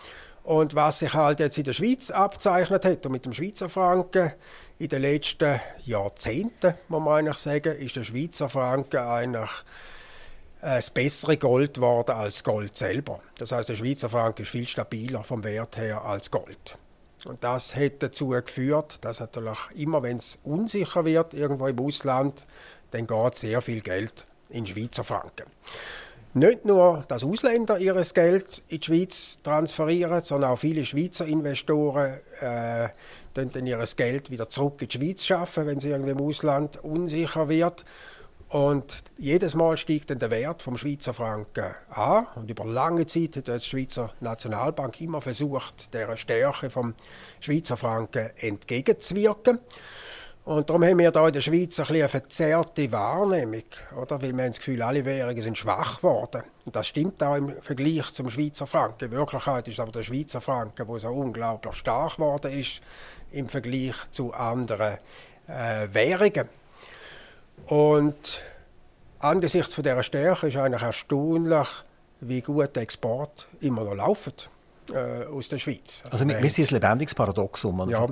Und 0.42 0.74
was 0.74 1.00
sich 1.00 1.14
halt 1.14 1.40
jetzt 1.40 1.58
in 1.58 1.64
der 1.64 1.72
Schweiz 1.72 2.10
abzeichnet 2.10 2.84
hat 2.84 3.04
und 3.04 3.12
mit 3.12 3.24
dem 3.24 3.32
Schweizer 3.32 3.68
Franken 3.68 4.32
in 4.78 4.88
den 4.88 5.02
letzten 5.02 5.60
Jahrzehnten, 5.84 6.74
muss 6.88 7.02
man 7.02 7.18
eigentlich 7.18 7.36
sagen, 7.36 7.76
ist 7.76 7.96
der 7.96 8.04
Schweizer 8.04 8.48
Franken 8.48 9.00
eigentlich 9.00 9.50
äh, 10.62 10.76
das 10.76 10.90
bessere 10.90 11.36
Gold 11.36 11.74
geworden 11.74 12.12
als 12.12 12.42
Gold 12.42 12.76
selber. 12.76 13.20
Das 13.36 13.52
heißt, 13.52 13.68
der 13.68 13.76
Schweizer 13.76 14.08
Franken 14.08 14.42
ist 14.42 14.48
viel 14.48 14.66
stabiler 14.66 15.24
vom 15.24 15.44
Wert 15.44 15.76
her 15.76 16.02
als 16.04 16.30
Gold. 16.30 16.78
Und 17.26 17.44
das 17.44 17.76
hat 17.76 18.02
dazu 18.02 18.28
geführt, 18.28 18.98
dass 19.02 19.20
natürlich 19.20 19.58
immer, 19.74 20.02
wenn 20.02 20.16
es 20.16 20.38
unsicher 20.44 21.04
wird 21.04 21.34
irgendwo 21.34 21.66
im 21.66 21.78
Ausland, 21.78 22.46
dann 22.90 23.06
geht 23.06 23.36
sehr 23.36 23.62
viel 23.62 23.80
Geld 23.80 24.26
in 24.48 24.66
Schweizer 24.66 25.04
Franken. 25.04 25.46
Nicht 26.32 26.64
nur, 26.64 27.04
dass 27.08 27.24
Ausländer 27.24 27.78
ihr 27.78 27.94
Geld 28.14 28.62
in 28.68 28.78
die 28.78 28.86
Schweiz 28.86 29.40
transferieren, 29.42 30.22
sondern 30.22 30.52
auch 30.52 30.58
viele 30.58 30.84
Schweizer 30.84 31.26
Investoren 31.26 32.20
äh, 32.40 32.88
dann 33.34 33.66
ihr 33.66 33.84
Geld 33.96 34.30
wieder 34.30 34.48
zurück 34.48 34.80
in 34.80 34.88
die 34.88 34.98
Schweiz 34.98 35.24
schaffen, 35.24 35.66
wenn 35.66 35.80
sie 35.80 35.90
irgendwie 35.90 36.12
im 36.12 36.20
Ausland 36.20 36.82
unsicher 36.84 37.48
wird. 37.48 37.84
Und 38.50 39.04
jedes 39.16 39.54
Mal 39.54 39.76
steigt 39.76 40.10
dann 40.10 40.18
der 40.18 40.32
Wert 40.32 40.60
vom 40.60 40.76
Schweizer 40.76 41.14
Franken 41.14 41.72
an. 41.88 42.26
Und 42.34 42.50
über 42.50 42.64
lange 42.64 43.06
Zeit 43.06 43.36
hat 43.36 43.46
die 43.46 43.60
Schweizer 43.60 44.12
Nationalbank 44.18 45.00
immer 45.00 45.20
versucht, 45.20 45.94
der 45.94 46.16
Stärke 46.16 46.68
vom 46.68 46.94
Schweizer 47.38 47.76
Franken 47.76 48.30
entgegenzuwirken. 48.36 49.60
Und 50.44 50.68
darum 50.68 50.82
haben 50.82 50.98
wir 50.98 51.12
hier 51.12 51.26
in 51.26 51.32
der 51.32 51.40
Schweiz 51.42 51.78
ein 51.78 51.94
eine 51.94 52.08
verzerrte 52.08 52.90
Wahrnehmung, 52.90 53.62
oder? 53.96 54.20
weil 54.20 54.32
wir 54.32 54.42
haben 54.42 54.50
das 54.50 54.58
Gefühl, 54.58 54.82
alle 54.82 55.04
Währungen 55.04 55.42
sind 55.42 55.56
schwach 55.56 55.98
geworden. 55.98 56.42
Und 56.66 56.74
das 56.74 56.88
stimmt 56.88 57.22
auch 57.22 57.36
im 57.36 57.62
Vergleich 57.62 58.10
zum 58.10 58.30
Schweizer 58.30 58.66
Franken. 58.66 59.04
In 59.04 59.10
Wirklichkeit 59.12 59.68
ist 59.68 59.78
aber 59.78 59.92
der 59.92 60.02
Schweizer 60.02 60.40
Franken, 60.40 60.88
der 60.88 60.98
so 60.98 61.08
unglaublich 61.10 61.76
stark 61.76 62.16
geworden 62.16 62.50
ist 62.50 62.80
im 63.30 63.46
Vergleich 63.46 63.94
zu 64.10 64.34
anderen 64.34 64.98
äh, 65.46 65.86
Währungen. 65.92 66.48
Und 67.66 68.40
angesichts 69.18 69.74
von 69.74 69.84
dieser 69.84 70.02
Stärke 70.02 70.48
ist 70.48 70.56
eigentlich 70.56 70.82
erstaunlich, 70.82 71.68
wie 72.20 72.40
gut 72.40 72.76
der 72.76 72.82
Export 72.82 73.48
immer 73.60 73.84
noch 73.84 73.94
läuft 73.94 74.50
äh, 74.92 75.24
aus 75.24 75.48
der 75.48 75.58
Schweiz. 75.58 76.02
Also, 76.04 76.24
also 76.24 76.28
wir, 76.28 76.42
wir 76.42 76.50
sind 76.50 76.70
ein 76.70 76.74
lebendiges 76.74 77.14
Paradoxum. 77.14 77.88
Ja. 77.90 78.08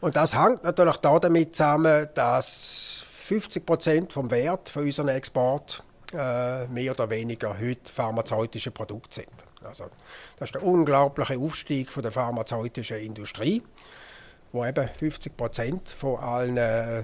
Und 0.00 0.16
das 0.16 0.34
hängt 0.34 0.64
natürlich 0.64 0.96
damit 0.96 1.54
zusammen, 1.54 2.08
dass 2.14 3.04
50 3.24 3.66
Prozent 3.66 4.12
vom 4.12 4.30
Wert 4.30 4.68
von 4.68 4.84
unserem 4.84 5.08
Export 5.08 5.82
äh, 6.12 6.66
mehr 6.66 6.92
oder 6.92 7.10
weniger 7.10 7.58
heute 7.58 7.92
pharmazeutische 7.92 8.70
Produkte 8.70 9.22
sind. 9.22 9.44
Also, 9.64 9.84
das 10.36 10.48
ist 10.48 10.54
der 10.54 10.62
unglaubliche 10.62 11.38
Aufstieg 11.38 11.90
von 11.90 12.02
der 12.02 12.12
pharmazeutischen 12.12 12.98
Industrie 12.98 13.62
wo 14.54 14.64
eben 14.64 14.88
50 14.88 15.36
Prozent 15.36 15.90
von 15.90 16.18
allen 16.20 16.56
äh, 16.56 17.02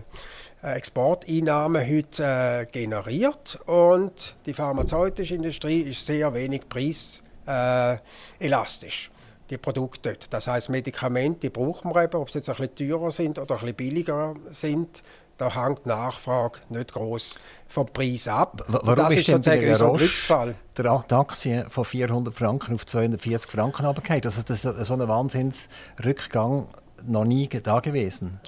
Exporteinnahmen 0.63 1.87
heute 1.87 2.25
äh, 2.25 2.65
generiert. 2.67 3.59
Und 3.67 4.37
die 4.47 4.55
pharmazeutische 4.55 5.35
Industrie 5.35 5.81
ist 5.81 6.07
sehr 6.07 6.33
wenig 6.33 6.63
preiselastisch. 6.69 9.11
Äh, 9.13 9.17
die 9.51 9.59
Produkte. 9.59 10.17
Das 10.31 10.47
heißt, 10.47 10.69
Medikamente 10.69 11.41
die 11.41 11.51
brauchen 11.51 11.93
wir 11.93 12.05
eben, 12.05 12.21
ob 12.21 12.31
sie 12.31 12.39
jetzt 12.39 12.49
ein 12.49 12.57
bisschen 12.57 12.89
teurer 12.89 13.11
sind 13.11 13.39
oder 13.39 13.57
ein 13.57 13.61
bisschen 13.61 13.75
billiger 13.75 14.35
sind. 14.51 15.03
Da 15.39 15.55
hängt 15.55 15.87
die 15.87 15.89
Nachfrage 15.89 16.61
nicht 16.69 16.93
groß 16.93 17.41
vom 17.67 17.87
Preis 17.87 18.29
ab. 18.29 18.63
Warum 18.69 18.95
das 18.95 19.13
ist, 19.13 19.21
ist 19.21 19.27
sozusagen 19.27 19.75
so 19.75 19.93
ein 19.93 19.97
Glücksfall. 19.97 20.55
Der 20.77 20.91
Aktie 20.91 21.67
von 21.71 21.85
400 21.85 22.35
Franken 22.35 22.75
auf 22.75 22.85
240 22.85 23.51
Franken 23.51 23.87
runtergefallen. 23.87 24.23
Also 24.25 24.43
das 24.43 24.65
ist 24.65 24.87
so 24.87 24.95
ein 24.95 25.09
Wahnsinnsrückgang 25.09 26.69
noch 27.07 27.25
nie 27.25 27.49
da 27.49 27.81
gewesen. 27.81 28.41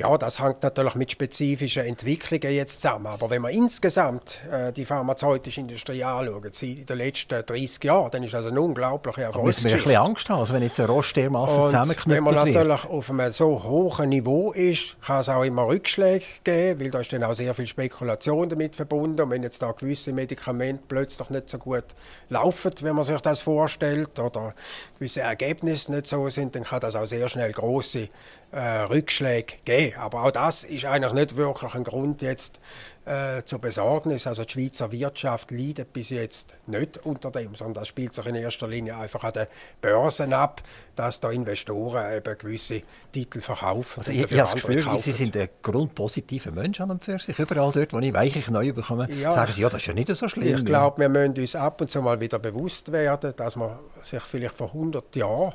Ja, 0.00 0.16
das 0.16 0.40
hängt 0.40 0.62
natürlich 0.62 0.94
mit 0.94 1.12
spezifischen 1.12 1.84
Entwicklungen 1.84 2.54
jetzt 2.54 2.80
zusammen. 2.80 3.06
Aber 3.06 3.28
wenn 3.28 3.42
man 3.42 3.52
insgesamt 3.52 4.42
äh, 4.50 4.72
die 4.72 4.86
pharmazeutische 4.86 5.60
Industrie 5.60 6.02
anschaut, 6.02 6.62
in 6.62 6.86
den 6.86 6.96
letzten 6.96 7.44
30 7.44 7.84
Jahren, 7.84 8.10
dann 8.10 8.22
ist 8.22 8.32
das 8.32 8.46
eine 8.46 8.58
unglaubliche 8.62 9.24
Erfolgsgeschichte. 9.24 9.62
müssen 9.62 9.64
wir 9.64 9.72
ein 9.72 9.84
bisschen 9.84 10.10
Angst 10.10 10.30
haben, 10.30 10.40
also 10.40 10.54
wenn 10.54 10.62
jetzt 10.62 10.80
eine 10.80 10.88
Rohstermasse 10.88 11.60
zusammenknüppelt 11.60 12.16
Wenn 12.16 12.24
man 12.24 12.34
natürlich 12.34 12.84
wird. 12.84 12.90
auf 12.90 13.10
einem 13.10 13.32
so 13.32 13.62
hohen 13.62 14.08
Niveau 14.08 14.52
ist, 14.52 14.96
kann 15.02 15.20
es 15.20 15.28
auch 15.28 15.42
immer 15.42 15.66
Rückschläge 15.66 16.24
geben, 16.44 16.80
weil 16.80 16.90
da 16.90 17.00
ist 17.00 17.12
dann 17.12 17.22
auch 17.22 17.34
sehr 17.34 17.52
viel 17.52 17.66
Spekulation 17.66 18.48
damit 18.48 18.76
verbunden. 18.76 19.20
Und 19.20 19.30
wenn 19.30 19.42
jetzt 19.42 19.60
da 19.60 19.72
gewisse 19.72 20.14
Medikamente 20.14 20.82
plötzlich 20.88 21.28
nicht 21.28 21.50
so 21.50 21.58
gut 21.58 21.84
laufen, 22.30 22.72
wenn 22.80 22.96
man 22.96 23.04
sich 23.04 23.20
das 23.20 23.42
vorstellt, 23.42 24.18
oder 24.18 24.54
gewisse 24.98 25.20
Ergebnisse 25.20 25.92
nicht 25.92 26.06
so 26.06 26.26
sind, 26.30 26.54
dann 26.54 26.64
kann 26.64 26.80
das 26.80 26.96
auch 26.96 27.04
sehr 27.04 27.28
schnell 27.28 27.52
große 27.52 28.08
äh, 28.52 28.80
Rückschläge 28.82 29.54
geben. 29.64 29.96
Aber 29.98 30.24
auch 30.24 30.30
das 30.30 30.64
ist 30.64 30.84
eigentlich 30.84 31.12
nicht 31.12 31.36
wirklich 31.36 31.74
ein 31.74 31.84
Grund 31.84 32.22
jetzt 32.22 32.60
äh, 33.04 33.42
zur 33.44 33.60
Besorgnis. 33.60 34.26
Also 34.26 34.44
die 34.44 34.52
Schweizer 34.52 34.92
Wirtschaft 34.92 35.50
leidet 35.50 35.92
bis 35.92 36.10
jetzt 36.10 36.54
nicht 36.66 36.98
unter 36.98 37.30
dem, 37.30 37.54
sondern 37.54 37.74
das 37.74 37.88
spielt 37.88 38.14
sich 38.14 38.26
in 38.26 38.34
erster 38.34 38.66
Linie 38.66 38.96
einfach 38.96 39.24
an 39.24 39.32
den 39.32 39.46
Börsen 39.80 40.32
ab, 40.32 40.62
dass 40.96 41.20
da 41.20 41.30
Investoren 41.30 42.16
eben 42.16 42.38
gewisse 42.38 42.82
Titel 43.12 43.40
verkaufen. 43.40 44.00
Also 44.00 44.12
ich, 44.12 44.18
ich 44.18 44.24
habe 44.24 44.36
das 44.36 44.54
Gefühl, 44.54 44.82
kaufen. 44.82 45.02
Sie 45.02 45.12
sind 45.12 45.36
ein 45.36 45.48
grundpositiver 45.62 46.50
Mensch 46.50 46.80
an 46.80 46.90
und 46.90 47.04
für 47.04 47.18
sich. 47.18 47.38
Überall 47.38 47.70
dort, 47.72 47.92
wo 47.92 47.98
ich 48.00 48.12
weichlich 48.12 48.50
neu 48.50 48.72
bekomme, 48.72 49.10
ja, 49.12 49.32
sagen 49.32 49.52
Sie, 49.52 49.62
ja, 49.62 49.68
das 49.68 49.80
ist 49.80 49.86
ja 49.86 49.94
nicht 49.94 50.14
so 50.14 50.28
schlimm. 50.28 50.56
Ich 50.56 50.64
glaube, 50.64 51.00
wir 51.00 51.08
müssen 51.08 51.38
uns 51.38 51.54
ab 51.54 51.80
und 51.80 51.90
zu 51.90 52.02
mal 52.02 52.20
wieder 52.20 52.38
bewusst 52.38 52.90
werden, 52.90 53.32
dass 53.36 53.56
man 53.56 53.78
sich 54.02 54.22
vielleicht 54.22 54.56
vor 54.56 54.68
100 54.68 55.14
Jahren 55.16 55.54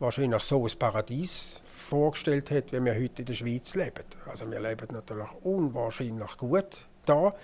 wahrscheinlich 0.00 0.42
so 0.42 0.66
ein 0.66 0.72
Paradies 0.78 1.62
vorgestellt 1.92 2.50
hat, 2.50 2.72
wie 2.72 2.82
wir 2.82 2.94
heute 2.94 3.20
in 3.20 3.26
der 3.26 3.34
Schweiz 3.34 3.74
leben. 3.74 4.04
Also 4.24 4.50
wir 4.50 4.60
leben 4.60 4.88
natürlich 4.92 5.28
unwahrscheinlich 5.42 6.38
gut 6.38 6.86
da, 7.04 7.34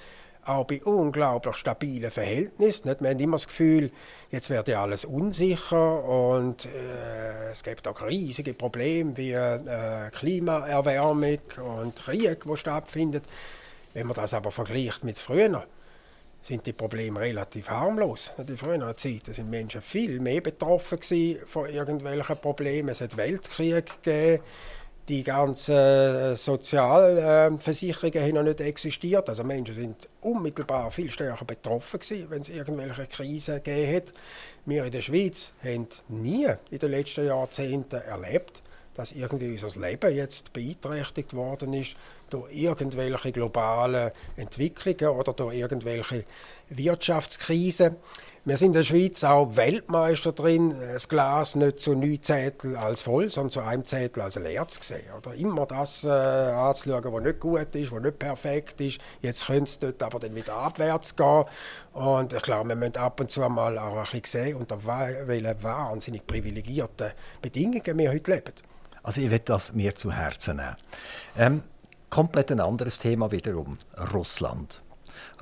auch 0.47 0.65
bei 0.65 0.83
unglaublich 0.83 1.57
stabilen 1.57 2.11
Verhältnissen. 2.11 2.97
Wir 2.99 3.11
haben 3.11 3.19
immer 3.19 3.37
das 3.37 3.47
Gefühl, 3.47 3.91
jetzt 4.31 4.49
wird 4.49 4.69
ja 4.69 4.83
alles 4.83 5.05
unsicher 5.05 6.03
und 6.03 6.65
äh, 6.65 7.51
es 7.51 7.63
gibt 7.63 7.87
auch 7.87 8.07
riesige 8.07 8.55
Probleme 8.55 9.19
wie 9.19 9.33
äh, 9.33 10.09
Klimaerwärmung 10.13 11.41
und 11.83 11.97
Krieg, 11.97 12.47
wo 12.47 12.57
stattfindet. 12.57 13.25
Wenn 13.93 14.07
man 14.07 14.17
das 14.17 14.33
aber 14.33 14.51
vergleicht 14.51 15.05
mit 15.05 15.19
früher, 15.19 15.67
sind 16.41 16.65
die 16.67 16.73
Probleme 16.73 17.21
relativ 17.21 17.69
harmlos. 17.69 18.33
In 18.39 18.57
früheren 18.57 18.97
Zeiten 18.97 19.33
sind 19.33 19.51
Menschen 19.51 19.83
viel 19.83 20.21
mehr 20.21 20.41
betroffen 20.41 21.01
von 21.47 21.69
irgendwelchen 21.69 22.37
Problemen. 22.39 22.91
Es 22.91 23.01
hat 23.01 23.17
Weltkrieg 23.17 24.03
gegeben. 24.03 24.43
Die 25.09 25.25
ganzen 25.25 26.37
Sozialversicherungen 26.37 28.23
haben 28.23 28.35
noch 28.35 28.43
nicht 28.43 28.61
existiert. 28.61 29.29
Also 29.31 29.43
Menschen 29.43 29.75
sind 29.75 30.07
unmittelbar 30.21 30.91
viel 30.91 31.11
stärker 31.11 31.47
betroffen 31.47 31.99
gewesen, 32.01 32.29
wenn 32.29 32.43
es 32.43 32.51
irgendwelche 32.51 33.07
Krisen 33.07 33.63
gegeben 33.63 33.97
hat. 33.97 34.13
Wir 34.67 34.85
in 34.85 34.93
der 34.93 35.01
Schweiz 35.01 35.55
haben 35.65 35.89
nie 36.09 36.47
in 36.71 36.79
den 36.79 36.91
letzten 36.91 37.27
Jahrzehnten 37.27 38.03
erlebt, 38.03 38.63
dass 38.95 39.13
irgendwie 39.13 39.53
unser 39.53 39.81
Leben 39.81 40.15
jetzt 40.15 40.53
beeinträchtigt 40.53 41.33
worden 41.33 41.73
ist 41.73 41.97
durch 42.31 42.53
irgendwelche 42.55 43.33
globalen 43.33 44.11
Entwicklungen 44.37 45.17
oder 45.17 45.33
durch 45.33 45.57
irgendwelche 45.57 46.25
Wirtschaftskrisen. 46.71 47.97
Wir 48.45 48.57
sind 48.57 48.69
in 48.69 48.73
der 48.73 48.85
Schweiz 48.85 49.25
auch 49.25 49.57
Weltmeister 49.57 50.33
drin, 50.33 50.75
das 50.81 51.09
Glas 51.09 51.55
nicht 51.55 51.81
zu 51.81 51.95
neun 51.95 52.23
Zettel 52.23 52.77
als 52.77 53.03
voll, 53.03 53.31
sondern 53.31 53.51
zu 53.51 53.61
einem 53.61 53.85
Zettel 53.85 54.23
als 54.23 54.37
leer 54.37 54.67
zu 54.67 54.83
sehen. 54.83 55.13
Oder 55.19 55.35
immer 55.35 55.67
das 55.67 56.05
äh, 56.05 56.09
anzuschauen, 56.09 57.13
was 57.13 57.23
nicht 57.23 57.41
gut 57.41 57.75
ist, 57.75 57.93
was 57.93 58.01
nicht 58.01 58.19
perfekt 58.19 58.81
ist. 58.81 59.01
Jetzt 59.21 59.47
könnte 59.47 59.65
es 59.65 59.79
dort 59.79 60.03
aber 60.03 60.19
dann 60.19 60.35
wieder 60.35 60.55
abwärts 60.55 61.15
gehen. 61.15 61.45
Und 61.93 62.33
ich 62.33 62.43
glaube, 62.43 62.71
wir 62.71 62.77
müssen 62.77 62.97
ab 62.97 63.21
und 63.21 63.31
zu 63.31 63.41
mal 63.41 63.77
auch 63.77 63.97
ein 63.97 64.03
bisschen 64.03 64.25
sehen, 64.25 64.57
unter 64.57 64.79
welchen 64.83 65.63
wahnsinnig 65.63 66.27
privilegierten 66.27 67.11
Bedingungen 67.43 67.99
wir 67.99 68.11
heute 68.11 68.33
leben. 68.33 68.55
Also 69.03 69.21
ich 69.21 69.31
will 69.31 69.41
das 69.41 69.75
mir 69.75 69.95
zu 69.95 70.13
Herzen 70.13 70.57
nehmen. 70.57 70.77
Ähm, 71.37 71.63
komplett 72.11 72.53
ein 72.53 72.61
anderes 72.61 72.99
Thema 72.99 73.31
wiederum. 73.31 73.79
Russland. 74.13 74.83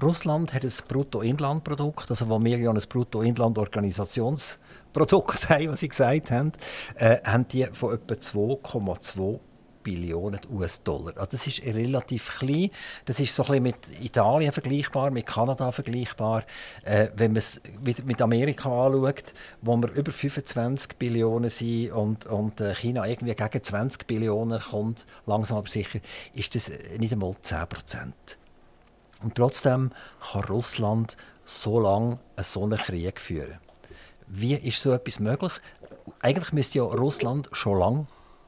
Russland 0.00 0.54
hat 0.54 0.62
ein 0.64 0.72
Bruttoinlandprodukt, 0.88 2.10
also 2.10 2.28
wo 2.28 2.42
wir 2.42 2.58
ja 2.58 2.70
ein 2.70 2.82
Bruttoinlandorganisationsprodukt 2.88 5.48
haben, 5.50 5.68
was 5.68 5.80
Sie 5.80 5.88
gesagt 5.88 6.30
haben, 6.30 6.52
äh, 6.96 7.18
haben 7.24 7.48
die 7.48 7.66
von 7.72 7.94
etwa 7.94 8.14
2,2 8.14 9.40
Billionen 9.87 10.41
US-Dollar. 10.51 11.12
Also 11.16 11.30
das 11.30 11.47
ist 11.47 11.64
relativ 11.64 12.41
klein. 12.41 12.70
Das 13.05 13.20
ist 13.20 13.32
so 13.32 13.45
ein 13.45 13.47
bisschen 13.47 13.62
mit 13.62 14.05
Italien 14.05 14.53
vergleichbar, 14.53 15.12
mit 15.12 15.26
Kanada 15.26 15.70
vergleichbar. 15.70 16.43
Äh, 16.82 17.11
wenn 17.14 17.30
man 17.30 17.37
es 17.37 17.62
mit 18.05 18.20
Amerika 18.20 18.68
anschaut, 18.68 19.32
wo 19.62 19.76
wir 19.76 19.93
über 19.93 20.11
25 20.11 20.97
Billionen 20.97 21.51
sind 21.51 21.93
und, 21.93 22.26
und 22.26 22.61
äh, 22.61 22.74
China 22.74 23.07
irgendwie 23.07 23.37
gegen 23.37 23.62
20 23.62 24.09
Billionen 24.09 24.61
kommt, 24.61 25.07
langsam 25.24 25.59
aber 25.59 25.68
sicher, 25.68 26.01
ist 26.34 26.57
das 26.57 26.72
nicht 26.99 27.12
einmal 27.12 27.37
10 27.41 27.68
Prozent. 27.68 28.39
Und 29.22 29.37
trotzdem 29.37 29.93
kann 30.32 30.45
Russland 30.47 31.16
so 31.45 31.78
lange 31.78 32.18
einen 32.37 32.78
Krieg 32.78 33.20
führen. 33.20 33.61
Wie 34.26 34.55
ist 34.55 34.82
so 34.82 34.93
etwas 34.93 35.20
möglich? 35.20 35.53
Eigentlich 36.20 36.53
müsste 36.53 36.78
ja 36.78 36.84
Russland 36.84 37.49
schon 37.53 37.78
lange 37.78 38.07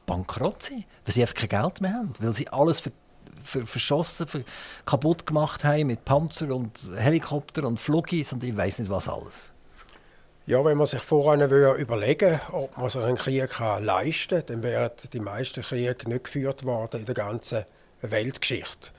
bankrott 0.09 0.63
sein, 0.63 0.85
weil 1.05 1.13
sie 1.13 1.21
einfach 1.21 1.35
kein 1.35 1.49
Geld 1.49 1.81
mehr 1.81 1.93
haben, 1.93 2.13
weil 2.19 2.33
sie 2.33 2.49
alles 2.49 2.79
ver 2.79 2.91
ver 3.43 3.65
verschossen, 3.65 4.27
ver 4.27 4.41
kaputt 4.85 5.25
gemacht 5.25 5.63
haben 5.63 5.87
mit 5.87 6.03
Panzer 6.03 6.53
und 6.53 6.73
Helikopter 6.97 7.63
und 7.63 7.79
Flugis 7.79 8.33
und 8.33 8.43
ich 8.43 8.55
weiß 8.55 8.79
nicht 8.79 8.91
was 8.91 9.07
alles. 9.07 9.51
Ja, 10.45 10.65
wenn 10.65 10.77
man 10.77 10.87
sich 10.87 11.01
voran 11.01 11.41
überlegen 11.41 12.41
ob 12.51 12.75
man 12.77 12.89
sich 12.89 13.03
einen 13.03 13.17
Krieg 13.17 13.59
leisten 13.59 14.39
kann, 14.39 14.45
dann 14.47 14.63
wären 14.63 14.91
die 15.13 15.19
meisten 15.19 15.61
Kriege 15.61 16.09
nicht 16.09 16.23
geführt 16.23 16.65
worden 16.65 17.01
in 17.01 17.05
der 17.05 17.15
ganzen 17.15 17.65
Weltgeschichte. 18.01 18.89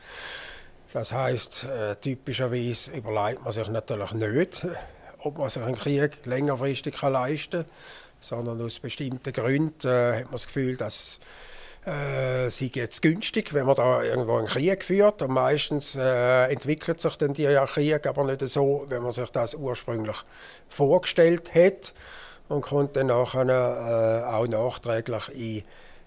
Das 0.92 1.12
heißt, 1.12 1.64
äh, 1.64 1.96
typischerweise 1.96 2.92
überlegt 2.92 3.42
man 3.44 3.52
sich 3.52 3.68
natürlich 3.68 4.12
nicht, 4.12 4.66
ob 5.18 5.38
man 5.38 5.50
sich 5.50 5.62
einen 5.62 5.76
Krieg 5.76 6.24
längerfristig 6.24 7.00
leisten 7.02 7.64
kann 7.64 7.70
sondern 8.20 8.60
aus 8.60 8.78
bestimmten 8.78 9.32
Gründen 9.32 9.88
äh, 9.88 10.18
hat 10.18 10.24
man 10.24 10.32
das 10.32 10.46
Gefühl, 10.46 10.76
dass 10.76 11.18
äh, 11.86 12.50
sie 12.50 12.70
jetzt 12.74 13.02
günstig, 13.02 13.54
wenn 13.54 13.66
man 13.66 13.76
da 13.76 14.02
irgendwo 14.02 14.36
einen 14.36 14.46
Krieg 14.46 14.84
führt. 14.84 15.22
Und 15.22 15.32
meistens 15.32 15.96
äh, 15.96 16.52
entwickelt 16.52 17.00
sich 17.00 17.16
dann 17.16 17.34
der 17.34 17.64
Krieg 17.64 18.06
aber 18.06 18.24
nicht 18.24 18.46
so, 18.48 18.86
wie 18.88 18.98
man 18.98 19.12
sich 19.12 19.30
das 19.30 19.54
ursprünglich 19.54 20.16
vorgestellt 20.68 21.54
hat 21.54 21.94
und 22.48 22.62
kommt 22.62 22.96
dann 22.96 23.06
nachher 23.06 23.46
äh, 23.46 24.34
auch 24.34 24.46
nachträglich 24.46 25.64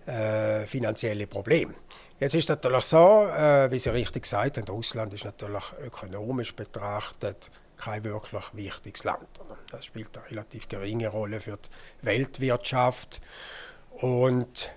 in 0.08 0.14
äh, 0.14 0.68
finanzielle 0.68 1.26
Probleme. 1.26 1.74
Jetzt 2.20 2.36
ist 2.36 2.50
natürlich 2.50 2.84
so, 2.84 3.26
äh, 3.26 3.72
wie 3.72 3.80
Sie 3.80 3.90
richtig 3.90 4.24
gesagt 4.24 4.58
haben, 4.58 4.68
Russland 4.68 5.14
ist 5.14 5.26
natürlich 5.26 5.74
ökonomisch 5.84 6.56
betrachtet 6.56 7.50
kein 7.84 8.04
wirklich 8.04 8.44
wichtiges 8.54 9.04
Land. 9.04 9.28
Das 9.72 9.86
spielt 9.86 10.18
eine 10.18 10.30
relativ 10.30 10.70
geringe 10.70 11.10
Rolle 11.10 11.40
für 11.40 11.58
die 11.58 12.06
Weltwirtschaft. 12.06 13.20
Und 13.92 14.72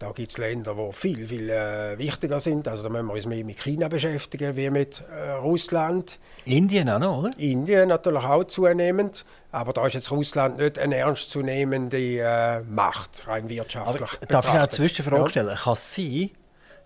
da 0.00 0.10
gibt 0.10 0.30
es 0.30 0.38
Länder, 0.38 0.74
die 0.74 0.92
viel, 0.92 1.26
viel 1.26 1.48
äh, 1.48 1.96
wichtiger 1.96 2.40
sind. 2.40 2.66
Also 2.66 2.82
da 2.82 2.88
müssen 2.88 3.06
wir 3.06 3.14
uns 3.14 3.26
mehr 3.26 3.44
mit 3.44 3.60
China 3.60 3.88
beschäftigen 3.88 4.56
wie 4.56 4.68
mit 4.68 5.02
äh, 5.10 5.30
Russland. 5.32 6.18
Indien 6.44 6.90
auch 6.90 6.98
noch, 6.98 7.18
oder? 7.18 7.30
Indien 7.38 7.88
natürlich 7.88 8.24
auch 8.24 8.44
zunehmend. 8.44 9.24
Aber 9.52 9.72
da 9.72 9.86
ist 9.86 9.94
jetzt 9.94 10.10
Russland 10.10 10.58
nicht 10.58 10.78
eine 10.78 10.96
ernstzunehmende 10.96 12.18
äh, 12.18 12.62
Macht, 12.62 13.28
rein 13.28 13.48
wirtschaftlich. 13.48 14.10
Aber 14.16 14.26
darf 14.26 14.48
ich 14.48 14.54
eine 14.54 14.68
Zwischenfrage 14.68 15.30
stellen? 15.30 15.48
Ja. 15.48 15.54
Kann 15.54 15.72
es 15.74 15.94
sein, 15.94 16.30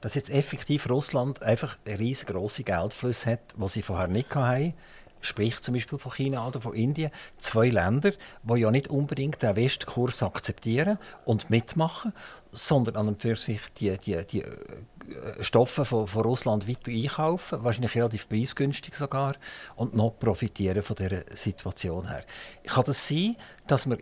dass 0.03 0.15
jetzt 0.15 0.31
effektiv 0.31 0.89
Russland 0.91 1.43
einfach 1.43 1.79
riesengroße 1.87 2.63
Geldflüsse 2.63 3.33
hat, 3.33 3.41
die 3.57 3.69
sie 3.69 3.83
vorher 3.83 4.09
nicht 4.09 4.35
hatten? 4.35 4.75
Sprich 5.21 5.61
zum 5.61 5.75
Beispiel 5.75 5.99
von 5.99 6.13
China 6.13 6.47
oder 6.47 6.61
von 6.61 6.75
Indien, 6.75 7.11
zwei 7.39 7.69
Länder, 7.69 8.13
die 8.43 8.61
ja 8.61 8.71
nicht 8.71 8.89
unbedingt 8.89 9.43
den 9.43 9.57
Westkurs 9.57 10.23
akzeptieren 10.23 10.99
und 11.25 11.51
mitmachen, 11.51 12.13
sondern 12.53 12.97
an 12.97 13.09
und 13.09 13.23
für 13.23 13.37
sich 13.37 13.61
die, 13.79 13.97
die, 13.99 14.25
die 14.27 14.43
äh, 14.43 15.43
Stoffe 15.43 15.85
von, 15.85 16.07
von 16.07 16.23
Russland 16.23 16.69
weiter 16.69 16.91
einkaufen, 16.91 17.63
wahrscheinlich 17.63 17.95
relativ 17.95 18.29
preisgünstig 18.29 18.95
sogar, 18.95 19.35
und 19.77 19.95
noch 19.95 20.19
profitieren 20.19 20.83
von 20.83 20.97
dieser 20.97 21.23
Situation 21.35 22.09
her. 22.09 22.25
Kann 22.65 22.85
das 22.85 23.09
sein, 23.09 23.37
dass 23.67 23.89
wir 23.89 23.99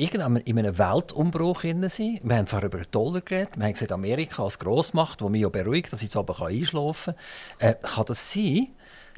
irgendwann 0.00 0.36
in 0.36 0.58
einem 0.58 0.78
Weltumbruch 0.78 1.62
sind. 1.62 1.82
Wir 2.22 2.36
haben 2.36 2.46
vorher 2.46 2.68
über 2.68 2.78
den 2.78 2.90
Dollar 2.90 3.20
geredet. 3.20 3.56
Wir 3.56 3.64
haben 3.64 3.72
gesagt, 3.74 3.92
Amerika 3.92 4.44
als 4.44 4.58
Grossmacht, 4.58 5.20
die 5.20 5.28
mich 5.28 5.42
ja 5.42 5.48
beruhigt, 5.48 5.92
dass 5.92 6.00
ich 6.00 6.08
jetzt 6.08 6.16
aber 6.16 6.40
einschlafen 6.46 7.14
kann. 7.58 7.70
Äh, 7.70 7.74
kann 7.82 8.06
das 8.06 8.32
sein, 8.32 8.68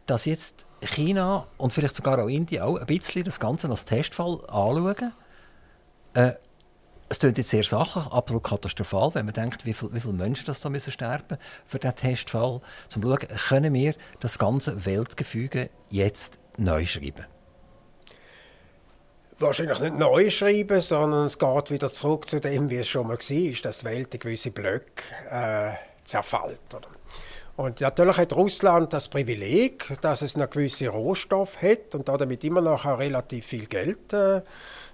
dass 0.07 0.25
jetzt 0.25 0.67
China 0.81 1.47
und 1.59 1.73
vielleicht 1.73 1.97
sogar 1.97 2.19
auch 2.19 2.29
Indien 2.29 2.63
auch 2.63 2.77
ein 2.77 2.87
bisschen 2.87 3.25
das 3.25 3.41
Ganze 3.41 3.69
als 3.69 3.85
Testfall 3.85 4.41
anschauen? 4.49 5.13
Äh, 6.15 6.33
es 7.09 7.19
klingt 7.19 7.37
jetzt 7.37 7.51
sehr 7.51 7.65
sachlich, 7.65 8.07
absolut 8.07 8.43
katastrophal, 8.43 9.15
wenn 9.15 9.27
man 9.27 9.35
denkt, 9.35 9.67
wie, 9.67 9.75
viel, 9.75 9.93
wie 9.93 10.01
viele 10.01 10.15
Menschen 10.15 10.47
das 10.47 10.63
da 10.63 10.71
müssen 10.71 10.93
sterben 10.93 11.37
für 11.67 11.79
diesen 11.79 11.97
Testfall. 11.97 12.63
Zum 12.89 13.03
schauen, 13.03 13.19
können 13.49 13.75
wir 13.75 13.95
das 14.21 14.39
ganze 14.39 14.87
Weltgefüge 14.87 15.69
jetzt 15.91 16.39
neu 16.57 16.87
schreiben? 16.87 17.27
wahrscheinlich 19.43 19.81
nicht 19.81 19.99
neu 19.99 20.31
schreiben, 20.31 20.81
sondern 20.81 21.27
es 21.27 21.39
geht 21.39 21.71
wieder 21.71 21.91
zurück 21.91 22.29
zu 22.29 22.41
dem, 22.41 22.71
wie 22.71 22.79
es 22.79 22.89
schon 22.89 23.07
mal 23.07 23.19
war, 23.19 23.63
dass 23.63 23.79
die 23.81 23.85
Welt 23.85 24.15
in 24.15 24.21
gewisse 24.21 24.51
Blöcke 24.51 25.05
äh, 25.31 25.73
zerfällt. 26.05 26.75
Oder? 26.75 26.89
Und 27.57 27.81
natürlich 27.81 28.17
hat 28.17 28.33
Russland 28.33 28.93
das 28.93 29.09
Privileg, 29.09 29.93
dass 30.01 30.23
es 30.23 30.37
noch 30.37 30.49
gewisse 30.49 30.89
Rohstoffe 30.89 31.61
hat 31.61 31.95
und 31.95 32.09
damit 32.09 32.45
immer 32.45 32.63
noch 32.63 32.87
relativ 32.87 33.47
viel 33.47 33.67
Geld 33.67 34.13
äh, 34.13 34.41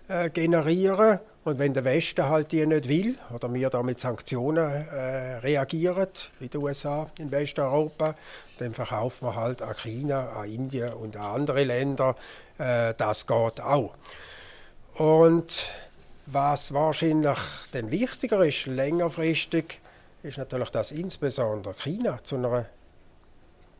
äh, 0.08 0.30
generieren. 0.30 1.20
Und 1.44 1.58
wenn 1.58 1.72
der 1.72 1.84
Westen 1.84 2.28
halt 2.28 2.50
die 2.52 2.66
nicht 2.66 2.88
will, 2.88 3.16
oder 3.32 3.52
wir 3.54 3.70
da 3.70 3.82
mit 3.82 4.00
Sanktionen 4.00 4.68
äh, 4.68 5.36
reagieren, 5.36 6.08
wie 6.40 6.48
die 6.48 6.58
USA 6.58 7.08
in 7.18 7.30
Westeuropa, 7.30 8.16
dann 8.58 8.74
verkaufen 8.74 9.28
wir 9.28 9.36
halt 9.36 9.62
an 9.62 9.74
China, 9.74 10.30
an 10.30 10.50
Indien 10.50 10.92
und 10.94 11.16
an 11.16 11.42
andere 11.42 11.62
Länder. 11.64 12.16
Äh, 12.58 12.92
das 12.98 13.26
geht 13.26 13.60
auch. 13.60 13.94
Und 14.94 15.64
was 16.26 16.74
wahrscheinlich 16.74 17.38
dann 17.72 17.90
wichtiger 17.90 18.44
ist, 18.44 18.66
längerfristig, 18.66 19.80
ist 20.22 20.38
natürlich, 20.38 20.70
dass 20.70 20.90
insbesondere 20.90 21.74
China 21.74 22.18
zu 22.22 22.36
einer 22.36 22.66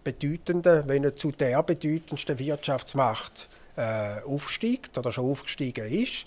bedeutenden, 0.05 0.87
wenn 0.87 1.03
nicht 1.03 1.19
zu 1.19 1.33
der 1.33 1.63
bedeutendsten 1.63 2.39
Wirtschaftsmacht 2.39 3.49
äh, 3.77 4.23
aufsteigt 4.23 4.97
oder 4.97 5.13
schon 5.13 5.31
aufgestiegen 5.31 5.87
ist. 5.87 6.27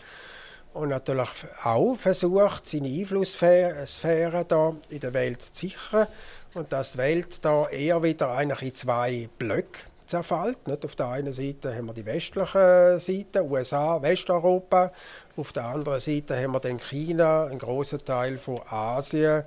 Und 0.74 0.90
natürlich 0.90 1.30
auch 1.64 1.96
versucht, 1.96 2.66
seine 2.66 2.88
Einflusssphäre 2.88 4.46
da 4.48 4.74
in 4.90 5.00
der 5.02 5.14
Welt 5.14 5.42
zu 5.42 5.68
sichern 5.68 6.08
und 6.54 6.72
dass 6.72 6.94
die 6.94 7.00
Welt 7.00 7.44
da 7.44 7.68
eher 7.68 8.02
wieder 8.04 8.32
eigentlich 8.32 8.62
in 8.62 8.76
zwei 8.76 9.30
Blöcke 9.38 9.80
zerfällt. 10.06 10.68
Nicht? 10.68 10.86
Auf 10.86 10.96
der 10.96 11.08
einen 11.10 11.34
Seite 11.34 11.76
haben 11.76 11.88
wir 11.88 11.94
die 11.94 12.06
westliche 12.06 12.98
Seite, 13.00 13.44
USA, 13.44 14.02
Westeuropa. 14.02 14.92
Auf 15.36 15.52
der 15.52 15.66
anderen 15.66 16.00
Seite 16.00 16.42
haben 16.42 16.54
wir 16.54 16.60
dann 16.60 16.80
China, 16.80 17.46
einen 17.46 17.60
großen 17.60 18.04
Teil 18.06 18.38
von 18.38 18.62
Asien 18.70 19.44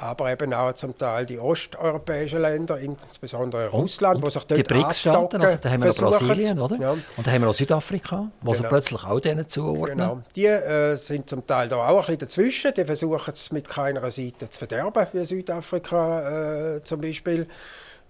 aber 0.00 0.30
eben 0.30 0.54
auch 0.54 0.72
zum 0.72 0.96
Teil 0.96 1.26
die 1.26 1.38
osteuropäischen 1.38 2.40
Länder, 2.40 2.78
insbesondere 2.78 3.68
Russland, 3.68 4.16
und, 4.16 4.22
wo 4.22 4.30
sich 4.30 4.44
dort 4.44 4.58
Die 4.58 4.62
BRICS-Staaten, 4.62 5.40
also 5.40 5.56
da 5.60 5.70
haben 5.70 5.84
wir 5.84 5.92
Brasilien, 5.92 6.58
oder? 6.58 6.76
Ja. 6.76 6.90
Und 6.92 7.26
da 7.26 7.30
haben 7.30 7.42
wir 7.42 7.46
noch 7.46 7.54
Südafrika, 7.54 8.30
wo 8.40 8.52
genau. 8.52 8.62
sie 8.62 8.68
plötzlich 8.68 9.04
auch 9.04 9.20
denen 9.20 9.48
zuordnen. 9.48 9.98
Genau. 9.98 10.22
Die 10.34 10.46
äh, 10.46 10.96
sind 10.96 11.28
zum 11.28 11.46
Teil 11.46 11.68
da 11.68 11.76
auch 11.76 11.88
ein 11.88 11.96
bisschen 11.98 12.18
dazwischen, 12.18 12.74
die 12.74 12.84
versuchen 12.84 13.32
es 13.32 13.52
mit 13.52 13.68
keiner 13.68 14.10
Seite 14.10 14.48
zu 14.48 14.58
verderben, 14.58 15.06
wie 15.12 15.24
Südafrika 15.24 16.76
äh, 16.76 16.82
zum 16.82 17.00
Beispiel. 17.00 17.46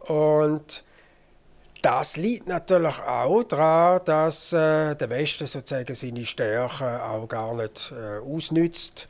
Und 0.07 0.85
das 1.83 2.17
liegt 2.17 2.47
natürlich 2.47 3.01
auch 3.03 3.43
daran, 3.45 4.01
dass 4.05 4.53
äh, 4.53 4.95
der 4.95 5.11
Westen 5.11 5.47
sozusagen 5.47 5.95
seine 5.95 6.27
Stärken 6.27 7.01
auch 7.01 7.27
gar 7.27 7.55
nicht 7.55 7.93
äh, 7.93 8.19
ausnützt, 8.19 9.09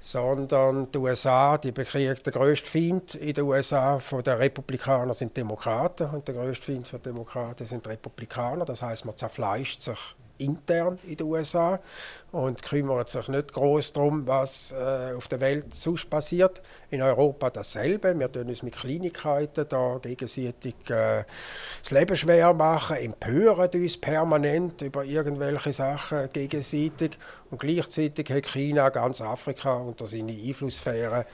sondern 0.00 0.90
die 0.92 0.98
USA, 0.98 1.58
die 1.58 1.72
bekriegt 1.72 2.26
der 2.26 2.32
größte 2.32 2.70
Feind 2.70 3.14
in 3.14 3.34
den 3.34 3.44
USA 3.44 3.98
von 3.98 4.22
den 4.22 4.34
Republikanern 4.34 5.14
sind 5.14 5.36
Demokraten 5.36 6.10
und 6.10 6.26
der 6.28 6.34
größte 6.34 6.72
Feind 6.72 6.86
von 6.86 7.02
Demokraten 7.02 7.66
sind 7.66 7.86
Republikaner. 7.88 8.64
Das 8.64 8.82
heißt, 8.82 9.04
man 9.04 9.16
zerfleischt 9.16 9.82
sich 9.82 9.98
intern 10.38 10.98
in 11.04 11.16
den 11.16 11.26
USA 11.26 11.80
und 12.32 12.62
kümmert 12.62 13.08
sich 13.08 13.28
nicht 13.28 13.52
groß 13.52 13.92
darum, 13.92 14.26
was 14.26 14.72
äh, 14.72 15.14
auf 15.14 15.28
der 15.28 15.40
Welt 15.40 15.74
sonst 15.74 16.08
passiert. 16.10 16.62
In 16.90 17.02
Europa 17.02 17.50
dasselbe. 17.50 18.18
Wir 18.18 18.30
tun 18.30 18.48
uns 18.48 18.62
mit 18.62 18.74
Kleinigkeiten 18.74 19.66
da 19.68 19.98
gegenseitig 20.00 20.74
äh, 20.88 21.24
das 21.82 21.90
Leben 21.90 22.16
schwer 22.16 22.52
machen, 22.54 22.96
empören 22.96 23.70
uns 23.74 23.96
permanent 23.96 24.82
über 24.82 25.04
irgendwelche 25.04 25.72
Sachen 25.72 26.28
gegenseitig 26.32 27.18
und 27.50 27.60
gleichzeitig 27.60 28.30
hat 28.30 28.46
China 28.46 28.88
ganz 28.90 29.20
Afrika 29.20 29.74
unter 29.74 30.06
seine 30.06 30.32
Einflusssphäre 30.32 31.26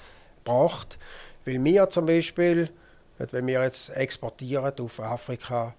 gebracht. 0.44 0.98
Weil 1.44 1.62
wir 1.64 1.88
zum 1.88 2.06
Beispiel, 2.06 2.70
wenn 3.18 3.46
wir 3.46 3.62
jetzt 3.62 3.90
exportieren 3.90 4.72
auf 4.78 5.00
Afrika, 5.00 5.74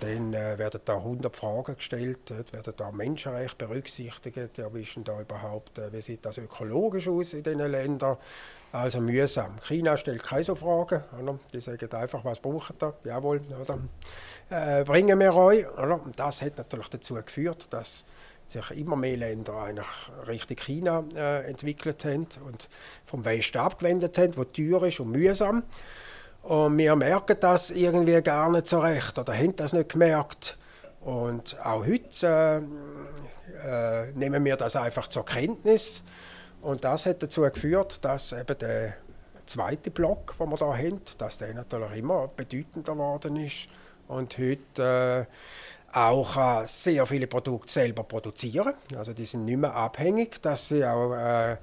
dann 0.00 0.34
äh, 0.34 0.58
werden 0.58 0.80
da 0.84 0.96
100 0.96 1.34
Fragen 1.34 1.76
gestellt, 1.76 2.18
dort 2.26 2.52
werden 2.52 2.74
da 2.76 2.90
Menschenrechte 2.90 3.66
berücksichtigt, 3.66 4.58
ja, 4.58 4.72
wie 4.74 4.82
ist 4.82 4.96
da 5.04 5.20
überhaupt, 5.20 5.78
äh, 5.78 5.92
wie 5.92 6.02
sieht 6.02 6.24
das 6.24 6.38
ökologisch 6.38 7.08
aus 7.08 7.32
in 7.32 7.42
diesen 7.42 7.60
Ländern? 7.60 8.16
Also 8.72 9.00
mühsam. 9.00 9.58
China 9.62 9.96
stellt 9.96 10.22
keine 10.22 10.44
so 10.44 10.54
Fragen, 10.54 11.02
oder? 11.18 11.38
die 11.54 11.60
sagen 11.60 11.90
einfach, 11.92 12.24
was 12.24 12.40
braucht 12.40 12.82
ihr? 12.82 12.94
Jawohl, 13.04 13.40
oder? 13.60 13.78
Äh, 14.50 14.84
bringen 14.84 15.18
wir 15.18 15.34
euch. 15.34 15.66
Oder? 15.66 16.02
Und 16.02 16.18
das 16.18 16.42
hat 16.42 16.58
natürlich 16.58 16.88
dazu 16.88 17.14
geführt, 17.14 17.68
dass 17.70 18.04
sich 18.46 18.70
immer 18.72 18.96
mehr 18.96 19.16
Länder 19.16 19.54
eigentlich 19.54 19.88
Richtung 20.28 20.58
China 20.58 21.04
äh, 21.14 21.48
entwickelt 21.48 22.04
haben 22.04 22.28
und 22.46 22.68
vom 23.04 23.24
Westen 23.24 23.58
abgewendet 23.58 24.18
haben, 24.18 24.36
wo 24.36 24.44
teuer 24.44 24.82
ist 24.84 25.00
und 25.00 25.10
mühsam. 25.10 25.64
Und 26.46 26.78
wir 26.78 26.94
merken 26.94 27.36
das 27.40 27.72
irgendwie 27.72 28.22
gar 28.22 28.48
nicht 28.52 28.68
so 28.68 28.78
recht 28.78 29.18
oder 29.18 29.34
haben 29.34 29.56
das 29.56 29.72
nicht 29.72 29.88
gemerkt. 29.88 30.56
Und 31.00 31.58
auch 31.60 31.84
heute 31.84 32.62
äh, 33.64 34.04
äh, 34.04 34.12
nehmen 34.12 34.44
wir 34.44 34.56
das 34.56 34.76
einfach 34.76 35.08
zur 35.08 35.24
Kenntnis. 35.24 36.04
Und 36.62 36.84
das 36.84 37.04
hat 37.04 37.20
dazu 37.20 37.40
geführt, 37.40 37.98
dass 38.02 38.30
eben 38.30 38.56
der 38.58 38.94
zweite 39.46 39.90
Block, 39.90 40.36
den 40.38 40.48
wir 40.50 40.56
da 40.56 40.72
haben, 40.76 41.00
dass 41.18 41.38
der 41.38 41.52
natürlich 41.52 41.96
immer 41.96 42.28
bedeutender 42.28 42.92
geworden 42.92 43.34
ist. 43.44 43.66
Und 44.06 44.38
heute 44.38 45.26
äh, 45.92 45.98
auch 45.98 46.36
äh, 46.36 46.66
sehr 46.68 47.06
viele 47.06 47.26
Produkte 47.26 47.72
selber 47.72 48.04
produzieren. 48.04 48.74
Also 48.96 49.14
die 49.14 49.26
sind 49.26 49.46
nicht 49.46 49.58
mehr 49.58 49.74
abhängig, 49.74 50.40
dass 50.42 50.68
sie 50.68 50.84
auch 50.84 51.12
äh, 51.12 51.54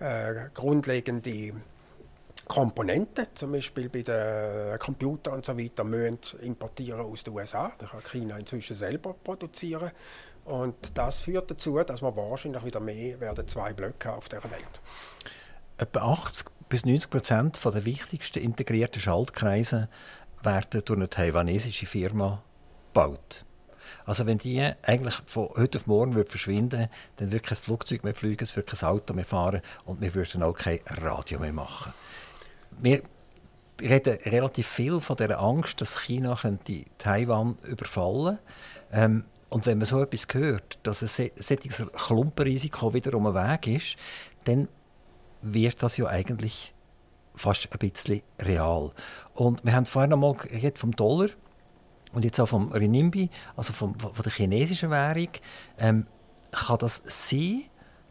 äh, 0.00 0.48
grundlegende 0.54 1.52
Komponenten, 2.52 3.28
zum 3.34 3.52
Beispiel 3.52 3.88
bei 3.88 4.02
den 4.02 4.78
Computern 4.78 5.34
und 5.36 5.44
so 5.46 5.56
weiter, 5.56 5.84
müssen 5.84 6.18
importieren 6.42 7.00
aus 7.00 7.24
den 7.24 7.32
USA. 7.32 7.72
Das 7.78 7.92
kann 7.92 8.02
China 8.02 8.36
inzwischen 8.36 8.76
selber 8.76 9.14
produzieren. 9.14 9.90
Und 10.44 10.74
das 10.92 11.20
führt 11.20 11.50
dazu, 11.50 11.78
dass 11.82 12.02
wir 12.02 12.14
wahrscheinlich 12.14 12.62
wieder 12.62 12.80
mehr 12.80 13.18
werden 13.20 13.48
zwei 13.48 13.72
Blöcke 13.72 14.12
auf 14.12 14.28
der 14.28 14.44
Welt. 14.44 14.82
Etwa 15.78 16.00
80 16.12 16.48
bis 16.68 16.84
90 16.84 17.10
Prozent 17.10 17.64
der 17.64 17.86
wichtigsten 17.86 18.40
integrierten 18.40 19.00
Schaltkreise 19.00 19.88
werden 20.42 20.82
durch 20.84 20.98
eine 20.98 21.08
taiwanesische 21.08 21.86
Firma 21.86 22.42
gebaut. 22.92 23.46
Also 24.04 24.26
wenn 24.26 24.36
die 24.36 24.60
eigentlich 24.82 25.14
von 25.24 25.48
heute 25.56 25.78
auf 25.78 25.86
morgen 25.86 26.14
würde 26.14 26.28
verschwinden 26.28 26.88
dann 27.16 27.32
würde 27.32 27.46
kein 27.46 27.56
Flugzeug 27.56 28.04
mehr 28.04 28.14
fliegen, 28.14 28.44
es 28.44 28.54
würde 28.56 28.70
kein 28.70 28.88
Auto 28.88 29.14
mehr 29.14 29.24
fahren 29.24 29.62
und 29.86 30.02
wir 30.02 30.14
würden 30.14 30.42
auch 30.42 30.52
kein 30.52 30.80
Radio 30.86 31.38
mehr 31.38 31.52
machen 31.54 31.94
wir 32.80 33.02
reden 33.80 34.18
relativ 34.24 34.68
viel 34.68 35.00
von 35.00 35.16
der 35.16 35.40
Angst, 35.40 35.80
dass 35.80 36.00
China 36.00 36.36
könnte 36.40 36.84
Taiwan 36.98 37.56
überfallen 37.64 38.38
ähm, 38.92 39.24
und 39.48 39.66
wenn 39.66 39.78
man 39.78 39.86
so 39.86 40.00
etwas 40.00 40.26
hört, 40.32 40.78
dass 40.82 41.02
ein 41.02 41.30
solches 41.36 41.84
Klumpenrisiko 41.92 42.94
wieder 42.94 43.14
um 43.14 43.24
den 43.24 43.34
Weg 43.34 43.66
ist, 43.66 43.96
dann 44.44 44.66
wird 45.42 45.82
das 45.82 45.98
ja 45.98 46.06
eigentlich 46.06 46.72
fast 47.34 47.68
ein 47.70 47.78
bisschen 47.78 48.22
real. 48.40 48.92
Und 49.34 49.62
wir 49.64 49.74
haben 49.74 49.84
vorhin 49.84 50.10
noch 50.10 50.16
mal 50.16 50.36
vom 50.74 50.96
Dollar 50.96 51.28
und 52.12 52.24
jetzt 52.24 52.40
auch 52.40 52.46
vom 52.46 52.72
Renminbi, 52.72 53.28
also 53.56 53.74
vom, 53.74 53.98
von 53.98 54.22
der 54.22 54.32
chinesischen 54.32 54.90
Währung. 54.90 55.28
Ähm, 55.78 56.06
kann 56.50 56.78
das 56.78 57.02
sein, 57.04 57.64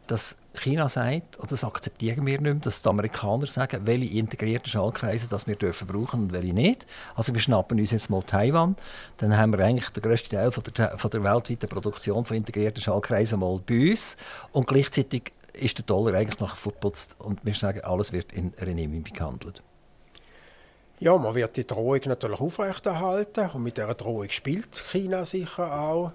dass 0.08 0.38
China 0.54 0.90
sagt, 0.90 1.38
und 1.38 1.52
das 1.52 1.64
akzeptieren 1.64 2.26
wir 2.26 2.34
nicht 2.34 2.42
mehr, 2.42 2.54
dass 2.56 2.82
die 2.82 2.90
Amerikaner 2.90 3.48
sagen, 3.48 3.86
welche 3.86 4.18
integrierten 4.18 4.68
Schaltkreise 4.68 5.30
das 5.30 5.48
wir 5.48 5.56
dürfen 5.56 5.88
brauchen 5.88 6.24
und 6.24 6.34
welche 6.34 6.54
nicht. 6.54 6.86
Also 7.16 7.34
wir 7.34 7.40
schnappen 7.40 7.80
uns 7.80 7.92
jetzt 7.92 8.10
mal 8.10 8.22
Taiwan, 8.22 8.76
dann 9.18 9.38
haben 9.38 9.54
wir 9.54 9.64
eigentlich 9.64 9.90
den 9.90 10.04
grössten 10.04 10.36
Teil 10.36 10.52
von 10.52 10.64
der, 10.76 10.98
von 10.98 11.10
der 11.10 11.24
weltweiten 11.24 11.70
Produktion 11.70 12.26
von 12.26 12.38
integrierten 12.38 12.82
Schaltkreisen 12.82 13.40
mal 13.40 13.62
bei 13.66 13.92
uns 13.92 14.18
und 14.52 14.68
gleichzeitig 14.68 15.32
ist 15.54 15.78
der 15.78 15.86
Dollar 15.86 16.14
eigentlich 16.16 16.40
noch 16.40 16.56
verputzt 16.56 17.16
und 17.20 17.44
wir 17.46 17.56
sagen, 17.56 17.82
alles 17.82 18.12
wird 18.12 18.34
in 18.34 18.54
Renminbi 18.60 19.12
gehandelt. 19.12 19.64
Ja, 21.00 21.18
man 21.18 21.34
wird 21.34 21.58
die 21.58 21.66
Drohung 21.66 22.00
natürlich 22.06 22.40
aufrechterhalten 22.40 23.50
und 23.50 23.64
mit 23.64 23.78
dieser 23.78 23.96
Drohung 23.96 24.30
spielt 24.30 24.76
China 24.76 25.26
sicher 25.26 25.80
auch, 25.80 26.12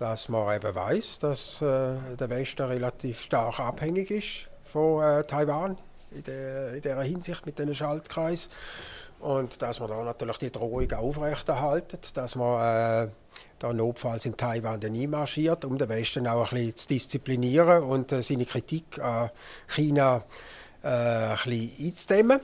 dass 0.00 0.30
man 0.30 0.56
eben 0.56 0.74
weiß, 0.74 1.18
dass 1.18 1.60
äh, 1.60 2.16
der 2.16 2.30
Westen 2.30 2.62
relativ 2.62 3.20
stark 3.20 3.60
abhängig 3.60 4.10
ist 4.10 4.48
von 4.64 5.02
äh, 5.02 5.24
Taiwan 5.24 5.76
in, 6.10 6.22
dieser 6.80 7.02
Hinsicht 7.02 7.44
mit 7.44 7.58
dem 7.58 7.74
Schaltkreis 7.74 8.48
und 9.18 9.60
dass 9.60 9.78
man 9.78 9.90
da 9.90 10.02
natürlich 10.02 10.38
die 10.38 10.50
Drohung 10.50 10.90
aufrechterhaltet, 10.90 12.16
dass 12.16 12.34
man 12.34 13.08
äh, 13.08 13.10
da 13.58 13.74
notfalls 13.74 14.24
in 14.24 14.38
Taiwan 14.38 14.80
dann 14.80 14.94
einmarschiert, 14.94 15.66
um 15.66 15.76
den 15.76 15.90
Westen 15.90 16.26
auch 16.26 16.50
ein 16.50 16.56
bisschen 16.56 16.76
zu 16.78 16.88
disziplinieren 16.88 17.82
und 17.82 18.10
äh, 18.12 18.22
seine 18.22 18.46
Kritik 18.46 18.98
an 19.00 19.28
China 19.66 20.24
äh, 20.82 20.86
ein 20.88 21.34
bisschen 21.34 21.72
einzudämmen. 21.78 22.40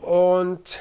Und 0.00 0.78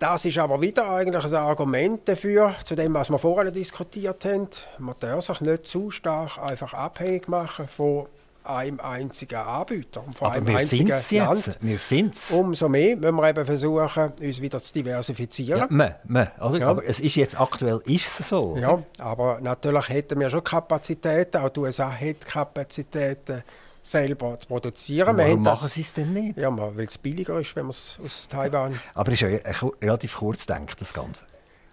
das 0.00 0.24
ist 0.24 0.38
aber 0.38 0.60
wieder 0.62 0.90
eigentlich 0.90 1.24
ein 1.24 1.34
Argument 1.34 2.08
dafür, 2.08 2.54
zu 2.64 2.74
dem, 2.74 2.94
was 2.94 3.10
wir 3.10 3.18
vorhin 3.18 3.52
diskutiert 3.52 4.24
haben. 4.24 4.48
Man 4.78 4.94
darf 4.98 5.26
sich 5.26 5.42
nicht 5.42 5.66
zu 5.66 5.90
stark 5.90 6.38
einfach 6.38 6.72
abhängig 6.72 7.28
machen 7.28 7.68
von 7.68 8.06
einem 8.42 8.80
einzigen 8.80 9.36
Anbieter. 9.36 10.02
Und 10.04 10.20
Aber 10.22 10.46
wir 10.46 10.60
sind 10.60 10.88
es 10.88 11.10
jetzt. 11.10 11.58
Wir 11.60 11.78
sind's. 11.78 12.30
Umso 12.30 12.70
mehr 12.70 12.96
müssen 12.96 13.14
wir 13.14 13.28
eben 13.28 13.44
versuchen, 13.44 14.12
uns 14.18 14.40
wieder 14.40 14.62
zu 14.62 14.72
diversifizieren. 14.72 15.60
Ja, 15.60 15.66
man, 15.68 15.94
man, 16.04 16.28
oder? 16.40 16.58
Ja. 16.58 16.68
Aber 16.68 16.82
es 16.82 17.00
ist 17.00 17.16
jetzt 17.16 17.38
aktuell 17.38 17.80
ist 17.84 18.20
es 18.20 18.28
so. 18.30 18.56
Ja, 18.58 18.82
aber 18.98 19.38
natürlich 19.42 19.90
hätten 19.90 20.18
wir 20.18 20.30
schon 20.30 20.42
Kapazitäten, 20.42 21.36
auch 21.42 21.50
die 21.50 21.60
USA 21.60 21.90
hat 21.92 22.24
Kapazitäten, 22.24 23.42
selber 23.82 24.38
zu 24.38 24.48
produzieren. 24.48 25.16
Warum 25.16 25.42
machen 25.42 25.68
sie 25.68 25.80
es 25.80 25.92
denn 25.92 26.12
nicht? 26.12 26.38
Ja, 26.38 26.54
weil 26.56 26.84
es 26.84 26.98
billiger 26.98 27.40
ist, 27.40 27.54
wenn 27.56 27.64
man 27.64 27.70
es 27.70 27.98
aus 28.04 28.28
Taiwan... 28.28 28.78
Aber 28.94 29.12
es 29.12 29.22
ist 29.22 29.42
ja 29.42 29.70
relativ 29.80 30.16
kurz 30.16 30.46
gedacht, 30.46 30.80
das 30.80 30.92
Ganze. 30.92 31.24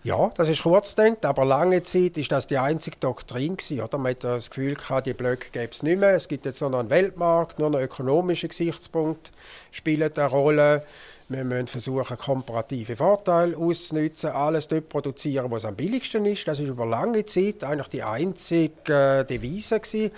Ja, 0.03 0.31
das 0.37 0.47
ist 0.47 0.63
kurz 0.63 0.95
gedacht, 0.95 1.25
aber 1.25 1.43
lange 1.43 1.83
Zeit 1.83 2.17
ist 2.17 2.31
das 2.31 2.47
die 2.47 2.57
einzige 2.57 2.95
Doktrin 2.97 3.57
gewesen, 3.57 3.81
oder? 3.81 3.97
Man 3.97 4.11
hat 4.11 4.23
das 4.23 4.49
Gefühl 4.49 4.75
gehabt, 4.75 5.05
die 5.05 5.13
Blöcke 5.13 5.49
gäbe 5.51 5.71
es 5.71 5.83
nicht 5.83 5.99
mehr. 5.99 6.13
Es 6.13 6.27
gibt 6.29 6.45
jetzt 6.45 6.61
nur 6.61 6.69
noch 6.69 6.79
einen 6.79 6.89
Weltmarkt, 6.89 7.59
nur 7.59 7.69
noch 7.69 7.79
ökonomische 7.79 8.47
Gesichtspunkte 8.47 9.31
spielen 9.71 10.09
eine 10.15 10.29
Rolle. 10.29 10.83
Wir 11.29 11.43
müssen 11.43 11.67
versuchen, 11.67 12.17
komparative 12.17 12.95
Vorteile 12.95 13.57
auszunutzen, 13.57 14.29
alles 14.29 14.69
dort 14.69 14.87
produzieren, 14.87 15.51
was 15.51 15.65
am 15.65 15.75
billigsten 15.75 16.25
ist. 16.25 16.47
Das 16.47 16.59
ist 16.59 16.69
über 16.69 16.85
lange 16.85 17.25
Zeit 17.25 17.65
eigentlich 17.65 17.89
die 17.89 18.03
einzige 18.03 18.93
äh, 18.93 19.25
Devise 19.25 19.81
gewesen. 19.81 20.11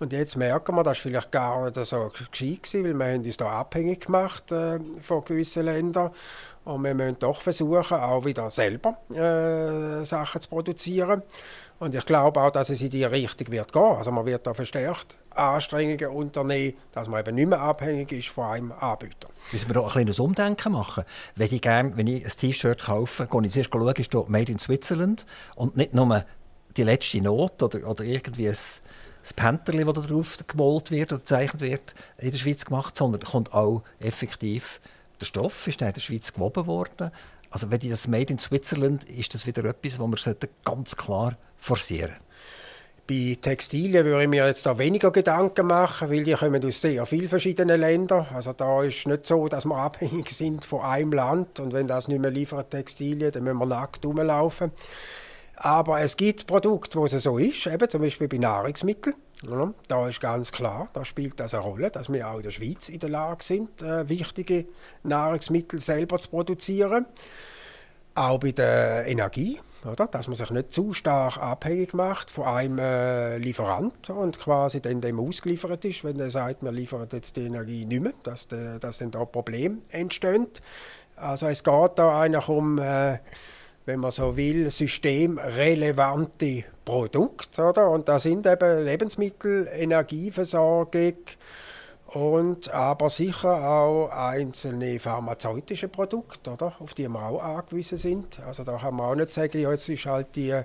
Und 0.00 0.12
jetzt 0.12 0.36
merken 0.36 0.74
wir, 0.74 0.82
das 0.82 0.98
war 0.98 1.02
vielleicht 1.02 1.30
gar 1.30 1.64
nicht 1.64 1.76
so 1.86 2.10
gescheit 2.10 2.74
weil 2.74 2.94
wir 2.94 3.06
haben 3.06 3.24
uns 3.24 3.36
da 3.36 3.48
abhängig 3.50 4.06
gemacht 4.06 4.50
äh, 4.50 4.80
von 5.00 5.24
gewissen 5.24 5.64
Ländern. 5.64 6.10
Und 6.64 6.82
wir 6.82 6.94
müssen 6.94 7.20
doch 7.20 7.40
versuchen, 7.40 7.96
auch 7.96 8.24
wieder 8.24 8.50
selber 8.50 8.98
äh, 9.10 10.04
Sachen 10.04 10.40
zu 10.40 10.48
produzieren. 10.48 11.22
Und 11.78 11.94
ich 11.94 12.04
glaube 12.06 12.40
auch, 12.40 12.50
dass 12.50 12.70
es 12.70 12.80
in 12.80 12.90
die 12.90 13.04
Richtung 13.04 13.52
wird 13.52 13.72
gehen. 13.72 13.82
Also 13.82 14.10
man 14.10 14.26
wird 14.26 14.46
da 14.46 14.54
verstärkt 14.54 15.18
Anstrengungen 15.30 16.08
unternehmen, 16.08 16.74
dass 16.92 17.08
man 17.08 17.20
eben 17.20 17.36
nicht 17.36 17.48
mehr 17.48 17.60
abhängig 17.60 18.10
ist 18.12 18.28
von 18.28 18.44
einem 18.44 18.72
Anbieter. 18.72 19.28
Müssen 19.52 19.68
wir 19.68 19.74
da 19.74 19.82
ein 19.82 19.88
kleines 19.88 20.18
Umdenken 20.18 20.72
machen? 20.72 21.04
Wenn 21.36 21.54
ich, 21.54 21.62
gern, 21.62 21.96
wenn 21.96 22.08
ich 22.08 22.24
ein 22.24 22.30
T-Shirt 22.30 22.82
kaufe, 22.82 23.26
gehe 23.26 23.46
ich 23.46 23.52
zuerst 23.52 23.70
schauen, 23.72 23.94
ist 23.94 24.12
da 24.12 24.24
«Made 24.26 24.50
in 24.50 24.58
Switzerland» 24.58 25.24
und 25.54 25.76
nicht 25.76 25.94
nur 25.94 26.24
die 26.76 26.82
letzte 26.82 27.20
Not 27.20 27.62
oder, 27.62 27.88
oder 27.88 28.04
irgendwie 28.04 28.48
ein 28.48 28.56
das 29.20 29.32
Panterli, 29.34 29.84
das 29.84 29.94
da 29.94 30.00
drauf 30.00 30.38
gemalt 30.46 30.90
wird 30.90 31.12
oder 31.12 31.18
gezeichnet 31.18 31.60
wird, 31.60 31.94
in 32.18 32.30
der 32.30 32.38
Schweiz 32.38 32.64
gemacht, 32.64 32.96
sondern 32.96 33.20
kommt 33.20 33.52
auch 33.52 33.82
effektiv 33.98 34.80
der 35.20 35.26
Stoff 35.26 35.66
ist 35.66 35.80
in 35.82 35.92
der 35.92 36.00
Schweiz 36.00 36.32
gewoben 36.32 36.66
worden. 36.66 37.10
Also 37.50 37.70
wenn 37.70 37.80
ich 37.80 37.90
das 37.90 38.08
Made 38.08 38.32
in 38.32 38.38
Switzerland 38.38 39.04
ist 39.04 39.34
das 39.34 39.46
wieder 39.46 39.64
etwas, 39.64 39.98
was 39.98 40.26
wir 40.26 40.36
ganz 40.64 40.96
klar 40.96 41.36
forcieren 41.56 42.16
bei 43.08 43.38
Textilien 43.40 44.04
würde 44.04 44.22
ich 44.22 44.28
mir 44.28 44.46
jetzt 44.46 44.66
da 44.66 44.76
weniger 44.76 45.10
Gedanken 45.10 45.66
machen, 45.66 46.10
weil 46.10 46.24
die 46.24 46.34
kommen 46.34 46.62
aus 46.62 46.80
sehr 46.82 47.06
vielen 47.06 47.28
verschiedenen 47.28 47.80
Ländern. 47.80 48.26
Also 48.34 48.52
da 48.52 48.82
ist 48.82 49.06
nicht 49.06 49.26
so, 49.26 49.48
dass 49.48 49.64
wir 49.64 49.76
abhängig 49.78 50.28
sind 50.30 50.64
von 50.64 50.82
einem 50.82 51.12
Land 51.12 51.58
und 51.58 51.72
wenn 51.72 51.86
das 51.86 52.06
nicht 52.06 52.20
mehr 52.20 52.30
liefert 52.30 52.70
Textilien, 52.70 53.32
dann 53.32 53.44
müssen 53.44 53.58
wir 53.58 53.66
nackt 53.66 54.04
rumlaufen. 54.04 54.72
Aber 55.60 56.00
es 56.00 56.16
gibt 56.16 56.46
Produkte, 56.46 56.98
wo 56.98 57.06
es 57.06 57.12
so 57.12 57.36
ist, 57.36 57.66
eben 57.66 57.88
zum 57.88 58.00
Beispiel 58.00 58.28
bei 58.28 58.38
Nahrungsmitteln. 58.38 59.16
Ja, 59.48 59.72
da 59.88 60.08
ist 60.08 60.20
ganz 60.20 60.52
klar, 60.52 60.88
da 60.92 61.04
spielt 61.04 61.38
das 61.38 61.54
eine 61.54 61.62
Rolle, 61.62 61.90
dass 61.90 62.12
wir 62.12 62.28
auch 62.28 62.36
in 62.36 62.42
der 62.42 62.50
Schweiz 62.50 62.88
in 62.88 62.98
der 62.98 63.08
Lage 63.08 63.42
sind, 63.42 63.82
äh, 63.82 64.08
wichtige 64.08 64.66
Nahrungsmittel 65.02 65.80
selber 65.80 66.18
zu 66.18 66.30
produzieren. 66.30 67.06
Auch 68.14 68.38
bei 68.38 68.52
der 68.52 69.06
Energie, 69.06 69.60
oder? 69.84 70.06
dass 70.08 70.26
man 70.26 70.36
sich 70.36 70.50
nicht 70.50 70.72
zu 70.72 70.92
stark 70.92 71.38
abhängig 71.38 71.94
macht 71.94 72.30
von 72.30 72.44
einem 72.44 72.78
äh, 72.78 73.38
Lieferant 73.38 74.10
und 74.10 74.38
quasi 74.40 74.80
dann 74.80 75.00
dem 75.00 75.20
ausgeliefert 75.20 75.84
ist, 75.84 76.02
wenn 76.02 76.18
er 76.18 76.30
sagt, 76.30 76.62
wir 76.62 76.72
liefern 76.72 77.06
jetzt 77.12 77.36
die 77.36 77.46
Energie 77.46 77.84
nicht 77.84 78.02
mehr, 78.02 78.14
dass, 78.24 78.48
de, 78.48 78.80
dass 78.80 78.98
dann 78.98 79.12
da 79.12 79.24
Probleme 79.24 79.78
entstehen. 79.90 80.48
Also 81.14 81.46
es 81.46 81.62
geht 81.62 81.92
da 81.96 82.20
eigentlich 82.20 82.48
um 82.48 82.78
äh, 82.78 83.18
wenn 83.88 84.00
man 84.00 84.10
so 84.10 84.36
will, 84.36 84.70
systemrelevante 84.70 86.64
Produkte. 86.84 87.62
Oder? 87.62 87.90
Und 87.90 88.06
da 88.06 88.18
sind 88.18 88.46
eben 88.46 88.84
Lebensmittel, 88.84 89.66
Energieversorgung, 89.72 91.14
und 92.08 92.70
aber 92.70 93.10
sicher 93.10 93.68
auch 93.68 94.08
einzelne 94.08 94.98
pharmazeutische 94.98 95.88
Produkte, 95.88 96.50
oder, 96.50 96.72
auf 96.80 96.94
die 96.94 97.06
wir 97.06 97.22
auch 97.22 97.42
angewiesen 97.42 97.98
sind. 97.98 98.40
Also 98.46 98.64
da 98.64 98.78
kann 98.78 98.94
man 98.94 99.06
auch 99.06 99.14
nicht 99.14 99.32
sagen, 99.32 99.60
ja, 99.60 99.70
jetzt 99.70 99.88
ist 99.90 100.06
halt 100.06 100.34
die, 100.34 100.50
äh, 100.50 100.64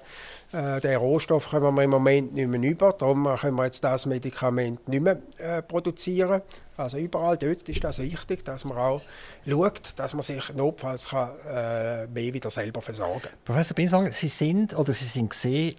der 0.52 0.98
Rohstoff 0.98 1.50
können 1.50 1.76
wir 1.76 1.84
im 1.84 1.90
Moment 1.90 2.34
nicht 2.34 2.48
mehr 2.48 2.62
über, 2.62 2.94
darum 2.94 3.26
können 3.36 3.58
wir 3.58 3.66
jetzt 3.66 3.84
das 3.84 4.06
Medikament 4.06 4.88
nicht 4.88 5.04
mehr 5.04 5.20
äh, 5.38 5.62
produzieren. 5.62 6.42
Also 6.76 6.98
überall 6.98 7.38
dort 7.38 7.68
ist 7.70 7.84
das 7.84 8.00
wichtig, 8.00 8.44
dass 8.44 8.66
man 8.66 8.78
auch 8.78 9.02
schaut, 9.48 9.94
dass 9.98 10.14
man 10.14 10.24
sich 10.24 10.54
notfalls 10.54 11.10
kann, 11.10 11.30
äh, 11.48 12.08
mehr 12.08 12.34
wieder 12.34 12.50
selber 12.50 12.82
versorgen 12.82 13.22
kann. 13.22 13.32
Professor 13.46 13.76
Binswanger, 13.76 14.12
Sie 14.12 14.28
sind 14.28 14.76
oder 14.76 14.92
Sie 14.94 15.06
sind 15.06 15.30
gesehen 15.30 15.76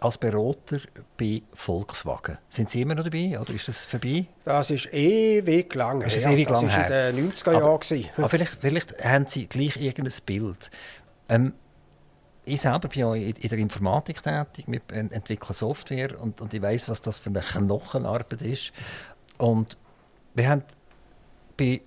als 0.00 0.18
Berater 0.18 0.78
bei 1.16 1.42
Volkswagen. 1.54 2.38
Sind 2.48 2.68
Sie 2.68 2.82
immer 2.82 2.94
noch 2.94 3.04
dabei 3.04 3.38
oder 3.38 3.54
ist 3.54 3.68
das 3.68 3.86
vorbei? 3.86 4.26
Das 4.44 4.70
ist 4.70 4.92
ewig 4.92 5.74
lang 5.74 6.00
her. 6.00 6.08
Das 6.08 6.16
ist 6.16 6.26
ewig 6.26 6.48
lang 6.50 6.66
das 6.66 6.76
war 6.76 6.90
in 6.90 7.16
den 7.16 7.32
90er 7.32 7.52
Jahren. 7.52 8.10
Aber, 8.16 8.28
vielleicht, 8.28 8.58
vielleicht 8.60 9.04
haben 9.04 9.26
Sie 9.26 9.46
gleich 9.46 9.76
irgendein 9.76 10.18
Bild. 10.26 10.70
Ähm, 11.28 11.54
ich 12.44 12.60
selber 12.60 12.88
bin 12.88 13.00
ja 13.00 13.14
in 13.14 13.34
der 13.34 13.58
Informatik 13.58 14.22
tätig, 14.22 14.66
wir 14.66 14.80
entwickeln 14.88 15.54
Software 15.54 16.20
und, 16.20 16.42
und 16.42 16.52
ich 16.52 16.60
weiß, 16.60 16.90
was 16.90 17.00
das 17.00 17.18
für 17.18 17.30
eine 17.30 17.40
Knochenarbeit 17.40 18.42
ist. 18.42 18.72
Und 19.38 19.78
wir 20.34 20.48
haben 20.48 20.62
bei 21.56 21.82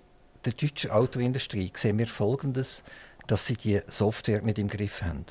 der 0.46 0.54
deutschen 0.54 0.92
Autoindustrie 0.92 1.72
sehen 1.76 1.98
wir 1.98 2.08
Folgendes, 2.08 2.84
dass 3.28 3.46
sie 3.46 3.58
die 3.58 3.82
Software 3.88 4.42
nicht 4.42 4.60
im 4.60 4.70
Griff 4.70 5.02
haben. 5.02 5.26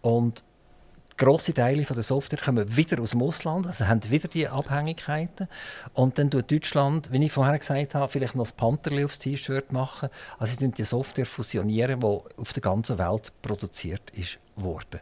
Und 0.00 0.44
grosse 1.18 1.52
Teile 1.52 1.82
der 1.82 2.02
Software 2.02 2.38
kommen 2.38 2.76
wieder 2.76 3.02
aus 3.02 3.10
dem 3.10 3.22
Ausland, 3.22 3.66
also 3.66 3.86
haben 3.86 4.08
wieder 4.10 4.28
die 4.28 4.48
Abhängigkeiten. 4.48 5.48
Und 5.92 6.16
dann 6.16 6.30
tut 6.30 6.50
Deutschland, 6.50 7.12
wie 7.12 7.22
ich 7.22 7.32
vorher 7.32 7.58
gesagt 7.58 7.94
habe, 7.94 8.10
vielleicht 8.10 8.34
noch 8.34 8.44
das 8.44 8.52
Pantherli 8.52 9.04
aufs 9.04 9.18
T-Shirt 9.18 9.72
machen. 9.72 10.08
Also 10.38 10.56
sie 10.56 10.70
die 10.70 10.84
Software 10.84 11.26
fusionieren, 11.26 12.00
die 12.00 12.06
auf 12.06 12.52
der 12.54 12.62
ganzen 12.62 12.98
Welt 12.98 13.32
produziert 13.42 14.10
ist 14.10 14.38
worden. 14.62 15.00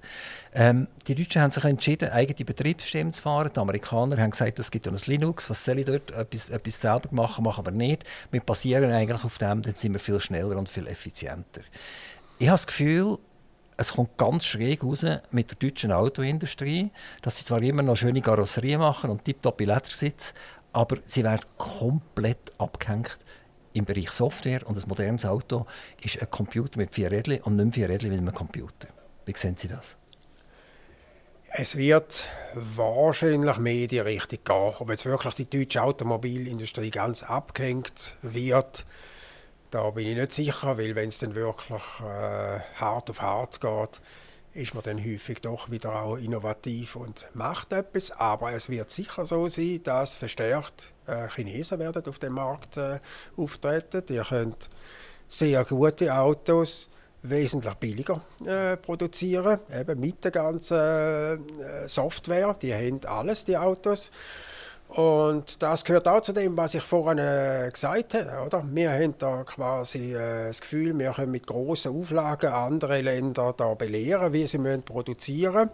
Ähm, 0.55 0.89
die 1.07 1.15
Deutschen 1.15 1.43
haben 1.43 1.51
sich 1.51 1.65
entschieden, 1.65 2.11
eigene 2.11 2.45
Betriebssysteme 2.45 3.11
zu 3.13 3.23
fahren. 3.23 3.51
Die 3.55 3.61
Amerikaner 3.61 4.17
haben 4.19 4.31
gesagt, 4.31 4.59
es 4.59 4.71
gibt 4.71 4.89
ein 4.89 4.97
Linux, 5.07 5.51
was 5.51 5.65
soll 5.65 5.79
ich 5.79 5.87
dort 5.87 6.11
etwas, 6.11 6.51
etwas 6.51 6.81
selber 6.81 7.09
machen, 7.11 7.45
machen 7.45 7.65
wir 7.65 7.73
nicht. 7.73 8.05
Wir 8.31 8.41
basieren 8.41 8.91
eigentlich 8.93 9.25
auf 9.25 9.39
dem, 9.39 9.63
dann 9.63 9.75
sind 9.75 9.93
wir 9.93 10.01
viel 10.01 10.21
schneller 10.21 10.57
und 10.57 10.69
viel 10.69 10.87
effizienter. 10.87 11.63
Ich 12.39 12.49
habe 12.49 12.55
das 12.55 12.67
Gefühl, 12.67 13.19
es 13.77 13.93
kommt 13.93 14.17
ganz 14.17 14.45
schräg 14.47 14.83
raus 14.83 15.05
mit 15.31 15.51
der 15.51 15.59
deutschen 15.59 15.93
Autoindustrie, 15.93 16.91
dass 17.23 17.39
sie 17.39 17.45
zwar 17.45 17.63
immer 17.63 17.83
noch 17.83 17.97
schöne 17.97 18.23
Karosserien 18.23 18.81
machen 18.81 19.11
und 19.11 19.25
tiptop 19.25 19.61
Ledersitz, 19.61 20.35
aber 20.73 20.99
sie 21.05 21.25
werden 21.25 21.45
komplett 21.59 22.53
abgehängt 22.59 23.19
im 23.77 23.85
Bereich 23.85 24.11
Software 24.11 24.67
und 24.67 24.77
ein 24.77 24.89
modernes 24.89 25.27
Auto 25.27 25.67
ist 26.03 26.21
ein 26.21 26.31
Computer 26.31 26.79
mit 26.79 26.95
vier 26.95 27.11
Rädchen 27.11 27.43
und 27.43 27.57
nicht 27.57 27.75
vier 27.75 27.89
Rädchen 27.89 28.11
mit 28.11 28.19
einem 28.19 28.35
Computer. 28.35 28.89
Wie 29.27 29.37
sehen 29.37 29.57
Sie 29.57 29.69
das? 29.69 29.97
Es 31.49 31.77
wird 31.77 32.27
wahrscheinlich 32.55 33.59
mehr 33.59 33.87
die 33.87 33.99
Richtung 33.99 34.39
gehen. 34.45 34.73
Ob 34.79 34.91
jetzt 34.91 35.05
wirklich 35.05 35.35
die 35.35 35.51
deutsche 35.51 35.83
Automobilindustrie 35.83 36.91
ganz 36.91 37.23
abgehängt 37.23 38.17
wird, 38.23 38.87
da 39.71 39.91
bin 39.91 40.07
ich 40.07 40.17
nicht 40.17 40.33
sicher, 40.33 40.79
weil 40.79 40.95
wenn 40.95 41.09
es 41.09 41.19
dann 41.19 41.35
wirklich 41.35 41.83
äh, 42.01 42.61
hart 42.77 43.11
auf 43.11 43.21
hart 43.21 43.61
geht, 43.61 44.01
ist 44.55 44.75
man 44.75 44.85
dann 44.85 45.05
häufig 45.05 45.41
doch 45.41 45.71
wieder 45.71 46.03
auch 46.03 46.17
innovativ 46.17 46.97
und 46.97 47.27
macht 47.35 47.73
etwas. 47.73 48.13
Aber 48.13 48.53
es 48.53 48.71
wird 48.71 48.91
sicher 48.91 49.27
so 49.27 49.49
sein, 49.49 49.83
dass 49.83 50.15
verstärkt 50.15 50.95
äh, 51.07 51.29
Chinesen 51.29 51.79
werden 51.79 52.07
auf 52.07 52.19
dem 52.19 52.35
Markt 52.35 52.77
äh, 52.77 53.01
auftreten. 53.37 54.05
Ihr 54.09 54.25
könnt 54.25 54.71
sehr 55.29 55.65
gute 55.65 56.15
Autos 56.15 56.89
wesentlich 57.31 57.75
billiger 57.75 58.21
äh, 58.45 58.77
produzieren, 58.77 59.61
eben 59.73 60.01
mit 60.01 60.25
der 60.25 60.31
ganzen 60.31 60.77
äh, 60.79 61.89
Software. 61.89 62.57
Die 62.61 62.75
haben 62.75 63.01
alles, 63.07 63.45
die 63.45 63.57
Autos. 63.57 64.11
Und 64.89 65.63
das 65.63 65.85
gehört 65.85 66.07
auch 66.07 66.21
zu 66.21 66.33
dem, 66.33 66.57
was 66.57 66.75
ich 66.75 66.83
vorhin 66.83 67.19
äh, 67.19 67.69
gesagt 67.73 68.15
habe. 68.15 68.47
Oder? 68.47 68.65
Wir 68.71 68.93
haben 68.93 69.15
da 69.19 69.43
quasi 69.45 70.15
äh, 70.15 70.47
das 70.47 70.61
Gefühl, 70.61 70.97
wir 70.99 71.11
können 71.11 71.33
mit 71.33 71.47
grossen 71.47 72.01
Auflagen 72.01 72.53
andere 72.53 73.01
Länder 73.01 73.53
da 73.57 73.75
belehren, 73.75 74.33
wie 74.33 74.47
sie 74.47 74.59
müssen 74.59 74.83
produzieren 74.83 75.69
müssen 75.69 75.71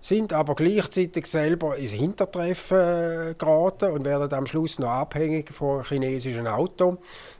sind 0.00 0.32
aber 0.32 0.54
gleichzeitig 0.54 1.26
selber 1.26 1.76
ins 1.76 1.90
Hintertreffen 1.92 2.78
äh, 2.78 3.34
geraten 3.36 3.90
und 3.90 4.04
werden 4.04 4.32
am 4.32 4.46
Schluss 4.46 4.78
noch 4.78 4.90
abhängig 4.90 5.52
von 5.52 5.82
chinesischen 5.82 6.46
Autos, 6.46 6.98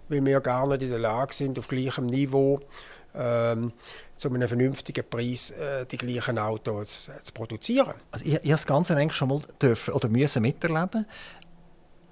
weil 0.08 0.24
wir 0.24 0.40
gar 0.40 0.66
nicht 0.66 0.82
in 0.82 0.90
der 0.90 0.98
Lage 0.98 1.34
sind, 1.34 1.58
auf 1.58 1.68
gleichem 1.68 2.06
Niveau 2.06 2.60
ähm, 3.18 3.72
zu 4.16 4.28
einem 4.28 4.48
vernünftigen 4.48 5.04
Preis 5.08 5.50
äh, 5.50 5.86
die 5.86 5.96
gleichen 5.96 6.38
Autos 6.38 7.10
zu 7.22 7.32
produzieren. 7.32 7.94
Also 8.10 8.24
ich, 8.24 8.34
ich 8.34 8.38
habe 8.38 8.48
das 8.48 8.66
Ganze 8.66 8.96
eigentlich 8.96 9.16
schon 9.16 9.28
mal 9.28 9.40
dürfen 9.60 9.94
oder 9.94 10.08
müssen 10.08 10.42
miterleben. 10.42 11.06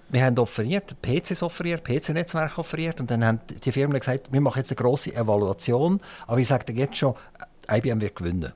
Wir 0.08 0.24
haben 0.24 0.38
offeriert, 0.38 0.96
PCs 1.02 1.42
offeriert, 1.42 1.84
PC-Netzwerk 1.84 2.58
offeriert 2.58 3.00
und 3.00 3.10
dann 3.10 3.24
haben 3.24 3.40
die 3.64 3.72
Firmen 3.72 3.98
gesagt, 3.98 4.32
wir 4.32 4.40
machen 4.40 4.58
jetzt 4.58 4.70
eine 4.70 4.76
grosse 4.76 5.12
Evaluation, 5.12 6.00
aber 6.28 6.38
ich 6.38 6.46
sage 6.46 6.72
jetzt 6.72 6.96
schon, 6.96 7.14
IBM 7.68 8.00
wird 8.00 8.14
gewinnen. 8.14 8.52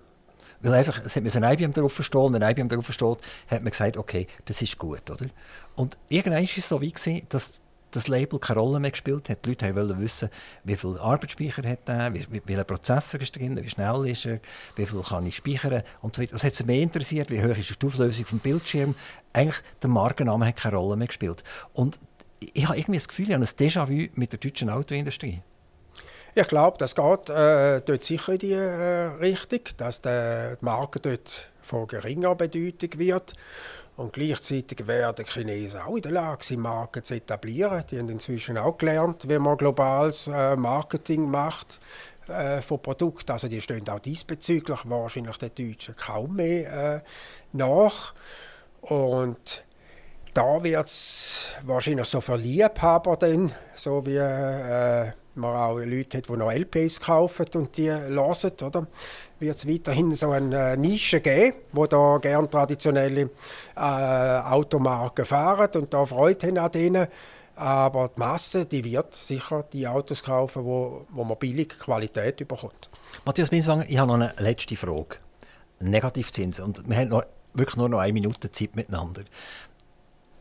Weil 0.61 0.75
einfach, 0.75 1.01
es 1.05 1.17
hat 1.17 1.23
mir 1.23 1.35
ein 1.35 1.53
IBM 1.55 1.73
darauf 1.73 1.93
verstanden, 1.93 2.35
wenn 2.35 2.43
IBM 2.43 2.69
darauf 2.69 2.85
versteht, 2.85 3.19
hat 3.49 3.63
man 3.63 3.71
gesagt, 3.71 3.97
okay, 3.97 4.27
das 4.45 4.63
ist 4.63 4.79
gut, 4.79 5.11
oder? 5.11 5.27
Und 5.75 5.97
irgendwann 6.09 6.43
war 6.43 6.51
es 6.57 6.69
so 6.69 6.81
wie 6.81 6.93
gewesen, 6.93 7.23
dass 7.31 7.63
das 7.91 8.09
Label 8.09 8.39
keine 8.39 8.61
Rolle 8.61 8.81
mehr 8.81 8.91
gespielt 8.91 9.29
hat. 9.29 9.45
Die 9.45 9.51
Leute 9.51 9.75
wollten 9.75 10.01
wissen, 10.01 10.31
wie 10.65 10.77
viel 10.77 10.99
Arbeitsspeicher 10.99 11.69
hat 11.69 11.89
er, 11.89 12.13
wie, 12.15 12.27
wie, 12.31 12.43
welcher 12.45 12.65
Prozessor 12.65 13.21
ist 13.21 13.37
drin, 13.37 13.59
wie 13.63 13.69
schnell 13.69 14.07
ist 14.07 14.27
er, 14.27 14.41
wie 14.77 14.87
viel 14.87 15.03
kann 15.03 15.27
ich 15.27 15.37
speichern 15.37 15.83
und 16.03 16.17
so. 16.17 16.25
Das 16.25 16.45
hat 16.45 16.55
sie 16.55 16.65
mehr 16.65 16.83
interessiert, 16.83 17.31
wie 17.31 17.43
hoch 17.43 17.57
ist 17.57 17.81
die 17.81 17.87
Auflösung 17.87 18.25
vom 18.25 18.39
Bildschirm. 18.39 18.95
Eigentlich 19.33 19.63
der 19.83 19.91
Markenname 19.91 20.47
hat 20.47 20.57
keine 20.57 20.77
Rolle 20.77 20.97
mehr 20.97 21.09
gespielt. 21.09 21.45
Und 21.73 21.99
ich 22.41 22.67
habe 22.67 22.79
irgendwie 22.79 22.99
das 22.99 23.09
Gefühl, 23.09 23.29
ich 23.29 23.35
habe 23.35 23.45
ein 23.45 23.49
Déjà-vu 23.49 24.09
mit 24.15 24.33
der 24.33 24.41
deutschen 24.41 24.71
Autoindustrie. 24.71 25.43
Ich 26.35 26.47
glaube, 26.47 26.79
das 26.79 26.95
geht 26.95 27.29
äh, 27.29 27.81
dort 27.81 28.05
sicher 28.05 28.33
in 28.35 28.39
die 28.39 28.53
äh, 28.53 29.07
Richtung, 29.21 29.61
dass 29.79 30.01
die 30.01 30.55
Marke 30.61 31.01
dort 31.01 31.51
von 31.61 31.89
geringer 31.89 32.35
Bedeutung 32.37 32.99
wird. 32.99 33.35
Und 34.01 34.15
gleichzeitig 34.15 34.87
werden 34.87 35.27
die 35.27 35.31
Chinesen 35.31 35.81
auch 35.83 35.95
in 35.95 36.01
der 36.01 36.13
Lage 36.13 36.57
Marken 36.57 37.05
zu 37.05 37.13
etablieren. 37.13 37.85
Die 37.91 37.99
haben 37.99 38.09
inzwischen 38.09 38.57
auch 38.57 38.79
gelernt, 38.79 39.29
wie 39.29 39.39
man 39.39 39.59
globales 39.59 40.27
äh, 40.27 40.57
Marketing 40.57 41.31
macht 41.31 41.79
äh, 42.27 42.63
von 42.63 42.81
Produkten. 42.81 43.31
Also 43.31 43.47
die 43.47 43.61
stehen 43.61 43.87
auch 43.91 43.99
diesbezüglich 43.99 44.89
wahrscheinlich 44.89 45.37
den 45.37 45.51
Deutschen 45.55 45.97
kaum 45.97 46.37
mehr 46.37 46.95
äh, 46.95 47.01
nach. 47.53 48.15
Und 48.81 49.65
da 50.33 50.65
wird 50.65 50.87
es 50.87 51.49
wahrscheinlich 51.65 52.07
so 52.07 52.23
für 52.23 52.37
Liebhaber 52.37 53.19
dann, 53.19 53.53
so 53.75 54.07
wie 54.07 54.17
äh, 54.17 55.13
man 55.35 55.57
auch 55.57 55.79
Leute 55.79 56.19
hat, 56.19 56.29
die 56.29 56.37
noch 56.37 56.53
LPs 56.53 57.01
kaufen 57.01 57.47
und 57.55 57.77
die 57.77 57.91
hören, 57.91 58.53
oder? 58.63 58.87
Wird 59.39 59.57
es 59.57 59.69
weiterhin 59.69 60.15
so 60.15 60.31
eine 60.31 60.77
Nische 60.77 61.21
geben, 61.21 61.59
wo 61.73 61.87
da 61.87 62.19
gerne 62.21 62.49
traditionelle 62.49 63.31
äh, 63.77 63.81
Automarken 63.81 65.25
fahren 65.25 65.71
und 65.75 65.93
da 65.93 66.05
Freude 66.05 66.47
haben 66.47 66.59
an 66.59 66.73
denen. 66.73 67.07
Aber 67.57 68.09
die 68.09 68.19
Masse, 68.19 68.65
die 68.65 68.85
wird 68.85 69.15
sicher 69.15 69.65
die 69.73 69.87
Autos 69.87 70.23
kaufen, 70.23 70.65
wo, 70.65 71.07
wo 71.11 71.25
man 71.25 71.37
billig 71.39 71.69
Qualität 71.79 72.37
bekommt. 72.37 72.89
Matthias 73.27 73.51
Binswanger, 73.51 73.85
ich 73.89 73.99
habe 73.99 74.09
noch 74.09 74.15
eine 74.15 74.33
letzte 74.39 74.77
Frage. 74.77 75.17
Negativzinsen. 75.81 76.65
Und 76.65 76.89
wir 76.89 76.97
haben 76.97 77.09
noch, 77.09 77.25
wirklich 77.53 77.77
nur 77.77 77.89
noch 77.89 77.99
eine 77.99 78.13
Minute 78.13 78.51
Zeit 78.51 78.77
miteinander 78.77 79.23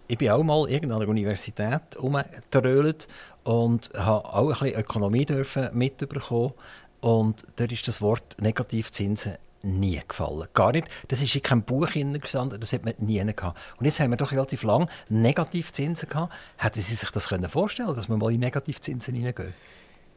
ich 0.10 0.18
bin 0.18 0.32
auch 0.32 0.44
mal 0.44 0.68
irgendwo 0.68 0.96
an 0.96 1.08
Universität 1.08 1.96
umgetrölt 1.96 3.08
und 3.50 3.90
habe 3.96 4.26
auch 4.26 4.48
ein 4.48 4.48
bisschen 4.50 4.80
Ökonomie 4.80 5.26
dürfen 5.26 5.70
mitbekommen. 5.74 6.54
Und 7.02 7.48
dort 7.56 7.72
ist 7.72 7.88
das 7.88 8.00
Wort 8.00 8.38
Negativzinsen 8.40 9.38
nie 9.64 10.00
gefallen. 10.08 10.48
Gar 10.54 10.74
nicht. 10.74 10.88
Das 11.08 11.20
ist 11.20 11.34
in 11.34 11.42
keinem 11.42 11.64
Buch 11.64 11.90
gestanden, 11.90 12.60
das 12.60 12.74
hat 12.74 12.86
man 12.86 12.94
nie 13.00 13.26
gehabt. 13.26 13.58
Und 13.80 13.86
jetzt 13.86 14.00
haben 14.00 14.12
wir 14.12 14.18
doch 14.18 14.32
relativ 14.32 14.62
lange 14.62 14.88
Negativzinsen 15.10 16.08
gehabt. 16.08 16.32
Hätten 16.58 16.80
Sie 16.80 16.94
sich 16.94 17.10
das 17.10 17.28
können 17.28 17.50
vorstellen 17.50 17.96
dass 17.96 18.08
wir 18.08 18.18
mal 18.18 18.32
in 18.32 18.40
Negativzinsen 18.40 19.16
hineingehen? 19.16 19.56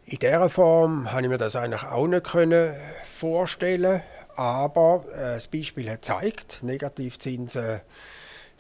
In 0.05 0.18
dieser 0.18 0.51
Form 0.51 1.11
habe 1.11 1.22
ich 1.22 1.28
mir 1.28 1.39
das 1.39 1.57
eigentlich 1.57 1.85
auch 1.85 2.07
nicht 2.07 2.24
können 2.24 2.74
vorstellen 3.07 4.03
aber 4.37 5.05
äh, 5.14 5.35
das 5.35 5.49
Beispiel 5.49 5.91
hat 5.91 6.03
gezeigt, 6.03 6.61
Negativzinsen 6.62 7.80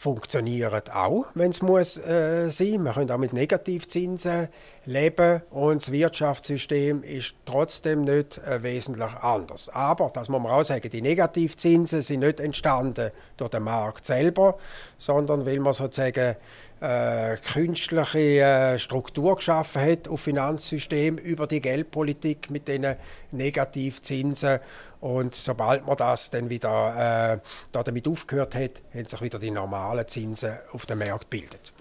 funktionieren 0.02 0.82
auch, 0.92 1.26
wenn 1.34 1.52
es 1.52 1.62
muss 1.62 1.96
äh, 1.96 2.50
sein. 2.50 2.82
Wir 2.82 2.92
können 2.92 3.10
auch 3.12 3.18
mit 3.18 3.32
Negativzinsen 3.32 4.48
leben 4.84 5.42
und 5.52 5.80
das 5.80 5.92
Wirtschaftssystem 5.92 7.04
ist 7.04 7.36
trotzdem 7.46 8.02
nicht 8.02 8.38
äh, 8.38 8.64
wesentlich 8.64 9.14
anders. 9.14 9.68
Aber, 9.68 10.10
das 10.12 10.28
muss 10.28 10.42
man 10.42 10.50
auch 10.50 10.64
sagen, 10.64 10.90
die 10.90 11.02
Negativzinsen 11.02 12.02
sind 12.02 12.20
nicht 12.20 12.40
entstanden 12.40 13.12
durch 13.36 13.50
den 13.50 13.62
Markt 13.62 14.04
selber, 14.04 14.58
sondern 14.98 15.46
weil 15.46 15.60
man 15.60 15.72
sozusagen 15.72 16.34
äh, 16.80 17.36
künstliche 17.36 18.18
äh, 18.18 18.78
Struktur 18.80 19.36
geschaffen 19.36 19.82
hat 19.82 20.08
auf 20.08 20.22
Finanzsystem 20.22 21.16
über 21.16 21.46
die 21.46 21.60
Geldpolitik 21.60 22.50
mit 22.50 22.66
den 22.66 22.96
Negativzinsen 23.30 24.58
und 25.02 25.34
sobald 25.34 25.84
man 25.84 25.96
das 25.96 26.30
dann 26.30 26.48
wieder 26.48 27.34
äh, 27.34 27.38
da 27.72 27.82
damit 27.82 28.06
aufgehört 28.06 28.54
hat, 28.54 28.82
haben 28.94 29.04
sich 29.04 29.20
wieder 29.20 29.40
die 29.40 29.50
normalen 29.50 30.06
Zinsen 30.06 30.58
auf 30.70 30.86
dem 30.86 31.00
Markt 31.00 31.28
gebildet. 31.28 31.72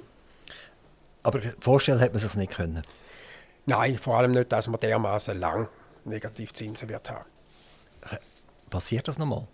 Aber 1.22 1.40
vorstellen 1.60 2.00
hätte 2.00 2.14
man 2.14 2.20
sich 2.20 2.34
nicht 2.34 2.52
können. 2.52 2.82
Nein, 3.68 4.00
vor 4.00 4.18
allem 4.18 4.32
nicht, 4.32 4.52
dass 4.52 4.68
man 4.68 4.80
dermaßen 4.80 5.40
lang 5.40 5.70
Negativzinsen 6.04 6.90
wird 6.90 7.12
haben. 7.12 7.28
Passiert 8.72 9.08
das 9.08 9.20
nochmal? 9.20 9.48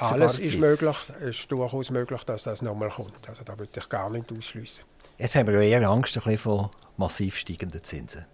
Alles 0.00 0.40
ist 0.40 0.58
möglich. 0.58 0.96
Es 1.20 1.36
ist 1.36 1.52
durchaus 1.52 1.90
möglich, 1.90 2.24
dass 2.24 2.42
das 2.42 2.60
nochmal 2.60 2.88
kommt. 2.88 3.28
Also 3.28 3.44
da 3.44 3.56
würde 3.56 3.70
ich 3.78 3.88
gar 3.88 4.10
nicht 4.10 4.32
ausschließen. 4.32 4.84
Jetzt 5.18 5.36
haben 5.36 5.46
wir 5.46 5.62
ja 5.62 5.78
eher 5.78 5.88
Angst 5.88 6.16
ein 6.16 6.24
bisschen 6.24 6.38
vor 6.38 6.72
massiv 6.96 7.36
steigenden 7.36 7.84
Zinsen. 7.84 8.26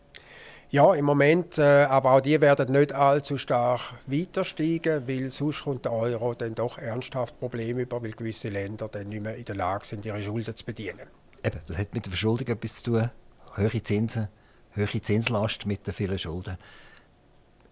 Ja, 0.73 0.95
im 0.95 1.05
Moment, 1.05 1.59
äh, 1.59 1.85
aber 1.85 2.13
auch 2.13 2.23
die 2.23 2.41
werden 2.41 2.73
nicht 2.73 2.95
allzu 2.95 3.37
stark 3.37 3.93
weiter 4.07 4.43
steigen, 4.43 5.07
weil 5.07 5.29
sonst 5.29 5.65
kommt 5.65 5.85
der 5.85 5.93
Euro 5.93 6.33
dann 6.33 6.55
doch 6.55 6.79
ernsthaft 6.79 7.39
Probleme 7.39 7.83
über, 7.83 8.03
weil 8.03 8.13
gewisse 8.13 8.49
Länder 8.49 8.89
dann 8.89 9.11
nicht 9.11 9.23
mehr 9.23 9.37
in 9.37 9.45
der 9.45 9.55
Lage 9.55 9.85
sind, 9.85 10.07
ihre 10.07 10.23
Schulden 10.23 10.57
zu 10.57 10.65
bedienen. 10.65 11.09
Eben, 11.45 11.61
das 11.67 11.77
hat 11.77 11.93
mit 11.93 12.07
der 12.07 12.11
Verschuldung 12.11 12.49
etwas 12.49 12.77
zu 12.77 12.93
tun. 12.93 13.11
Höhere 13.55 13.83
Zinsen, 13.83 14.29
höhere 14.71 15.03
Zinslast 15.03 15.67
mit 15.67 15.87
den 15.87 15.93
vielen 15.93 16.19
Schulden. 16.19 16.57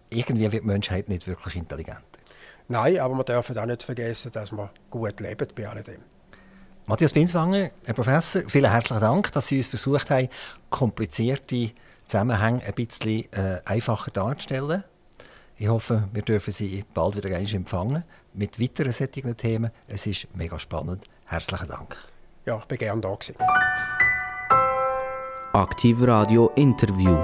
Irgendwie 0.09 0.51
wird 0.51 0.61
die 0.61 0.67
Menschheit 0.67 1.09
nicht 1.09 1.25
wirklich 1.25 1.55
intelligent. 1.55 2.05
Nein, 2.67 2.99
aber 2.99 3.15
wir 3.15 3.23
dürfen 3.23 3.57
auch 3.57 3.65
nicht 3.65 3.81
vergessen, 3.81 4.31
dass 4.31 4.51
wir 4.51 4.69
gut 4.91 5.19
leben 5.19 5.47
bei 5.55 5.67
alledem. 5.67 6.01
Matthias 6.87 7.13
Binswanger, 7.13 7.71
Herr 7.83 7.93
Professor, 7.95 8.43
vielen 8.47 8.69
herzlichen 8.69 9.01
Dank, 9.01 9.31
dass 9.31 9.47
Sie 9.47 9.57
uns 9.57 9.69
versucht 9.69 10.11
haben, 10.11 10.29
komplizierte 10.69 11.71
Zusammenhänge 12.11 12.61
ein 12.65 12.73
bisschen 12.73 13.31
äh, 13.31 13.61
einfacher 13.63 14.11
darzustellen. 14.11 14.83
Ich 15.55 15.69
hoffe, 15.69 16.09
wir 16.11 16.21
dürfen 16.23 16.51
Sie 16.51 16.83
bald 16.93 17.15
wieder 17.15 17.33
einmal 17.33 17.55
empfangen 17.55 18.03
mit 18.33 18.59
weiteren 18.59 18.91
solchen 18.91 19.37
Themen. 19.37 19.71
Es 19.87 20.05
ist 20.07 20.27
mega 20.35 20.59
spannend. 20.59 21.05
Herzlichen 21.25 21.69
Dank. 21.69 21.95
Ja, 22.45 22.57
ich 22.57 22.65
bin 22.65 22.79
gerne 22.79 22.99
da 22.99 23.13
gewesen. 23.13 23.35
Aktiv 25.53 25.97
Radio 26.01 26.51
Interview. 26.57 27.15